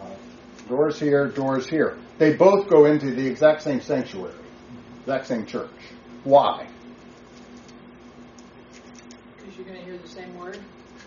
uh, 0.00 0.68
doors 0.68 0.98
here, 0.98 1.28
doors 1.28 1.68
here. 1.68 1.96
They 2.18 2.34
both 2.34 2.68
go 2.68 2.84
into 2.84 3.12
the 3.12 3.26
exact 3.26 3.62
same 3.62 3.80
sanctuary, 3.80 4.34
exact 5.00 5.26
same 5.26 5.46
church. 5.46 5.70
Why? 6.24 6.66
Because 9.36 9.56
you're 9.56 9.66
going 9.66 9.78
to 9.78 9.84
hear 9.84 9.98
the 9.98 10.08
same 10.08 10.36
word. 10.36 10.58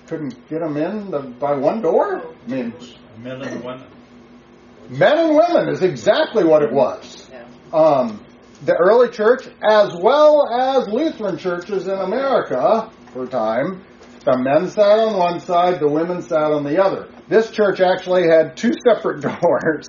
Couldn't 0.07 0.49
get 0.49 0.59
them 0.59 0.77
in 0.77 1.11
the, 1.11 1.19
by 1.19 1.53
one 1.55 1.81
door. 1.81 2.21
I 2.45 2.49
mean, 2.49 2.73
Men 3.19 3.41
and 3.41 3.63
women. 3.63 3.87
men 4.89 5.17
and 5.17 5.35
women 5.35 5.69
is 5.69 5.81
exactly 5.81 6.43
what 6.43 6.61
it 6.63 6.71
was. 6.71 7.29
Um, 7.71 8.23
the 8.65 8.75
early 8.75 9.09
church, 9.09 9.47
as 9.69 9.93
well 9.95 10.47
as 10.47 10.87
Lutheran 10.87 11.37
churches 11.37 11.87
in 11.87 11.97
America 11.97 12.91
for 13.11 13.23
a 13.23 13.27
time, 13.27 13.83
the 14.25 14.37
men 14.37 14.69
sat 14.69 14.99
on 14.99 15.17
one 15.17 15.39
side, 15.39 15.79
the 15.79 15.87
women 15.87 16.21
sat 16.21 16.51
on 16.51 16.63
the 16.63 16.81
other. 16.81 17.09
This 17.27 17.51
church 17.51 17.81
actually 17.81 18.27
had 18.27 18.55
two 18.55 18.73
separate 18.87 19.21
doors, 19.41 19.87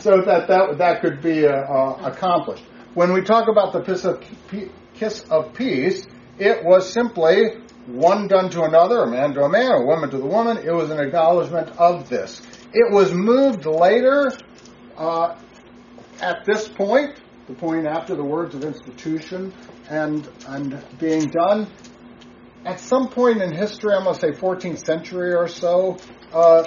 so 0.00 0.20
that 0.22 0.46
that, 0.48 0.78
that 0.78 1.00
could 1.00 1.22
be 1.22 1.46
uh, 1.46 1.52
uh, 1.52 2.10
accomplished. 2.12 2.64
When 2.96 3.12
we 3.12 3.20
talk 3.20 3.46
about 3.48 3.74
the 3.74 3.82
kiss 3.82 4.06
of, 5.24 5.52
peace, 5.52 6.06
it 6.38 6.64
was 6.64 6.90
simply 6.90 7.42
one 7.84 8.26
done 8.26 8.48
to 8.48 8.62
another, 8.62 9.02
a 9.02 9.06
man 9.06 9.34
to 9.34 9.42
a 9.42 9.50
man, 9.50 9.70
a 9.70 9.84
woman 9.84 10.08
to 10.08 10.16
the 10.16 10.24
woman. 10.24 10.56
It 10.56 10.72
was 10.72 10.88
an 10.90 10.98
acknowledgement 10.98 11.76
of 11.76 12.08
this. 12.08 12.40
It 12.72 12.90
was 12.90 13.12
moved 13.12 13.66
later 13.66 14.32
uh, 14.96 15.36
at 16.22 16.46
this 16.46 16.68
point, 16.68 17.20
the 17.48 17.52
point 17.52 17.86
after 17.86 18.14
the 18.14 18.24
words 18.24 18.54
of 18.54 18.64
institution 18.64 19.52
and 19.90 20.26
and 20.48 20.82
being 20.98 21.26
done. 21.26 21.66
At 22.64 22.80
some 22.80 23.10
point 23.10 23.42
in 23.42 23.52
history, 23.52 23.92
I'm 23.92 24.04
going 24.04 24.14
to 24.14 24.20
say 24.20 24.30
14th 24.30 24.86
century 24.86 25.34
or 25.34 25.48
so, 25.48 25.98
uh, 26.32 26.64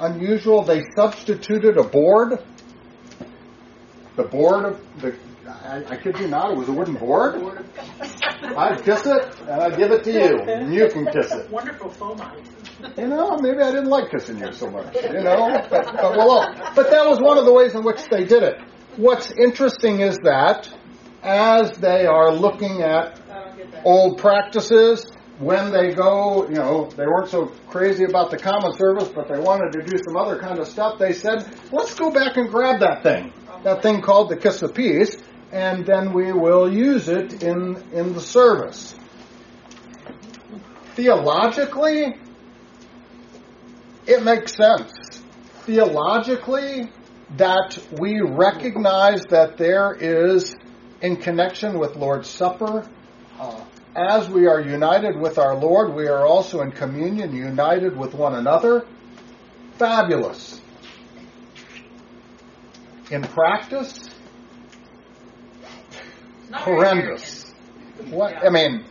unusual. 0.00 0.64
They 0.64 0.82
substituted 0.96 1.76
a 1.76 1.84
board. 1.84 2.42
The 4.16 4.24
board 4.24 4.64
of 4.64 5.00
the 5.00 5.16
I, 5.46 5.82
I 5.88 5.96
kid 5.96 6.18
you 6.18 6.28
not, 6.28 6.52
it 6.52 6.56
was 6.56 6.68
a 6.68 6.72
wooden 6.72 6.94
board. 6.94 7.34
I'd 8.56 8.82
kiss 8.84 9.04
it 9.06 9.40
and 9.40 9.50
I'd 9.50 9.76
give 9.76 9.90
it 9.90 10.04
to 10.04 10.12
you, 10.12 10.40
and 10.40 10.72
you 10.72 10.88
can 10.88 11.06
kiss 11.06 11.32
it. 11.32 11.50
Wonderful 11.50 11.90
fomite. 11.90 12.46
You 12.96 13.08
know, 13.08 13.36
maybe 13.40 13.58
I 13.60 13.70
didn't 13.70 13.90
like 13.90 14.10
kissing 14.10 14.38
you 14.38 14.52
so 14.52 14.70
much. 14.70 14.94
You 14.94 15.22
know, 15.22 15.64
but, 15.70 15.92
but 15.92 16.16
well, 16.16 16.52
but 16.74 16.90
that 16.90 17.08
was 17.08 17.20
one 17.20 17.38
of 17.38 17.44
the 17.44 17.52
ways 17.52 17.74
in 17.74 17.82
which 17.82 18.02
they 18.08 18.24
did 18.24 18.42
it. 18.42 18.60
What's 18.96 19.30
interesting 19.32 20.00
is 20.00 20.18
that 20.24 20.68
as 21.22 21.72
they 21.78 22.06
are 22.06 22.32
looking 22.32 22.82
at 22.82 23.20
old 23.84 24.18
practices, 24.18 25.10
when 25.38 25.72
they 25.72 25.92
go, 25.92 26.48
you 26.48 26.54
know, 26.54 26.88
they 26.96 27.06
weren't 27.06 27.28
so 27.28 27.46
crazy 27.68 28.04
about 28.04 28.30
the 28.30 28.38
common 28.38 28.74
service, 28.74 29.08
but 29.08 29.28
they 29.28 29.38
wanted 29.38 29.72
to 29.72 29.82
do 29.82 29.96
some 30.04 30.16
other 30.16 30.38
kind 30.38 30.58
of 30.58 30.68
stuff. 30.68 30.98
They 30.98 31.12
said, 31.12 31.44
let's 31.72 31.94
go 31.94 32.10
back 32.10 32.36
and 32.36 32.48
grab 32.48 32.80
that 32.80 33.02
thing, 33.02 33.32
that 33.64 33.82
thing 33.82 34.02
called 34.02 34.28
the 34.28 34.36
kiss 34.36 34.62
of 34.62 34.74
peace, 34.74 35.16
and 35.52 35.84
then 35.86 36.12
we 36.12 36.32
will 36.32 36.72
use 36.72 37.08
it 37.08 37.42
in 37.42 37.76
in 37.92 38.14
the 38.14 38.20
service. 38.20 38.94
Theologically, 40.94 42.16
it 44.06 44.22
makes 44.22 44.54
sense. 44.54 44.92
Theologically, 45.64 46.90
that 47.36 47.78
we 47.98 48.20
recognize 48.20 49.22
that 49.30 49.56
there 49.56 49.94
is, 49.94 50.54
in 51.00 51.16
connection 51.16 51.78
with 51.78 51.96
Lord's 51.96 52.28
Supper, 52.28 52.86
uh, 53.38 53.64
as 53.94 54.28
we 54.28 54.46
are 54.46 54.60
united 54.60 55.18
with 55.18 55.38
our 55.38 55.54
Lord, 55.54 55.94
we 55.94 56.08
are 56.08 56.26
also 56.26 56.60
in 56.60 56.72
communion, 56.72 57.34
united 57.34 57.96
with 57.96 58.14
one 58.14 58.34
another. 58.34 58.86
Fabulous. 59.78 60.60
In 63.10 63.22
practice, 63.22 64.10
horrendous. 66.52 67.52
What 68.10 68.44
I 68.44 68.50
mean, 68.50 68.84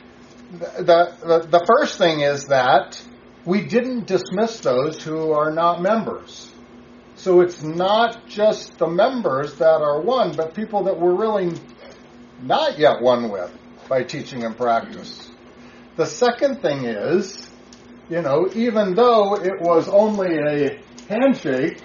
the, 0.51 1.15
the 1.21 1.47
the 1.49 1.65
first 1.65 1.97
thing 1.97 2.21
is 2.21 2.45
that 2.45 3.01
we 3.45 3.65
didn't 3.65 4.05
dismiss 4.07 4.59
those 4.59 5.03
who 5.03 5.31
are 5.31 5.51
not 5.51 5.81
members. 5.81 6.51
So 7.15 7.41
it's 7.41 7.61
not 7.61 8.25
just 8.27 8.77
the 8.77 8.87
members 8.87 9.55
that 9.55 9.81
are 9.81 10.01
one, 10.01 10.33
but 10.35 10.55
people 10.55 10.83
that 10.85 10.99
we're 10.99 11.15
really 11.15 11.53
not 12.41 12.79
yet 12.79 13.01
one 13.01 13.29
with 13.29 13.51
by 13.87 14.03
teaching 14.03 14.43
and 14.43 14.57
practice. 14.57 15.29
The 15.97 16.05
second 16.05 16.61
thing 16.61 16.85
is, 16.85 17.49
you 18.09 18.21
know, 18.21 18.49
even 18.55 18.95
though 18.95 19.35
it 19.35 19.59
was 19.61 19.87
only 19.87 20.37
a 20.37 20.81
handshake, 21.07 21.81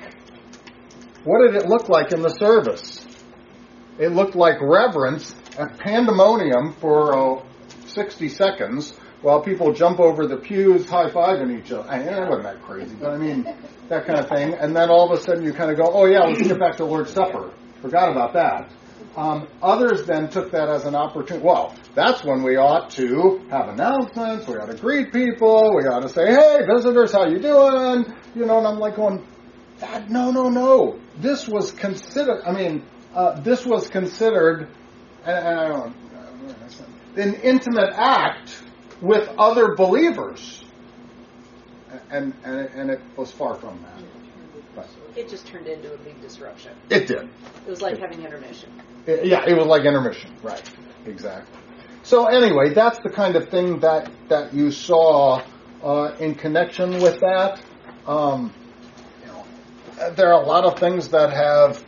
what 1.24 1.46
did 1.46 1.56
it 1.56 1.68
look 1.68 1.88
like 1.88 2.12
in 2.12 2.22
the 2.22 2.30
service? 2.30 3.04
It 3.98 4.12
looked 4.12 4.36
like 4.36 4.56
reverence 4.60 5.34
pandemonium 5.78 6.74
for 6.74 7.38
uh, 7.38 7.42
60 7.86 8.28
seconds 8.28 8.92
while 9.22 9.40
people 9.40 9.72
jump 9.72 9.98
over 9.98 10.26
the 10.26 10.36
pews 10.36 10.88
high 10.88 11.10
fiving 11.10 11.58
each 11.58 11.72
other. 11.72 11.88
I 11.88 11.98
mean, 11.98 12.08
it 12.08 12.28
wasn't 12.28 12.44
that 12.44 12.62
crazy, 12.62 12.94
but 12.94 13.10
I 13.10 13.16
mean, 13.16 13.44
that 13.88 14.06
kind 14.06 14.18
of 14.18 14.28
thing. 14.28 14.54
And 14.54 14.76
then 14.76 14.90
all 14.90 15.10
of 15.10 15.18
a 15.18 15.22
sudden 15.22 15.44
you 15.44 15.52
kind 15.52 15.70
of 15.70 15.76
go, 15.76 15.90
oh 15.92 16.04
yeah, 16.04 16.20
let's 16.20 16.42
get 16.42 16.58
back 16.58 16.76
to 16.76 16.84
Lord's 16.84 17.12
Supper. 17.12 17.52
Forgot 17.80 18.10
about 18.10 18.32
that. 18.34 18.70
Um, 19.16 19.48
others 19.62 20.04
then 20.06 20.28
took 20.28 20.50
that 20.50 20.68
as 20.68 20.84
an 20.84 20.94
opportunity. 20.94 21.44
Well, 21.44 21.74
that's 21.94 22.22
when 22.22 22.42
we 22.42 22.56
ought 22.56 22.90
to 22.90 23.40
have 23.50 23.68
announcements. 23.68 24.46
We 24.46 24.56
ought 24.56 24.70
to 24.70 24.76
greet 24.76 25.10
people. 25.10 25.74
We 25.74 25.84
ought 25.84 26.02
to 26.02 26.08
say, 26.10 26.26
"Hey, 26.26 26.60
visitors, 26.66 27.12
how 27.12 27.26
you 27.26 27.38
doing?" 27.38 28.14
You 28.34 28.44
know, 28.44 28.58
and 28.58 28.66
I'm 28.66 28.78
like 28.78 28.96
going, 28.96 29.26
"That 29.78 30.10
no, 30.10 30.30
no, 30.30 30.50
no. 30.50 30.98
This 31.18 31.48
was 31.48 31.72
considered. 31.72 32.42
I 32.46 32.52
mean, 32.52 32.84
uh, 33.14 33.40
this 33.40 33.64
was 33.64 33.88
considered 33.88 34.68
and, 35.26 35.46
and 35.46 35.58
I 35.58 35.68
don't, 35.68 35.94
an 37.16 37.34
intimate 37.42 37.92
act 37.94 38.62
with 39.00 39.28
other 39.38 39.74
believers, 39.74 40.64
and 42.10 42.34
and 42.44 42.60
it, 42.60 42.70
and 42.74 42.90
it 42.90 43.00
was 43.16 43.30
far 43.32 43.54
from 43.54 43.80
that. 43.82 44.02
But 44.74 44.88
It 45.16 45.28
just 45.30 45.46
turned 45.46 45.66
into 45.66 45.92
a 45.94 45.96
big 45.98 46.20
disruption. 46.20 46.72
it 46.90 47.06
did. 47.06 47.22
It 47.66 47.70
was 47.70 47.80
like 47.80 47.98
having 47.98 48.22
intermission. 48.22 48.70
It- 49.06 49.24
yeah, 49.26 49.44
it 49.46 49.56
was 49.56 49.66
like 49.66 49.84
intermission. 49.84 50.30
Right. 50.42 50.62
Exactly. 51.06 51.58
So 52.02 52.26
anyway, 52.26 52.74
that's 52.74 52.98
the 52.98 53.10
kind 53.10 53.36
of 53.36 53.48
thing 53.48 53.80
that 53.80 54.10
that 54.28 54.52
you 54.52 54.70
saw 54.70 55.42
uh, 55.82 56.14
in 56.20 56.34
connection 56.34 57.00
with 57.00 57.20
that. 57.20 57.60
Um, 58.06 58.52
you 59.22 59.28
know, 59.32 60.10
there 60.12 60.32
are 60.32 60.42
a 60.42 60.46
lot 60.46 60.64
of 60.64 60.78
things 60.78 61.08
that 61.08 61.32
have. 61.32 61.82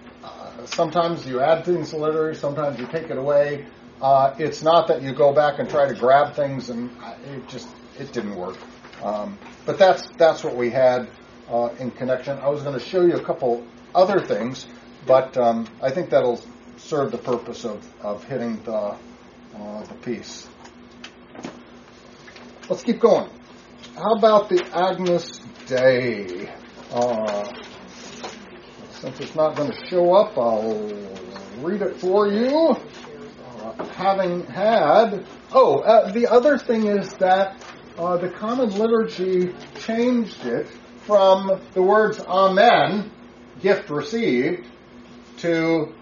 Sometimes 0.74 1.26
you 1.26 1.40
add 1.40 1.64
things 1.64 1.90
to 1.90 1.96
liturgy, 1.96 2.38
sometimes 2.38 2.78
you 2.78 2.86
take 2.86 3.10
it 3.10 3.18
away. 3.18 3.66
Uh, 4.00 4.34
it's 4.38 4.62
not 4.62 4.86
that 4.88 5.02
you 5.02 5.12
go 5.12 5.32
back 5.32 5.58
and 5.58 5.68
try 5.68 5.88
to 5.88 5.94
grab 5.94 6.34
things, 6.34 6.70
and 6.70 6.90
uh, 7.02 7.14
it 7.24 7.48
just 7.48 7.68
it 7.98 8.12
didn't 8.12 8.36
work. 8.36 8.56
Um, 9.02 9.38
but 9.66 9.78
that's 9.78 10.06
that's 10.16 10.44
what 10.44 10.56
we 10.56 10.70
had 10.70 11.08
uh, 11.50 11.70
in 11.78 11.90
connection. 11.90 12.38
I 12.38 12.48
was 12.48 12.62
going 12.62 12.78
to 12.78 12.84
show 12.84 13.02
you 13.02 13.14
a 13.14 13.24
couple 13.24 13.66
other 13.94 14.20
things, 14.20 14.66
but 15.06 15.36
um, 15.36 15.66
I 15.82 15.90
think 15.90 16.10
that'll 16.10 16.40
serve 16.76 17.10
the 17.10 17.18
purpose 17.18 17.64
of, 17.64 17.84
of 18.00 18.22
hitting 18.24 18.62
the 18.62 18.96
uh, 19.56 19.84
the 19.84 19.94
piece. 19.94 20.48
Let's 22.68 22.84
keep 22.84 23.00
going. 23.00 23.30
How 23.96 24.14
about 24.16 24.48
the 24.48 24.64
Agnus 24.72 25.40
Dei? 25.66 26.48
Uh, 26.92 27.52
since 29.00 29.20
it's 29.20 29.34
not 29.36 29.54
going 29.54 29.70
to 29.70 29.86
show 29.86 30.12
up, 30.14 30.36
I'll 30.36 30.74
read 31.60 31.82
it 31.82 32.00
for 32.00 32.26
you. 32.26 32.76
Uh, 33.60 33.84
having 33.94 34.44
had, 34.46 35.24
oh, 35.52 35.78
uh, 35.78 36.10
the 36.10 36.26
other 36.26 36.58
thing 36.58 36.86
is 36.86 37.08
that 37.14 37.64
uh, 37.96 38.16
the 38.16 38.28
Common 38.28 38.70
Liturgy 38.70 39.54
changed 39.76 40.44
it 40.44 40.68
from 41.06 41.60
the 41.74 41.82
words 41.82 42.18
Amen, 42.20 43.12
gift 43.60 43.88
received, 43.88 44.66
to 45.38 45.94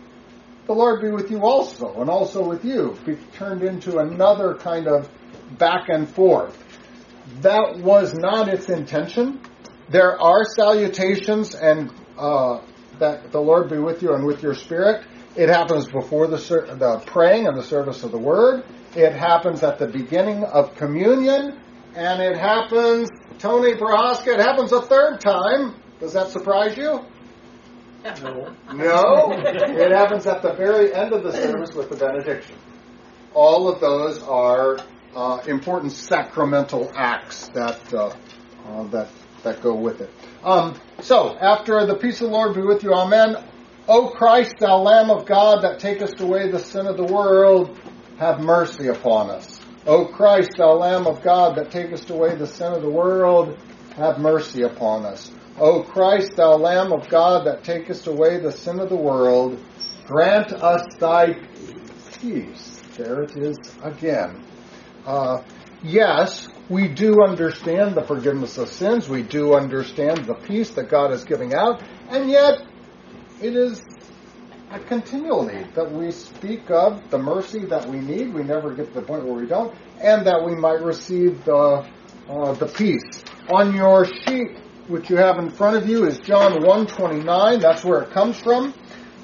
the 0.66 0.72
Lord 0.72 1.02
be 1.02 1.10
with 1.10 1.30
you 1.30 1.42
also, 1.42 2.00
and 2.00 2.08
also 2.08 2.42
with 2.42 2.64
you. 2.64 2.96
Be 3.04 3.16
turned 3.34 3.62
into 3.62 3.98
another 3.98 4.54
kind 4.54 4.88
of 4.88 5.08
back 5.58 5.88
and 5.88 6.08
forth. 6.08 6.56
That 7.42 7.76
was 7.76 8.14
not 8.14 8.48
its 8.48 8.70
intention. 8.70 9.40
There 9.90 10.20
are 10.20 10.44
salutations 10.44 11.54
and 11.54 11.92
uh, 12.18 12.60
that 12.98 13.32
the 13.32 13.40
Lord 13.40 13.68
be 13.70 13.78
with 13.78 14.02
you 14.02 14.14
and 14.14 14.24
with 14.24 14.42
your 14.42 14.54
spirit. 14.54 15.04
It 15.36 15.48
happens 15.48 15.86
before 15.86 16.26
the, 16.26 16.36
the 16.36 17.02
praying 17.06 17.46
and 17.46 17.56
the 17.56 17.62
service 17.62 18.02
of 18.02 18.10
the 18.10 18.18
word. 18.18 18.64
It 18.94 19.12
happens 19.12 19.62
at 19.62 19.78
the 19.78 19.86
beginning 19.86 20.44
of 20.44 20.74
communion, 20.76 21.60
and 21.94 22.22
it 22.22 22.36
happens, 22.38 23.10
Tony 23.38 23.74
Prohaska, 23.74 24.28
it 24.28 24.40
happens 24.40 24.72
a 24.72 24.80
third 24.82 25.20
time. 25.20 25.74
Does 26.00 26.14
that 26.14 26.28
surprise 26.28 26.76
you? 26.76 27.04
No. 28.04 28.54
No, 28.72 29.32
it 29.32 29.92
happens 29.92 30.26
at 30.26 30.40
the 30.40 30.52
very 30.54 30.94
end 30.94 31.12
of 31.12 31.22
the 31.24 31.32
service 31.32 31.74
with 31.74 31.90
the 31.90 31.96
benediction. 31.96 32.56
All 33.34 33.68
of 33.68 33.80
those 33.80 34.22
are 34.22 34.78
uh, 35.14 35.42
important 35.46 35.92
sacramental 35.92 36.90
acts 36.94 37.48
that 37.48 37.92
uh, 37.92 38.14
uh, 38.66 38.84
that 38.84 39.08
that 39.42 39.60
go 39.60 39.74
with 39.74 40.00
it. 40.00 40.10
Um, 40.42 40.78
so, 41.00 41.36
after 41.36 41.84
the 41.86 41.96
peace 41.96 42.20
of 42.20 42.28
the 42.28 42.32
Lord 42.32 42.54
be 42.54 42.62
with 42.62 42.82
you, 42.82 42.92
Amen. 42.92 43.36
O 43.88 44.08
Christ, 44.10 44.56
thou 44.58 44.78
Lamb 44.78 45.10
of 45.10 45.26
God, 45.26 45.62
that 45.62 45.78
takest 45.78 46.20
away 46.20 46.50
the 46.50 46.58
sin 46.58 46.86
of 46.86 46.96
the 46.96 47.04
world, 47.04 47.78
have 48.18 48.40
mercy 48.40 48.88
upon 48.88 49.30
us. 49.30 49.60
O 49.86 50.06
Christ, 50.06 50.50
thou 50.58 50.72
Lamb 50.72 51.06
of 51.06 51.22
God, 51.22 51.56
that 51.56 51.70
takest 51.70 52.10
away 52.10 52.34
the 52.34 52.46
sin 52.46 52.72
of 52.72 52.82
the 52.82 52.90
world, 52.90 53.56
have 53.96 54.18
mercy 54.18 54.62
upon 54.62 55.04
us. 55.04 55.30
O 55.58 55.82
Christ, 55.82 56.32
thou 56.36 56.56
Lamb 56.56 56.92
of 56.92 57.08
God, 57.08 57.46
that 57.46 57.62
takest 57.62 58.06
away 58.08 58.40
the 58.40 58.50
sin 58.50 58.80
of 58.80 58.88
the 58.88 58.96
world, 58.96 59.62
grant 60.04 60.52
us 60.52 60.82
thy 60.98 61.34
peace. 62.20 62.82
There 62.96 63.22
it 63.22 63.36
is 63.36 63.56
again. 63.82 64.44
Uh, 65.06 65.42
yes, 65.82 66.48
we 66.68 66.88
do 66.88 67.22
understand 67.22 67.94
the 67.94 68.02
forgiveness 68.02 68.58
of 68.58 68.68
sins. 68.68 69.08
We 69.08 69.22
do 69.22 69.54
understand 69.54 70.24
the 70.24 70.34
peace 70.34 70.70
that 70.70 70.88
God 70.88 71.12
is 71.12 71.24
giving 71.24 71.54
out. 71.54 71.82
And 72.08 72.28
yet, 72.28 72.58
it 73.40 73.54
is 73.54 73.82
a 74.72 74.80
continual 74.80 75.44
need 75.44 75.74
that 75.74 75.92
we 75.92 76.10
speak 76.10 76.68
of 76.70 77.08
the 77.10 77.18
mercy 77.18 77.64
that 77.66 77.88
we 77.88 78.00
need. 78.00 78.34
We 78.34 78.42
never 78.42 78.74
get 78.74 78.88
to 78.88 79.00
the 79.00 79.06
point 79.06 79.24
where 79.24 79.34
we 79.34 79.46
don't. 79.46 79.76
And 80.00 80.26
that 80.26 80.44
we 80.44 80.56
might 80.56 80.82
receive 80.82 81.44
the, 81.44 81.88
uh, 82.28 82.52
the 82.54 82.66
peace. 82.66 83.22
On 83.48 83.72
your 83.74 84.04
sheet, 84.04 84.58
which 84.88 85.08
you 85.08 85.16
have 85.16 85.38
in 85.38 85.50
front 85.50 85.76
of 85.76 85.88
you, 85.88 86.04
is 86.04 86.18
John 86.18 86.52
1.29. 86.62 87.60
That's 87.60 87.84
where 87.84 88.02
it 88.02 88.10
comes 88.10 88.40
from. 88.40 88.74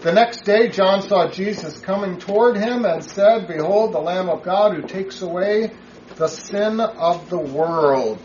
The 0.02 0.12
next 0.12 0.44
day, 0.44 0.68
John 0.68 1.02
saw 1.02 1.28
Jesus 1.28 1.78
coming 1.80 2.18
toward 2.18 2.56
him 2.56 2.84
and 2.84 3.04
said, 3.04 3.48
Behold, 3.48 3.94
the 3.94 4.00
Lamb 4.00 4.28
of 4.28 4.42
God 4.42 4.74
who 4.74 4.82
takes 4.82 5.22
away 5.22 5.72
the 6.22 6.28
sin 6.28 6.78
of 6.78 7.28
the 7.30 7.36
world. 7.36 8.20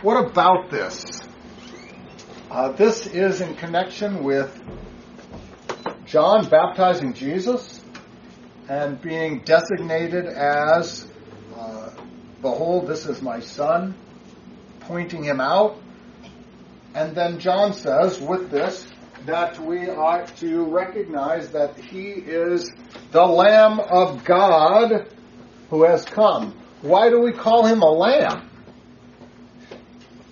What 0.00 0.24
about 0.24 0.70
this? 0.70 1.20
Uh, 2.50 2.72
this 2.72 3.06
is 3.06 3.42
in 3.42 3.56
connection 3.56 4.24
with 4.24 4.58
John 6.06 6.48
baptizing 6.48 7.12
Jesus 7.12 7.84
and 8.70 8.98
being 9.02 9.40
designated 9.40 10.28
as, 10.28 11.06
uh, 11.54 11.90
Behold, 12.40 12.86
this 12.86 13.04
is 13.04 13.20
my 13.20 13.40
son, 13.40 13.94
pointing 14.80 15.22
him 15.22 15.42
out. 15.42 15.76
And 16.94 17.14
then 17.14 17.38
John 17.38 17.74
says, 17.74 18.18
with 18.18 18.50
this, 18.50 18.88
that 19.26 19.60
we 19.60 19.90
ought 19.90 20.34
to 20.38 20.64
recognize 20.64 21.50
that 21.50 21.78
he 21.78 22.12
is 22.12 22.70
the 23.10 23.26
Lamb 23.26 23.78
of 23.78 24.24
God 24.24 25.12
who 25.68 25.84
has 25.84 26.06
come. 26.06 26.54
Why 26.82 27.10
do 27.10 27.20
we 27.20 27.32
call 27.32 27.66
him 27.66 27.82
a 27.82 27.90
lamb? 27.90 28.48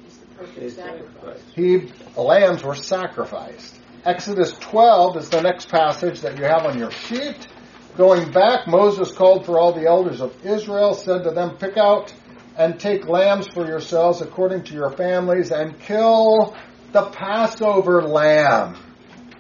He's 0.05 0.19
the 0.19 0.27
perfect 0.27 0.73
sacrifice. 0.73 1.43
He 1.55 1.93
lambs 2.17 2.63
were 2.63 2.75
sacrificed. 2.75 3.81
Exodus 4.05 4.53
12 4.53 5.17
is 5.17 5.29
the 5.29 5.43
next 5.43 5.69
passage 5.69 6.21
that 6.21 6.39
you 6.39 6.45
have 6.45 6.65
on 6.65 6.79
your 6.79 6.93
sheet. 6.93 7.49
Going 7.97 8.31
back, 8.31 8.69
Moses 8.69 9.11
called 9.11 9.47
for 9.47 9.59
all 9.59 9.73
the 9.73 9.87
elders 9.87 10.21
of 10.21 10.47
Israel, 10.47 10.95
said 10.95 11.25
to 11.25 11.31
them, 11.31 11.57
Pick 11.57 11.77
out 11.77 12.15
and 12.57 12.79
take 12.79 13.09
lambs 13.09 13.49
for 13.49 13.67
yourselves 13.67 14.21
according 14.21 14.63
to 14.65 14.75
your 14.75 14.91
families, 14.91 15.51
and 15.51 15.79
kill 15.81 16.57
the 16.93 17.03
Passover 17.11 18.03
lamb. 18.03 18.77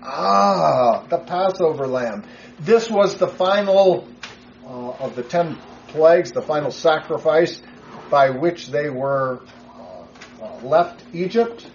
Ah, 0.02 1.04
the 1.08 1.18
Passover 1.18 1.86
lamb. 1.86 2.24
This 2.58 2.90
was 2.90 3.16
the 3.16 3.28
final 3.28 4.08
uh, 4.64 4.90
of 4.90 5.14
the 5.14 5.22
ten 5.22 5.58
plagues, 5.88 6.32
the 6.32 6.42
final 6.42 6.70
sacrifice 6.70 7.60
by 8.10 8.30
which 8.30 8.68
they 8.68 8.88
were 8.90 9.40
uh, 9.78 10.44
uh, 10.44 10.60
left 10.62 11.02
Egypt. 11.12 11.66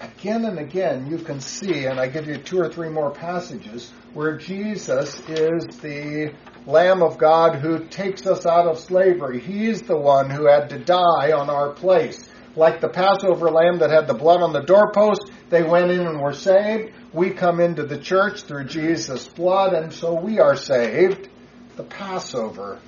Again 0.00 0.44
and 0.44 0.58
again, 0.58 1.10
you 1.10 1.18
can 1.18 1.40
see, 1.40 1.86
and 1.86 1.98
I 1.98 2.08
give 2.08 2.26
you 2.26 2.36
two 2.36 2.58
or 2.58 2.68
three 2.68 2.88
more 2.88 3.10
passages, 3.10 3.90
where 4.12 4.36
Jesus 4.36 5.20
is 5.28 5.66
the 5.78 6.34
Lamb 6.66 7.02
of 7.02 7.18
God 7.18 7.56
who 7.56 7.84
takes 7.86 8.26
us 8.26 8.46
out 8.46 8.66
of 8.66 8.78
slavery. 8.78 9.40
He's 9.40 9.82
the 9.82 9.96
one 9.96 10.30
who 10.30 10.46
had 10.46 10.70
to 10.70 10.78
die 10.78 11.32
on 11.32 11.50
our 11.50 11.70
place. 11.70 12.28
Like 12.56 12.80
the 12.80 12.88
Passover 12.88 13.50
lamb 13.50 13.78
that 13.80 13.90
had 13.90 14.06
the 14.06 14.14
blood 14.14 14.40
on 14.40 14.52
the 14.52 14.62
doorpost, 14.62 15.30
they 15.50 15.62
went 15.62 15.90
in 15.90 16.06
and 16.06 16.20
were 16.20 16.32
saved. 16.32 16.92
We 17.12 17.30
come 17.30 17.60
into 17.60 17.82
the 17.82 17.98
church 17.98 18.42
through 18.42 18.66
Jesus' 18.66 19.26
blood, 19.28 19.74
and 19.74 19.92
so 19.92 20.14
we 20.14 20.38
are 20.38 20.56
saved. 20.56 21.28
The 21.76 21.84
Passover. 21.84 22.78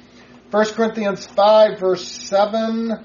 1 0.51 0.65
Corinthians 0.75 1.27
5, 1.27 1.79
verse 1.79 2.07
7 2.07 3.05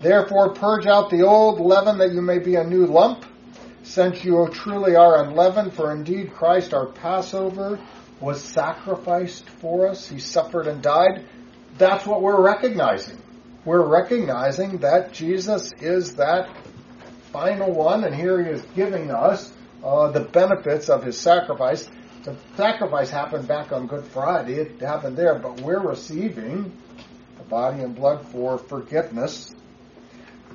Therefore, 0.00 0.54
purge 0.54 0.86
out 0.86 1.10
the 1.10 1.22
old 1.22 1.58
leaven 1.58 1.98
that 1.98 2.12
you 2.12 2.22
may 2.22 2.38
be 2.38 2.54
a 2.54 2.62
new 2.62 2.86
lump, 2.86 3.24
since 3.82 4.24
you 4.24 4.48
truly 4.52 4.94
are 4.94 5.24
unleavened. 5.24 5.72
For 5.72 5.92
indeed, 5.92 6.32
Christ, 6.32 6.72
our 6.72 6.86
Passover, 6.86 7.80
was 8.20 8.42
sacrificed 8.42 9.48
for 9.48 9.88
us. 9.88 10.08
He 10.08 10.20
suffered 10.20 10.68
and 10.68 10.80
died. 10.80 11.26
That's 11.78 12.06
what 12.06 12.22
we're 12.22 12.40
recognizing. 12.40 13.18
We're 13.64 13.86
recognizing 13.86 14.78
that 14.78 15.12
Jesus 15.12 15.72
is 15.80 16.14
that 16.14 16.48
final 17.32 17.72
one, 17.72 18.04
and 18.04 18.14
here 18.14 18.42
he 18.42 18.50
is 18.50 18.62
giving 18.76 19.10
us 19.10 19.52
uh, 19.82 20.10
the 20.10 20.20
benefits 20.20 20.88
of 20.88 21.02
his 21.02 21.18
sacrifice. 21.18 21.88
The 22.28 22.36
sacrifice 22.58 23.08
happened 23.08 23.48
back 23.48 23.72
on 23.72 23.86
Good 23.86 24.04
Friday. 24.04 24.56
It 24.56 24.82
happened 24.82 25.16
there, 25.16 25.38
but 25.38 25.62
we're 25.62 25.80
receiving 25.80 26.70
the 27.38 27.44
body 27.44 27.82
and 27.82 27.96
blood 27.96 28.26
for 28.26 28.58
forgiveness. 28.58 29.54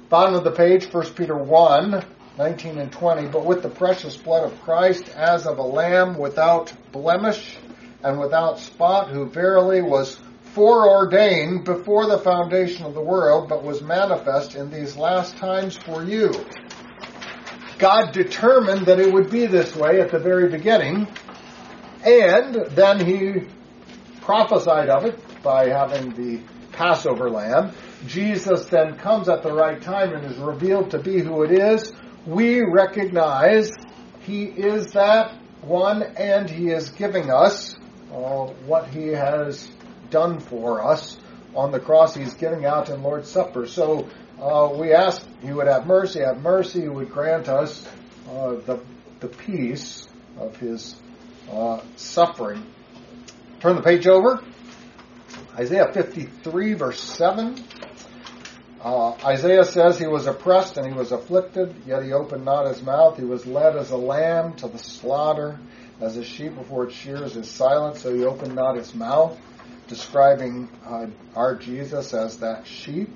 Bottom 0.08 0.36
of 0.36 0.44
the 0.44 0.52
page, 0.52 0.86
1 0.94 1.14
Peter 1.14 1.36
1, 1.36 2.06
19 2.38 2.78
and 2.78 2.92
20. 2.92 3.26
But 3.30 3.46
with 3.46 3.64
the 3.64 3.70
precious 3.70 4.16
blood 4.16 4.44
of 4.44 4.62
Christ, 4.62 5.10
as 5.16 5.48
of 5.48 5.58
a 5.58 5.64
lamb 5.64 6.20
without 6.20 6.72
blemish 6.92 7.58
and 8.04 8.20
without 8.20 8.60
spot, 8.60 9.10
who 9.10 9.26
verily 9.26 9.82
was 9.82 10.20
foreordained 10.54 11.64
before 11.64 12.06
the 12.06 12.20
foundation 12.20 12.86
of 12.86 12.94
the 12.94 13.02
world, 13.02 13.50
but 13.50 13.64
was 13.64 13.82
manifest 13.82 14.54
in 14.54 14.70
these 14.70 14.96
last 14.96 15.38
times 15.38 15.76
for 15.76 16.04
you. 16.04 16.46
God 17.80 18.12
determined 18.12 18.86
that 18.86 19.00
it 19.00 19.12
would 19.12 19.32
be 19.32 19.48
this 19.48 19.76
way 19.76 20.00
at 20.02 20.12
the 20.12 20.20
very 20.20 20.50
beginning, 20.50 21.08
and 22.06 22.56
then 22.76 23.06
he 23.06 23.48
prophesied 24.22 24.90
of 24.90 25.06
it 25.06 25.20
by 25.44 25.70
having 25.70 26.12
the 26.14 26.42
Passover 26.72 27.30
lamb. 27.30 27.74
Jesus 28.08 28.66
then 28.66 28.98
comes 28.98 29.30
at 29.30 29.44
the 29.44 29.54
right 29.54 29.82
time 29.82 30.14
and 30.14 30.26
is 30.26 30.38
revealed 30.38 30.92
to 30.92 31.00
be 31.00 31.22
who 31.22 31.44
it 31.44 31.52
is. 31.52 31.94
We 32.26 32.62
recognize 32.62 33.72
he 34.22 34.44
is 34.44 34.92
that 34.94 35.38
one 35.62 36.04
and 36.04 36.50
he 36.50 36.70
is 36.70 36.90
giving 36.90 37.32
us 37.32 37.76
uh, 38.12 38.48
what 38.66 38.88
he 38.88 39.08
has 39.10 39.70
done 40.10 40.40
for 40.40 40.86
us 40.86 41.18
on 41.56 41.72
the 41.72 41.80
cross. 41.80 42.16
He's 42.16 42.34
giving 42.34 42.66
out 42.66 42.90
in 42.90 43.02
Lord's 43.02 43.30
Supper. 43.30 43.68
So 43.68 44.10
uh, 44.42 44.74
we 44.76 44.94
ask 44.94 45.26
he 45.42 45.52
would 45.52 45.68
have 45.68 45.86
mercy, 45.86 46.20
have 46.20 46.42
mercy, 46.42 46.82
he 46.82 46.90
would 46.90 47.10
grant 47.10 47.48
us 47.48 47.88
uh, 48.30 48.56
the, 48.66 48.80
the 49.20 49.28
peace 49.28 50.08
of 50.38 50.58
his 50.58 50.96
uh, 51.52 51.82
suffering. 51.96 52.66
Turn 53.60 53.76
the 53.76 53.82
page 53.82 54.08
over. 54.08 54.44
Isaiah 55.58 55.92
53, 55.94 56.74
verse 56.74 57.00
7. 57.00 57.64
Uh, 58.84 59.12
Isaiah 59.24 59.64
says 59.64 59.98
he 59.98 60.08
was 60.08 60.28
oppressed 60.28 60.76
and 60.78 60.86
he 60.86 60.94
was 60.94 61.12
afflicted, 61.12 61.74
yet 61.86 62.04
he 62.04 62.12
opened 62.12 62.44
not 62.44 62.68
his 62.68 62.82
mouth. 62.82 63.18
He 63.18 63.24
was 63.24 63.46
led 63.46 63.78
as 63.78 63.92
a 63.92 63.98
lamb 63.98 64.56
to 64.58 64.68
the 64.68 64.78
slaughter, 64.78 65.60
as 66.02 66.18
a 66.18 66.24
sheep 66.24 66.56
before 66.56 66.86
its 66.86 66.96
shears 66.96 67.38
is 67.38 67.50
silent, 67.50 67.96
so 67.96 68.14
he 68.14 68.26
opened 68.26 68.56
not 68.56 68.76
his 68.76 68.94
mouth, 68.94 69.40
describing 69.88 70.68
uh, 70.86 71.08
our 71.34 71.56
Jesus 71.56 72.14
as 72.14 72.40
that 72.40 72.68
sheep. 72.68 73.10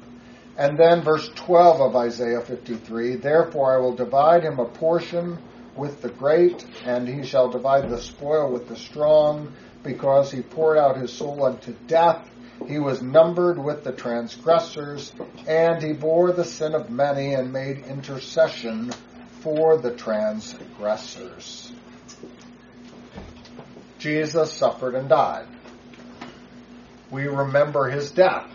And 0.58 0.80
then 0.80 1.02
verse 1.02 1.30
12 1.36 1.82
of 1.82 1.96
Isaiah 1.96 2.42
53 2.42 3.18
Therefore 3.18 3.76
I 3.76 3.80
will 3.80 3.96
divide 3.96 4.44
him 4.44 4.60
a 4.60 4.66
portion 4.66 5.38
with 5.78 6.02
the 6.02 6.10
great, 6.10 6.66
and 6.86 7.08
he 7.08 7.24
shall 7.24 7.50
divide 7.50 7.90
the 7.90 8.02
spoil 8.02 8.52
with 8.52 8.68
the 8.68 8.76
strong, 8.76 9.54
because 9.84 10.32
he 10.32 10.42
poured 10.42 10.78
out 10.78 10.98
his 10.98 11.14
soul 11.14 11.46
unto 11.46 11.74
death. 11.88 12.28
He 12.68 12.80
was 12.80 13.02
numbered 13.02 13.58
with 13.58 13.84
the 13.84 13.92
transgressors, 13.92 15.14
and 15.48 15.82
he 15.82 15.94
bore 15.94 16.32
the 16.32 16.44
sin 16.44 16.74
of 16.74 16.90
many 16.90 17.34
and 17.34 17.54
made 17.54 17.86
intercession 17.86 18.92
for 19.42 19.78
the 19.78 19.92
transgressors. 19.92 21.72
Jesus 24.00 24.52
suffered 24.52 24.96
and 24.96 25.08
died. 25.08 25.48
We 27.10 27.28
remember 27.28 27.90
his 27.90 28.12
death, 28.12 28.50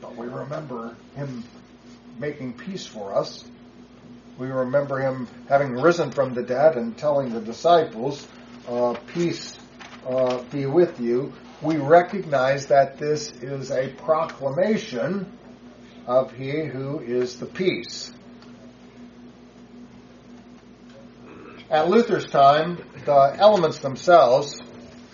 but 0.00 0.16
we 0.16 0.26
remember 0.26 0.96
him 1.16 1.44
making 2.18 2.54
peace 2.54 2.86
for 2.86 3.14
us. 3.14 3.44
We 4.38 4.48
remember 4.48 4.98
him 4.98 5.28
having 5.48 5.74
risen 5.74 6.10
from 6.10 6.34
the 6.34 6.42
dead 6.42 6.76
and 6.76 6.96
telling 6.96 7.32
the 7.32 7.40
disciples, 7.40 8.26
uh, 8.66 8.94
Peace 9.08 9.58
uh, 10.06 10.42
be 10.44 10.66
with 10.66 11.00
you. 11.00 11.32
We 11.60 11.76
recognize 11.76 12.66
that 12.66 12.98
this 12.98 13.30
is 13.40 13.70
a 13.70 13.88
proclamation 13.88 15.30
of 16.06 16.32
He 16.32 16.64
who 16.64 17.00
is 17.00 17.38
the 17.38 17.46
peace. 17.46 18.12
At 21.70 21.88
Luther's 21.88 22.28
time, 22.28 22.78
the 23.04 23.34
elements 23.38 23.78
themselves, 23.78 24.60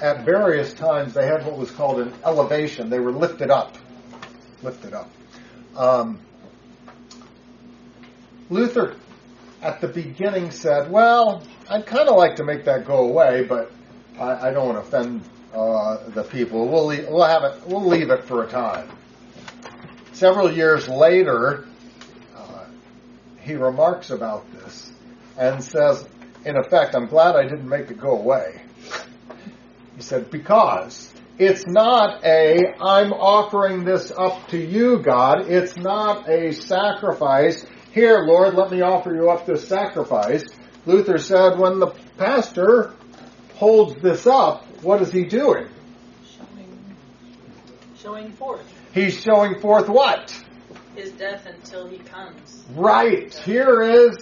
at 0.01 0.25
various 0.25 0.73
times, 0.73 1.13
they 1.13 1.27
had 1.27 1.45
what 1.45 1.57
was 1.57 1.71
called 1.71 2.01
an 2.01 2.13
elevation. 2.25 2.89
They 2.89 2.99
were 2.99 3.13
lifted 3.13 3.51
up. 3.51 3.77
Lifted 4.63 4.95
up. 4.95 5.11
Um, 5.77 6.21
Luther, 8.51 8.97
at 9.63 9.81
the 9.81 9.89
beginning, 9.89 10.51
said, 10.51 10.91
Well, 10.91 11.43
I'd 11.69 11.87
kind 11.87 12.09
of 12.09 12.17
like 12.17 12.37
to 12.37 12.45
make 12.45 12.65
that 12.65 12.85
go 12.85 13.09
away, 13.09 13.45
but 13.45 13.73
I, 14.19 14.49
I 14.49 14.51
don't 14.53 14.67
want 14.75 14.79
to 14.79 14.89
offend 14.89 15.23
uh, 15.53 16.09
the 16.11 16.23
people. 16.25 16.69
We'll 16.69 16.87
leave, 16.87 17.09
we'll 17.09 17.25
have 17.25 17.45
it. 17.45 17.67
We'll 17.67 17.87
leave 17.87 18.11
it 18.11 18.25
for 18.25 18.45
a 18.45 18.49
time. 18.49 18.89
Several 20.13 20.53
years 20.53 20.89
later, 20.89 21.67
uh, 22.37 22.65
he 23.41 23.55
remarks 23.55 24.11
about 24.11 24.51
this 24.53 24.93
and 25.37 25.63
says, 25.63 26.07
"In 26.45 26.57
effect, 26.57 26.95
I'm 26.95 27.07
glad 27.07 27.37
I 27.37 27.43
didn't 27.45 27.69
make 27.69 27.91
it 27.91 27.99
go 27.99 28.13
away." 28.13 28.63
He 29.97 30.03
said, 30.03 30.31
"Because 30.31 31.13
it's 31.39 31.67
not 31.67 32.25
a 32.25 32.75
I'm 32.81 33.13
offering 33.13 33.85
this 33.85 34.11
up 34.11 34.49
to 34.49 34.59
you, 34.59 34.99
God. 34.99 35.49
It's 35.49 35.77
not 35.77 36.29
a 36.29 36.53
sacrifice. 36.53 37.65
Here, 37.93 38.21
Lord, 38.27 38.55
let 38.55 38.71
me 38.71 38.81
offer 38.81 39.15
you 39.15 39.31
up 39.31 39.47
this 39.47 39.67
sacrifice." 39.67 40.45
Luther 40.87 41.19
said, 41.19 41.59
when 41.59 41.81
the 41.81 41.89
pastor 42.17 42.95
holds 43.57 44.01
this 44.01 44.27
up, 44.27 44.65
what 44.83 45.03
is 45.03 45.13
he 45.13 45.25
doing? 45.25 45.69
Showing, 46.25 46.97
showing 47.99 48.33
forth. 48.33 48.65
He's 48.95 49.21
showing 49.21 49.61
forth 49.61 49.89
what? 49.89 50.33
his 50.99 51.13
death 51.13 51.47
until 51.47 51.87
he 51.87 51.99
comes. 51.99 52.65
Right. 52.75 53.33
Here 53.33 53.83
is, 53.83 54.17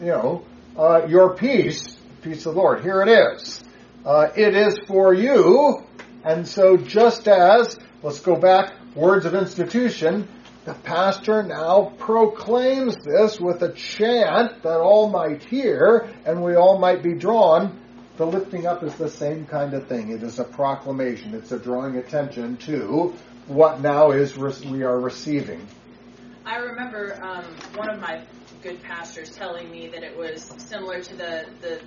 you 0.00 0.06
know, 0.06 0.44
uh, 0.76 1.06
your 1.06 1.34
peace, 1.34 1.96
peace 2.22 2.44
of 2.46 2.54
the 2.54 2.60
Lord. 2.60 2.82
Here 2.82 3.02
it 3.02 3.08
is. 3.08 3.64
Uh, 4.04 4.28
it 4.36 4.54
is 4.54 4.78
for 4.86 5.14
you. 5.14 5.84
And 6.24 6.46
so 6.46 6.76
just 6.76 7.26
as, 7.26 7.78
let's 8.02 8.20
go 8.20 8.36
back, 8.36 8.74
words 8.94 9.24
of 9.24 9.34
institution, 9.34 10.28
the 10.70 10.78
pastor 10.82 11.42
now 11.42 11.92
proclaims 11.98 12.96
this 12.98 13.40
with 13.40 13.60
a 13.62 13.72
chant 13.72 14.62
that 14.62 14.78
all 14.78 15.10
might 15.10 15.42
hear 15.42 16.08
and 16.24 16.44
we 16.44 16.54
all 16.54 16.78
might 16.78 17.02
be 17.02 17.12
drawn. 17.12 17.76
The 18.18 18.24
lifting 18.24 18.68
up 18.68 18.84
is 18.84 18.94
the 18.94 19.08
same 19.10 19.46
kind 19.46 19.74
of 19.74 19.88
thing. 19.88 20.12
It 20.12 20.22
is 20.22 20.38
a 20.38 20.44
proclamation. 20.44 21.34
It's 21.34 21.50
a 21.50 21.58
drawing 21.58 21.96
attention 21.96 22.56
to 22.58 23.16
what 23.48 23.80
now 23.80 24.12
is 24.12 24.36
we 24.38 24.84
are 24.84 25.00
receiving. 25.00 25.66
I 26.46 26.58
remember 26.58 27.18
um, 27.20 27.44
one 27.74 27.90
of 27.90 28.00
my 28.00 28.22
good 28.62 28.80
pastors 28.84 29.30
telling 29.30 29.72
me 29.72 29.88
that 29.88 30.04
it 30.04 30.16
was 30.16 30.52
similar 30.58 31.02
to 31.02 31.16
the 31.16 31.46
the 31.60 31.80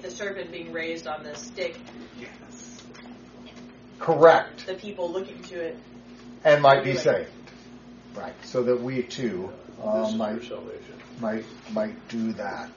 the 0.00 0.10
serpent 0.12 0.52
being 0.52 0.72
raised 0.72 1.08
on 1.08 1.24
the 1.24 1.34
stick. 1.34 1.80
Yes. 2.20 2.84
Correct. 3.98 4.66
The 4.66 4.74
people 4.74 5.10
looking 5.10 5.42
to 5.44 5.60
it 5.60 5.78
and 6.44 6.62
might 6.62 6.84
be 6.84 6.94
saved. 6.94 7.30
Right. 8.16 8.34
So 8.44 8.62
that 8.62 8.80
we 8.80 9.02
too 9.02 9.52
uh, 9.82 10.10
might 10.12 10.42
might 11.20 11.44
might 11.72 12.08
do 12.08 12.32
that. 12.34 12.70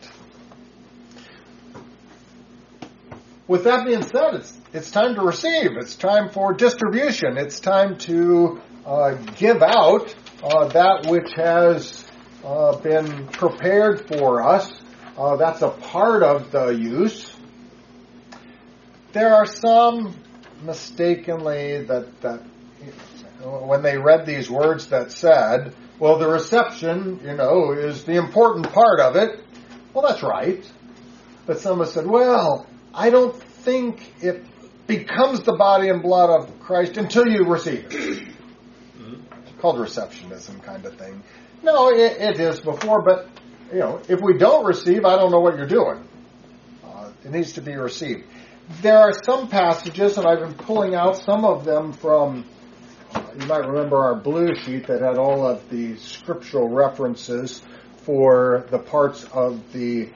With 3.48 3.64
that 3.64 3.86
being 3.86 4.04
said, 4.04 4.36
it's 4.36 4.58
it's 4.74 4.92
time 4.92 5.16
to 5.16 5.22
receive. 5.22 5.72
It's 5.78 5.96
time 5.96 6.30
for 6.30 6.54
distribution. 6.54 7.38
It's 7.38 7.60
time 7.60 7.98
to 8.00 8.62
uh, 8.86 9.16
give 9.38 9.62
out 9.64 10.14
uh, 10.44 10.68
that 10.68 11.08
which 11.08 11.32
has 11.36 12.06
uh, 12.44 12.76
been 12.78 13.28
prepared 13.28 14.08
for 14.08 14.42
us. 14.42 14.72
Uh, 15.18 15.36
that's 15.36 15.62
a 15.62 15.70
part 15.70 16.24
of 16.24 16.52
the 16.52 16.68
use. 16.68 17.34
There 19.12 19.34
are 19.34 19.46
some 19.46 20.16
mistakenly 20.64 21.84
that, 21.86 22.22
that 22.22 22.44
when 23.42 23.82
they 23.82 23.98
read 23.98 24.26
these 24.26 24.50
words 24.50 24.88
that 24.88 25.12
said, 25.12 25.74
well, 25.98 26.18
the 26.18 26.28
reception, 26.28 27.20
you 27.24 27.34
know, 27.34 27.72
is 27.72 28.04
the 28.04 28.16
important 28.16 28.72
part 28.72 29.00
of 29.00 29.16
it. 29.16 29.40
Well, 29.94 30.06
that's 30.08 30.24
right. 30.24 30.64
But 31.46 31.60
some 31.60 31.80
have 31.80 31.90
said, 31.90 32.06
well, 32.06 32.68
I 32.94 33.10
don't 33.10 33.36
think 33.42 34.14
it 34.22 34.46
becomes 34.88 35.42
the 35.42 35.54
body 35.54 35.90
and 35.90 36.02
blood 36.02 36.30
of 36.30 36.60
Christ 36.60 36.98
until 36.98 37.28
you 37.28 37.46
receive 37.46 37.86
it. 37.90 38.28
It's 39.48 39.62
called 39.62 39.78
receptionism 39.78 40.62
kind 40.64 40.86
of 40.86 40.98
thing. 40.98 41.24
No, 41.64 41.90
it, 41.90 42.18
it 42.20 42.40
is 42.40 42.60
before, 42.60 43.02
but 43.02 43.28
you 43.72 43.80
know, 43.80 44.02
if 44.08 44.22
we 44.22 44.38
don't 44.38 44.66
receive, 44.66 45.06
I 45.06 45.16
don't 45.16 45.32
know 45.32 45.40
what 45.40 45.58
you're 45.58 45.68
doing. 45.68 46.08
Uh, 46.84 47.12
it 47.24 47.32
needs 47.32 47.54
to 47.54 47.62
be 47.62 47.76
received. 47.76 48.26
There 48.82 48.98
are 48.98 49.14
some 49.24 49.48
passages, 49.50 50.18
and 50.18 50.26
I've 50.26 50.40
been 50.40 50.54
pulling 50.54 50.96
out 50.96 51.18
some 51.18 51.46
of 51.46 51.66
them 51.66 51.94
from. 51.94 52.46
You 53.16 53.48
might 53.48 53.66
remember 53.66 53.98
our 53.98 54.16
blue 54.16 54.56
sheet 54.56 54.88
that 54.88 55.02
had 55.02 55.18
all 55.18 55.46
of 55.46 55.70
the 55.70 55.98
scriptural 55.98 56.70
references 56.70 57.62
for 57.98 58.66
the 58.70 58.80
parts 58.80 59.24
of 59.26 59.72
the 59.74 60.10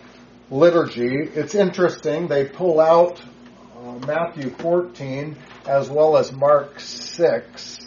liturgy. 0.51 1.29
It's 1.33 1.55
interesting. 1.55 2.27
They 2.27 2.45
pull 2.45 2.79
out 2.79 3.21
uh, 3.77 3.93
Matthew 4.05 4.49
14 4.49 5.35
as 5.67 5.89
well 5.89 6.17
as 6.17 6.31
Mark 6.31 6.79
6. 6.79 7.79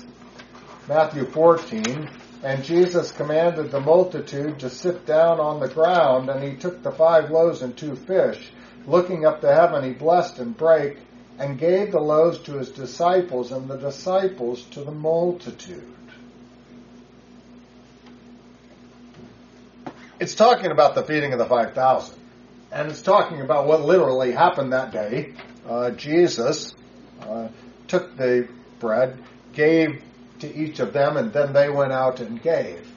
Matthew 0.89 1.27
14 1.27 2.09
and 2.43 2.63
Jesus 2.63 3.13
commanded 3.13 3.71
the 3.71 3.81
multitude 3.81 4.61
to 4.61 4.71
sit 4.71 5.07
down 5.07 5.41
on 5.41 5.59
the 5.59 5.69
ground, 5.69 6.29
and 6.29 6.45
he 6.45 6.55
took 6.55 6.83
the 6.83 6.93
five 6.93 7.31
loaves 7.31 7.63
and 7.63 7.77
two 7.77 7.97
fish. 7.97 8.51
Looking 8.87 9.27
up 9.27 9.41
to 9.41 9.53
heaven, 9.53 9.83
he 9.83 9.91
blessed 9.91 10.39
and 10.39 10.57
brake, 10.57 10.99
and 11.39 11.59
gave 11.59 11.93
the 11.93 12.01
loaves 12.01 12.39
to 12.41 12.53
his 12.53 12.71
disciples, 12.71 13.53
and 13.53 13.69
the 13.69 13.77
disciples 13.77 14.63
to 14.71 14.83
the 14.83 14.91
multitude. 14.91 15.93
It's 20.19 20.35
talking 20.35 20.71
about 20.71 20.95
the 20.95 21.03
feeding 21.03 21.33
of 21.35 21.39
the 21.39 21.45
5,000. 21.45 22.19
And 22.73 22.91
it's 22.91 23.03
talking 23.03 23.43
about 23.43 23.67
what 23.67 23.83
literally 23.83 24.33
happened 24.33 24.73
that 24.73 24.91
day. 24.91 25.35
Uh, 25.69 25.91
Jesus 25.91 26.75
uh, 27.21 27.49
took 27.87 28.17
the 28.17 28.49
bread, 28.81 29.23
gave 29.53 30.03
to 30.41 30.55
each 30.55 30.81
of 30.81 30.93
them, 30.93 31.17
and 31.17 31.33
then 31.33 31.53
they 31.53 31.69
went 31.69 31.93
out 31.93 32.21
and 32.21 32.41
gave. 32.43 32.91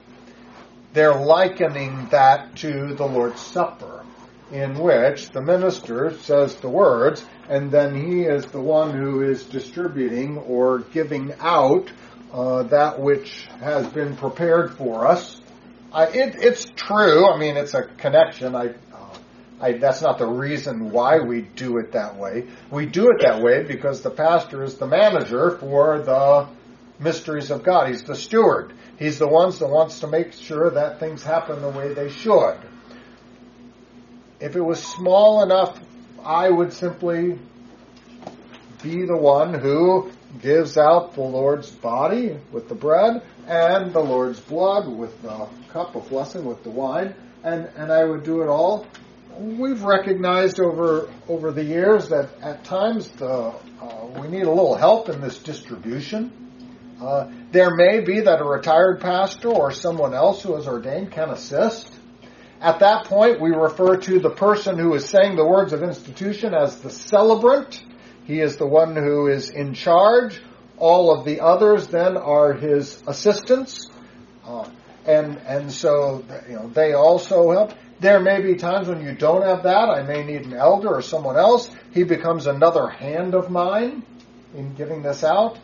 They're 0.93 1.15
likening 1.15 2.07
that 2.09 2.55
to 2.57 2.93
the 2.95 3.05
Lord's 3.05 3.41
Supper, 3.41 4.03
in 4.51 4.79
which 4.79 5.29
the 5.29 5.41
minister 5.41 6.17
says 6.19 6.55
the 6.55 6.69
words, 6.69 7.23
and 7.49 7.71
then 7.71 7.95
he 7.95 8.21
is 8.21 8.45
the 8.45 8.61
one 8.61 8.95
who 8.95 9.23
is 9.23 9.43
distributing 9.45 10.37
or 10.37 10.79
giving 10.93 11.33
out 11.39 11.91
uh, 12.31 12.61
that 12.63 12.99
which 12.99 13.47
has 13.59 13.87
been 13.87 14.15
prepared 14.15 14.75
for 14.75 15.07
us. 15.07 15.41
I, 15.91 16.05
it, 16.05 16.35
it's 16.35 16.65
true. 16.75 17.27
I 17.27 17.39
mean, 17.39 17.57
it's 17.57 17.73
a 17.73 17.83
connection. 17.83 18.55
I, 18.55 18.67
uh, 18.93 19.17
I, 19.59 19.71
that's 19.73 20.03
not 20.03 20.19
the 20.19 20.27
reason 20.27 20.91
why 20.91 21.21
we 21.21 21.41
do 21.41 21.79
it 21.79 21.93
that 21.93 22.17
way. 22.17 22.47
We 22.69 22.85
do 22.85 23.09
it 23.09 23.21
that 23.21 23.41
way 23.41 23.63
because 23.63 24.01
the 24.01 24.11
pastor 24.11 24.63
is 24.63 24.75
the 24.75 24.85
manager 24.85 25.57
for 25.57 26.03
the 26.03 26.47
mysteries 26.99 27.49
of 27.49 27.63
God. 27.63 27.87
He's 27.87 28.03
the 28.03 28.15
steward. 28.15 28.73
He's 28.99 29.17
the 29.17 29.27
one 29.27 29.49
that 29.49 29.67
wants 29.67 30.01
to 30.01 30.07
make 30.07 30.33
sure 30.33 30.69
that 30.69 30.99
things 30.99 31.23
happen 31.23 31.63
the 31.63 31.69
way 31.69 31.95
they 31.95 32.09
should. 32.11 32.57
If 34.39 34.55
it 34.55 34.61
was 34.61 34.83
small 34.83 35.41
enough, 35.41 35.79
I 36.23 36.49
would 36.49 36.73
simply 36.73 37.37
be 38.81 39.05
the 39.05 39.17
one 39.17 39.53
who 39.53 40.11
gives 40.41 40.77
out 40.77 41.13
the 41.13 41.21
Lord's 41.21 41.69
body 41.69 42.37
with 42.51 42.69
the 42.69 42.75
bread 42.75 43.23
and 43.47 43.91
the 43.93 43.99
Lord's 43.99 44.39
blood 44.39 44.87
with 44.87 45.21
the 45.21 45.47
cup 45.69 45.95
of 45.95 46.07
blessing 46.09 46.45
with 46.45 46.63
the 46.63 46.69
wine, 46.69 47.15
and, 47.43 47.69
and 47.75 47.91
I 47.91 48.03
would 48.03 48.23
do 48.23 48.41
it 48.41 48.47
all. 48.47 48.85
We've 49.37 49.83
recognized 49.83 50.59
over 50.59 51.09
over 51.27 51.51
the 51.51 51.63
years 51.63 52.09
that 52.09 52.29
at 52.41 52.63
times 52.63 53.09
the, 53.09 53.53
uh, 53.81 54.07
we 54.19 54.27
need 54.27 54.43
a 54.43 54.51
little 54.51 54.75
help 54.75 55.09
in 55.09 55.21
this 55.21 55.37
distribution. 55.39 56.33
Uh, 57.01 57.31
there 57.51 57.73
may 57.75 58.01
be 58.01 58.19
that 58.21 58.41
a 58.41 58.43
retired 58.43 58.99
pastor 58.99 59.47
or 59.47 59.71
someone 59.71 60.13
else 60.13 60.43
who 60.43 60.55
is 60.57 60.67
ordained 60.67 61.11
can 61.11 61.29
assist. 61.29 61.93
At 62.61 62.79
that 62.79 63.05
point, 63.05 63.39
we 63.39 63.51
refer 63.51 63.97
to 63.97 64.19
the 64.19 64.29
person 64.29 64.77
who 64.77 64.93
is 64.93 65.05
saying 65.05 65.37
the 65.37 65.45
words 65.45 65.71
of 65.71 65.81
institution 65.81 66.53
as 66.53 66.79
the 66.79 66.89
celebrant. 66.89 67.81
He 68.25 68.41
is 68.41 68.57
the 68.57 68.67
one 68.67 68.95
who 68.95 69.27
is 69.27 69.49
in 69.49 69.73
charge. 69.73 70.41
All 70.77 71.17
of 71.17 71.25
the 71.25 71.39
others 71.39 71.87
then 71.87 72.17
are 72.17 72.53
his 72.53 73.01
assistants. 73.07 73.89
Uh, 74.45 74.69
and, 75.05 75.37
and 75.47 75.71
so, 75.71 76.23
you 76.49 76.55
know, 76.55 76.67
they 76.69 76.93
also 76.93 77.51
help. 77.51 77.73
There 78.01 78.19
may 78.19 78.41
be 78.41 78.55
times 78.55 78.87
when 78.87 79.03
you 79.03 79.13
don't 79.13 79.43
have 79.43 79.63
that. 79.63 79.89
I 79.89 80.03
may 80.03 80.23
need 80.23 80.45
an 80.45 80.53
elder 80.53 80.89
or 80.89 81.01
someone 81.01 81.37
else. 81.37 81.69
He 81.93 82.03
becomes 82.03 82.45
another 82.45 82.87
hand 82.87 83.35
of 83.35 83.49
mine 83.49 84.03
in 84.53 84.73
giving 84.75 85.01
this 85.01 85.23
out. 85.23 85.57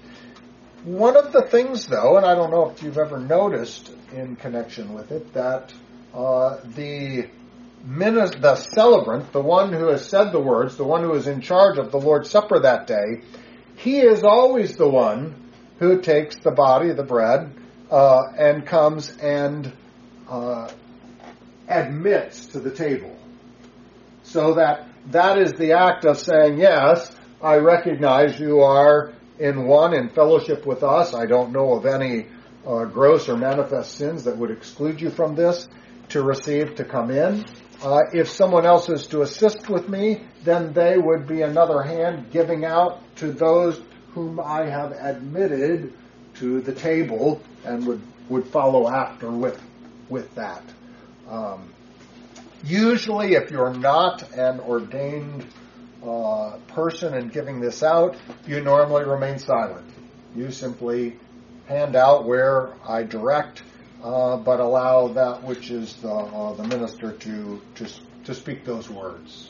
One 0.84 1.18
of 1.18 1.34
the 1.34 1.42
things, 1.42 1.88
though, 1.88 2.18
and 2.18 2.26
I 2.26 2.36
don't 2.36 2.52
know 2.52 2.70
if 2.70 2.84
you've 2.84 2.98
ever 2.98 3.20
noticed 3.20 3.92
in 4.14 4.36
connection 4.36 4.94
with 4.94 5.12
it, 5.12 5.34
that 5.34 5.74
uh, 6.16 6.60
the 6.76 7.28
the 7.88 8.56
celebrant, 8.56 9.32
the 9.32 9.42
one 9.42 9.72
who 9.72 9.90
has 9.90 10.10
said 10.10 10.32
the 10.32 10.40
words, 10.40 10.76
the 10.76 10.84
one 10.84 11.04
who 11.04 11.14
is 11.14 11.28
in 11.28 11.42
charge 11.42 11.78
of 11.78 11.92
the 11.92 12.00
Lord's 12.00 12.30
Supper 12.32 12.60
that 12.60 12.88
day, 12.88 13.22
he 13.76 14.00
is 14.00 14.24
always 14.24 14.76
the 14.76 14.90
one 14.90 15.52
who 15.78 16.02
takes 16.02 16.38
the 16.38 16.52
body, 16.52 16.94
the 16.94 17.04
bread, 17.04 17.54
uh, 17.92 18.24
and 18.38 18.66
comes 18.66 19.16
and 19.18 19.72
uh, 20.28 20.72
admits 21.68 22.48
to 22.48 22.60
the 22.60 22.72
table. 22.72 23.16
So 24.24 24.56
that 24.56 24.88
that 25.12 25.38
is 25.38 25.54
the 25.54 25.74
act 25.74 26.06
of 26.06 26.18
saying, 26.18 26.60
yes, 26.60 27.16
I 27.42 27.58
recognize 27.58 28.40
you 28.40 28.62
are 28.62 29.14
in 29.38 29.68
one 29.68 29.94
in 29.94 30.10
fellowship 30.10 30.66
with 30.66 30.82
us. 30.82 31.14
I 31.14 31.28
don't 31.28 31.52
know 31.52 31.74
of 31.74 31.86
any 31.86 32.26
uh, 32.66 32.86
gross 32.86 33.30
or 33.30 33.38
manifest 33.38 33.96
sins 33.96 34.24
that 34.24 34.38
would 34.38 34.50
exclude 34.50 35.00
you 35.00 35.12
from 35.12 35.36
this 35.36 35.68
to 36.10 36.22
receive 36.22 36.76
to 36.76 36.86
come 36.86 37.12
in. 37.12 37.46
Uh, 37.82 38.02
if 38.14 38.30
someone 38.30 38.66
else 38.66 38.90
is 38.90 39.08
to 39.08 39.22
assist 39.22 39.70
with 39.70 39.90
me, 39.90 40.22
then 40.44 40.74
they 40.74 40.98
would 40.98 41.28
be 41.28 41.42
another 41.42 41.82
hand 41.82 42.32
giving 42.32 42.66
out 42.66 43.02
to 43.18 43.32
those 43.32 43.82
whom 44.14 44.40
I 44.40 44.66
have 44.70 44.94
admitted 44.94 45.94
to 46.36 46.62
the 46.62 46.74
table 46.74 47.42
and 47.66 47.86
would, 47.86 48.02
would 48.30 48.48
follow 48.48 48.90
after 48.90 49.30
with, 49.30 49.62
with 50.10 50.34
that. 50.36 50.64
Um, 51.30 51.74
usually, 52.64 53.34
if 53.34 53.52
you're 53.52 53.74
not 53.74 54.32
an 54.34 54.60
ordained 54.62 55.46
uh, 56.06 56.58
person 56.68 57.14
in 57.14 57.30
giving 57.30 57.60
this 57.60 57.84
out, 57.84 58.16
you 58.48 58.62
normally 58.62 59.04
remain 59.04 59.40
silent. 59.40 59.90
You 60.36 60.52
simply 60.52 61.18
hand 61.68 61.96
out 61.96 62.26
where 62.26 62.74
I 62.88 63.04
direct, 63.04 63.64
uh, 64.06 64.38
but 64.38 64.60
allow 64.60 65.08
that 65.08 65.42
which 65.42 65.72
is 65.72 65.96
the, 65.96 66.12
uh, 66.12 66.54
the 66.54 66.64
minister 66.64 67.12
to, 67.12 67.60
to, 67.74 67.88
to 68.24 68.36
speak 68.36 68.64
those 68.64 68.88
words. 68.88 69.50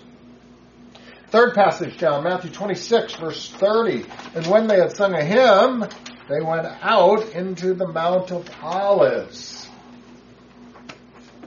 Third 1.27 1.53
passage 1.53 1.97
down, 1.97 2.23
Matthew 2.23 2.51
26, 2.51 3.15
verse 3.15 3.51
30. 3.51 4.05
And 4.33 4.47
when 4.47 4.67
they 4.67 4.77
had 4.77 4.95
sung 4.95 5.13
a 5.13 5.23
hymn, 5.25 5.85
they 6.29 6.39
went 6.41 6.67
out 6.81 7.33
into 7.33 7.73
the 7.73 7.85
Mount 7.85 8.31
of 8.31 8.49
Olives. 8.63 9.67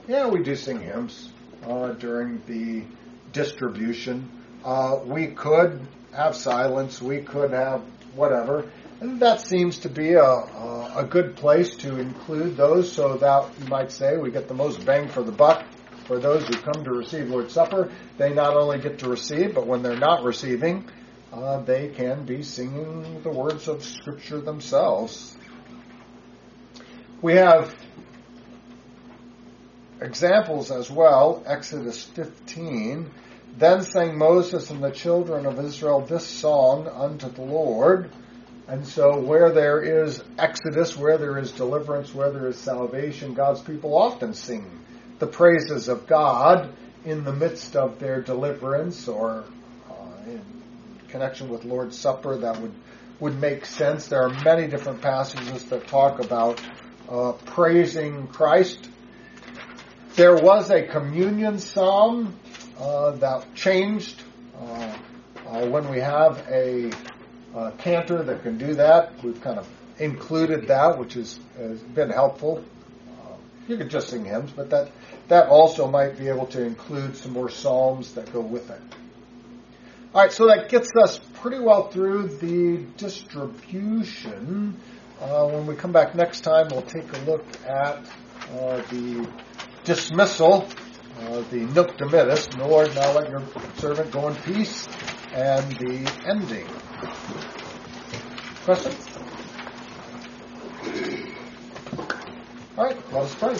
Yeah, 0.07 0.27
we 0.27 0.43
do 0.43 0.55
sing 0.55 0.79
hymns 0.79 1.31
uh, 1.65 1.93
during 1.93 2.43
the 2.45 2.83
distribution. 3.31 4.29
Uh, 4.63 4.99
we 5.03 5.27
could 5.27 5.79
have 6.15 6.35
silence, 6.35 7.01
we 7.01 7.21
could 7.21 7.51
have 7.51 7.81
whatever. 8.13 8.69
That 9.01 9.39
seems 9.39 9.79
to 9.79 9.89
be 9.89 10.13
a, 10.15 10.23
a, 10.23 10.93
a 10.97 11.03
good 11.05 11.37
place 11.37 11.73
to 11.77 11.97
include 11.97 12.57
those 12.57 12.91
so 12.91 13.15
that 13.15 13.49
you 13.61 13.67
might 13.67 13.93
say 13.93 14.17
we 14.17 14.29
get 14.29 14.49
the 14.49 14.53
most 14.53 14.85
bang 14.85 15.07
for 15.07 15.23
the 15.23 15.31
buck 15.31 15.63
for 16.03 16.19
those 16.19 16.45
who 16.45 16.55
come 16.55 16.83
to 16.83 16.91
receive 16.91 17.29
Lord's 17.29 17.53
Supper. 17.53 17.91
They 18.17 18.33
not 18.33 18.57
only 18.57 18.79
get 18.79 18.99
to 18.99 19.09
receive, 19.09 19.55
but 19.55 19.65
when 19.65 19.83
they're 19.83 19.95
not 19.95 20.25
receiving, 20.25 20.89
uh, 21.31 21.61
they 21.61 21.87
can 21.89 22.25
be 22.25 22.43
singing 22.43 23.21
the 23.23 23.29
words 23.29 23.69
of 23.69 23.85
Scripture 23.85 24.41
themselves. 24.41 25.33
We 27.21 27.35
have 27.35 27.73
examples 30.01 30.71
as 30.71 30.89
well. 30.91 31.41
Exodus 31.45 32.03
15. 32.03 33.09
Then 33.57 33.83
sang 33.83 34.17
Moses 34.17 34.71
and 34.71 34.83
the 34.83 34.91
children 34.91 35.45
of 35.45 35.57
Israel 35.57 36.01
this 36.01 36.27
song 36.27 36.87
unto 36.87 37.29
the 37.29 37.43
Lord. 37.43 38.11
And 38.69 38.85
so, 38.85 39.19
where 39.19 39.51
there 39.51 39.81
is 39.81 40.23
exodus, 40.37 40.95
where 40.95 41.17
there 41.17 41.39
is 41.39 41.51
deliverance, 41.51 42.13
where 42.13 42.29
there 42.29 42.47
is 42.47 42.55
salvation, 42.55 43.33
God's 43.33 43.61
people 43.61 43.97
often 43.97 44.35
sing 44.35 44.63
the 45.17 45.25
praises 45.25 45.87
of 45.87 46.05
God 46.05 46.71
in 47.03 47.23
the 47.23 47.33
midst 47.33 47.75
of 47.75 47.97
their 47.97 48.21
deliverance 48.21 49.07
or 49.07 49.43
uh, 49.89 49.93
in 50.27 50.43
connection 51.07 51.49
with 51.49 51.65
Lord's 51.65 51.97
Supper. 51.97 52.37
That 52.37 52.61
would, 52.61 52.73
would 53.19 53.41
make 53.41 53.65
sense. 53.65 54.07
There 54.07 54.21
are 54.21 54.43
many 54.43 54.67
different 54.67 55.01
passages 55.01 55.63
that 55.65 55.87
talk 55.87 56.23
about 56.23 56.61
uh, 57.09 57.31
praising 57.45 58.27
Christ. 58.27 58.87
There 60.13 60.35
was 60.35 60.69
a 60.69 60.83
communion 60.83 61.57
psalm 61.57 62.35
uh, 62.77 63.11
that 63.13 63.55
changed 63.55 64.21
uh, 64.61 64.95
uh, 65.47 65.65
when 65.69 65.89
we 65.89 65.97
have 66.01 66.45
a 66.51 66.91
uh, 67.55 67.71
cantor 67.71 68.23
that 68.23 68.43
can 68.43 68.57
do 68.57 68.75
that. 68.75 69.23
We've 69.23 69.41
kind 69.41 69.59
of 69.59 69.67
included 69.97 70.67
that, 70.67 70.97
which 70.97 71.15
is, 71.15 71.39
has 71.57 71.81
been 71.81 72.09
helpful. 72.09 72.63
Uh, 73.09 73.35
you 73.67 73.77
could 73.77 73.89
just 73.89 74.09
sing 74.09 74.25
hymns, 74.25 74.51
but 74.51 74.69
that 74.69 74.91
that 75.29 75.47
also 75.47 75.87
might 75.87 76.17
be 76.17 76.27
able 76.27 76.47
to 76.47 76.63
include 76.63 77.15
some 77.15 77.33
more 77.33 77.49
psalms 77.49 78.13
that 78.15 78.31
go 78.33 78.41
with 78.41 78.69
it. 78.71 78.81
All 80.13 80.21
right, 80.21 80.31
so 80.31 80.47
that 80.47 80.69
gets 80.69 80.89
us 80.95 81.19
pretty 81.35 81.59
well 81.59 81.89
through 81.89 82.29
the 82.39 82.77
distribution. 82.97 84.75
Uh, 85.21 85.47
when 85.49 85.67
we 85.67 85.75
come 85.75 85.91
back 85.91 86.15
next 86.15 86.41
time, 86.41 86.69
we'll 86.71 86.81
take 86.81 87.13
a 87.13 87.19
look 87.29 87.45
at 87.67 87.99
uh, 88.53 88.81
the 88.89 89.29
dismissal, 89.83 90.67
uh, 91.21 91.41
the 91.51 91.57
nunc 91.57 91.95
dimittis, 91.97 92.57
Lord, 92.57 92.95
now 92.95 93.11
let 93.11 93.29
your 93.29 93.43
servant 93.77 94.11
go 94.11 94.29
in 94.29 94.35
peace, 94.35 94.87
and 95.31 95.71
the 95.73 96.11
ending. 96.25 96.67
Questions? 98.65 99.07
All 102.77 102.85
right, 102.85 103.13
let 103.13 103.23
us 103.23 103.35
pray. 103.35 103.57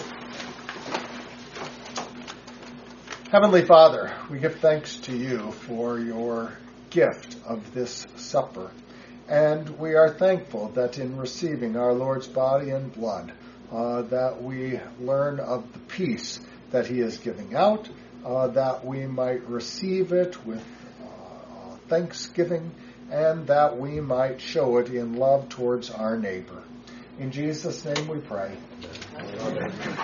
Heavenly 3.30 3.64
Father, 3.64 4.12
we 4.30 4.38
give 4.38 4.56
thanks 4.56 4.96
to 4.98 5.16
you 5.16 5.52
for 5.52 5.98
your 5.98 6.52
gift 6.90 7.36
of 7.46 7.72
this 7.72 8.06
supper. 8.16 8.70
And 9.28 9.78
we 9.78 9.94
are 9.94 10.10
thankful 10.10 10.70
that 10.70 10.98
in 10.98 11.16
receiving 11.16 11.76
our 11.76 11.92
Lord's 11.92 12.26
body 12.26 12.70
and 12.70 12.92
blood, 12.92 13.32
uh, 13.72 14.02
that 14.02 14.42
we 14.42 14.80
learn 15.00 15.38
of 15.38 15.72
the 15.72 15.78
peace 15.78 16.40
that 16.72 16.86
he 16.88 17.00
is 17.00 17.18
giving 17.18 17.54
out, 17.54 17.88
uh, 18.24 18.48
that 18.48 18.84
we 18.84 19.06
might 19.06 19.48
receive 19.48 20.12
it 20.12 20.44
with 20.44 20.64
uh, 21.02 21.76
thanksgiving, 21.88 22.72
and 23.10 23.46
that 23.48 23.76
we 23.76 24.00
might 24.00 24.40
show 24.40 24.78
it 24.78 24.88
in 24.88 25.16
love 25.16 25.48
towards 25.48 25.90
our 25.90 26.16
neighbor. 26.16 26.62
In 27.18 27.32
Jesus' 27.32 27.84
name 27.84 28.08
we 28.08 28.18
pray. 28.18 28.56
Amen. 29.18 29.98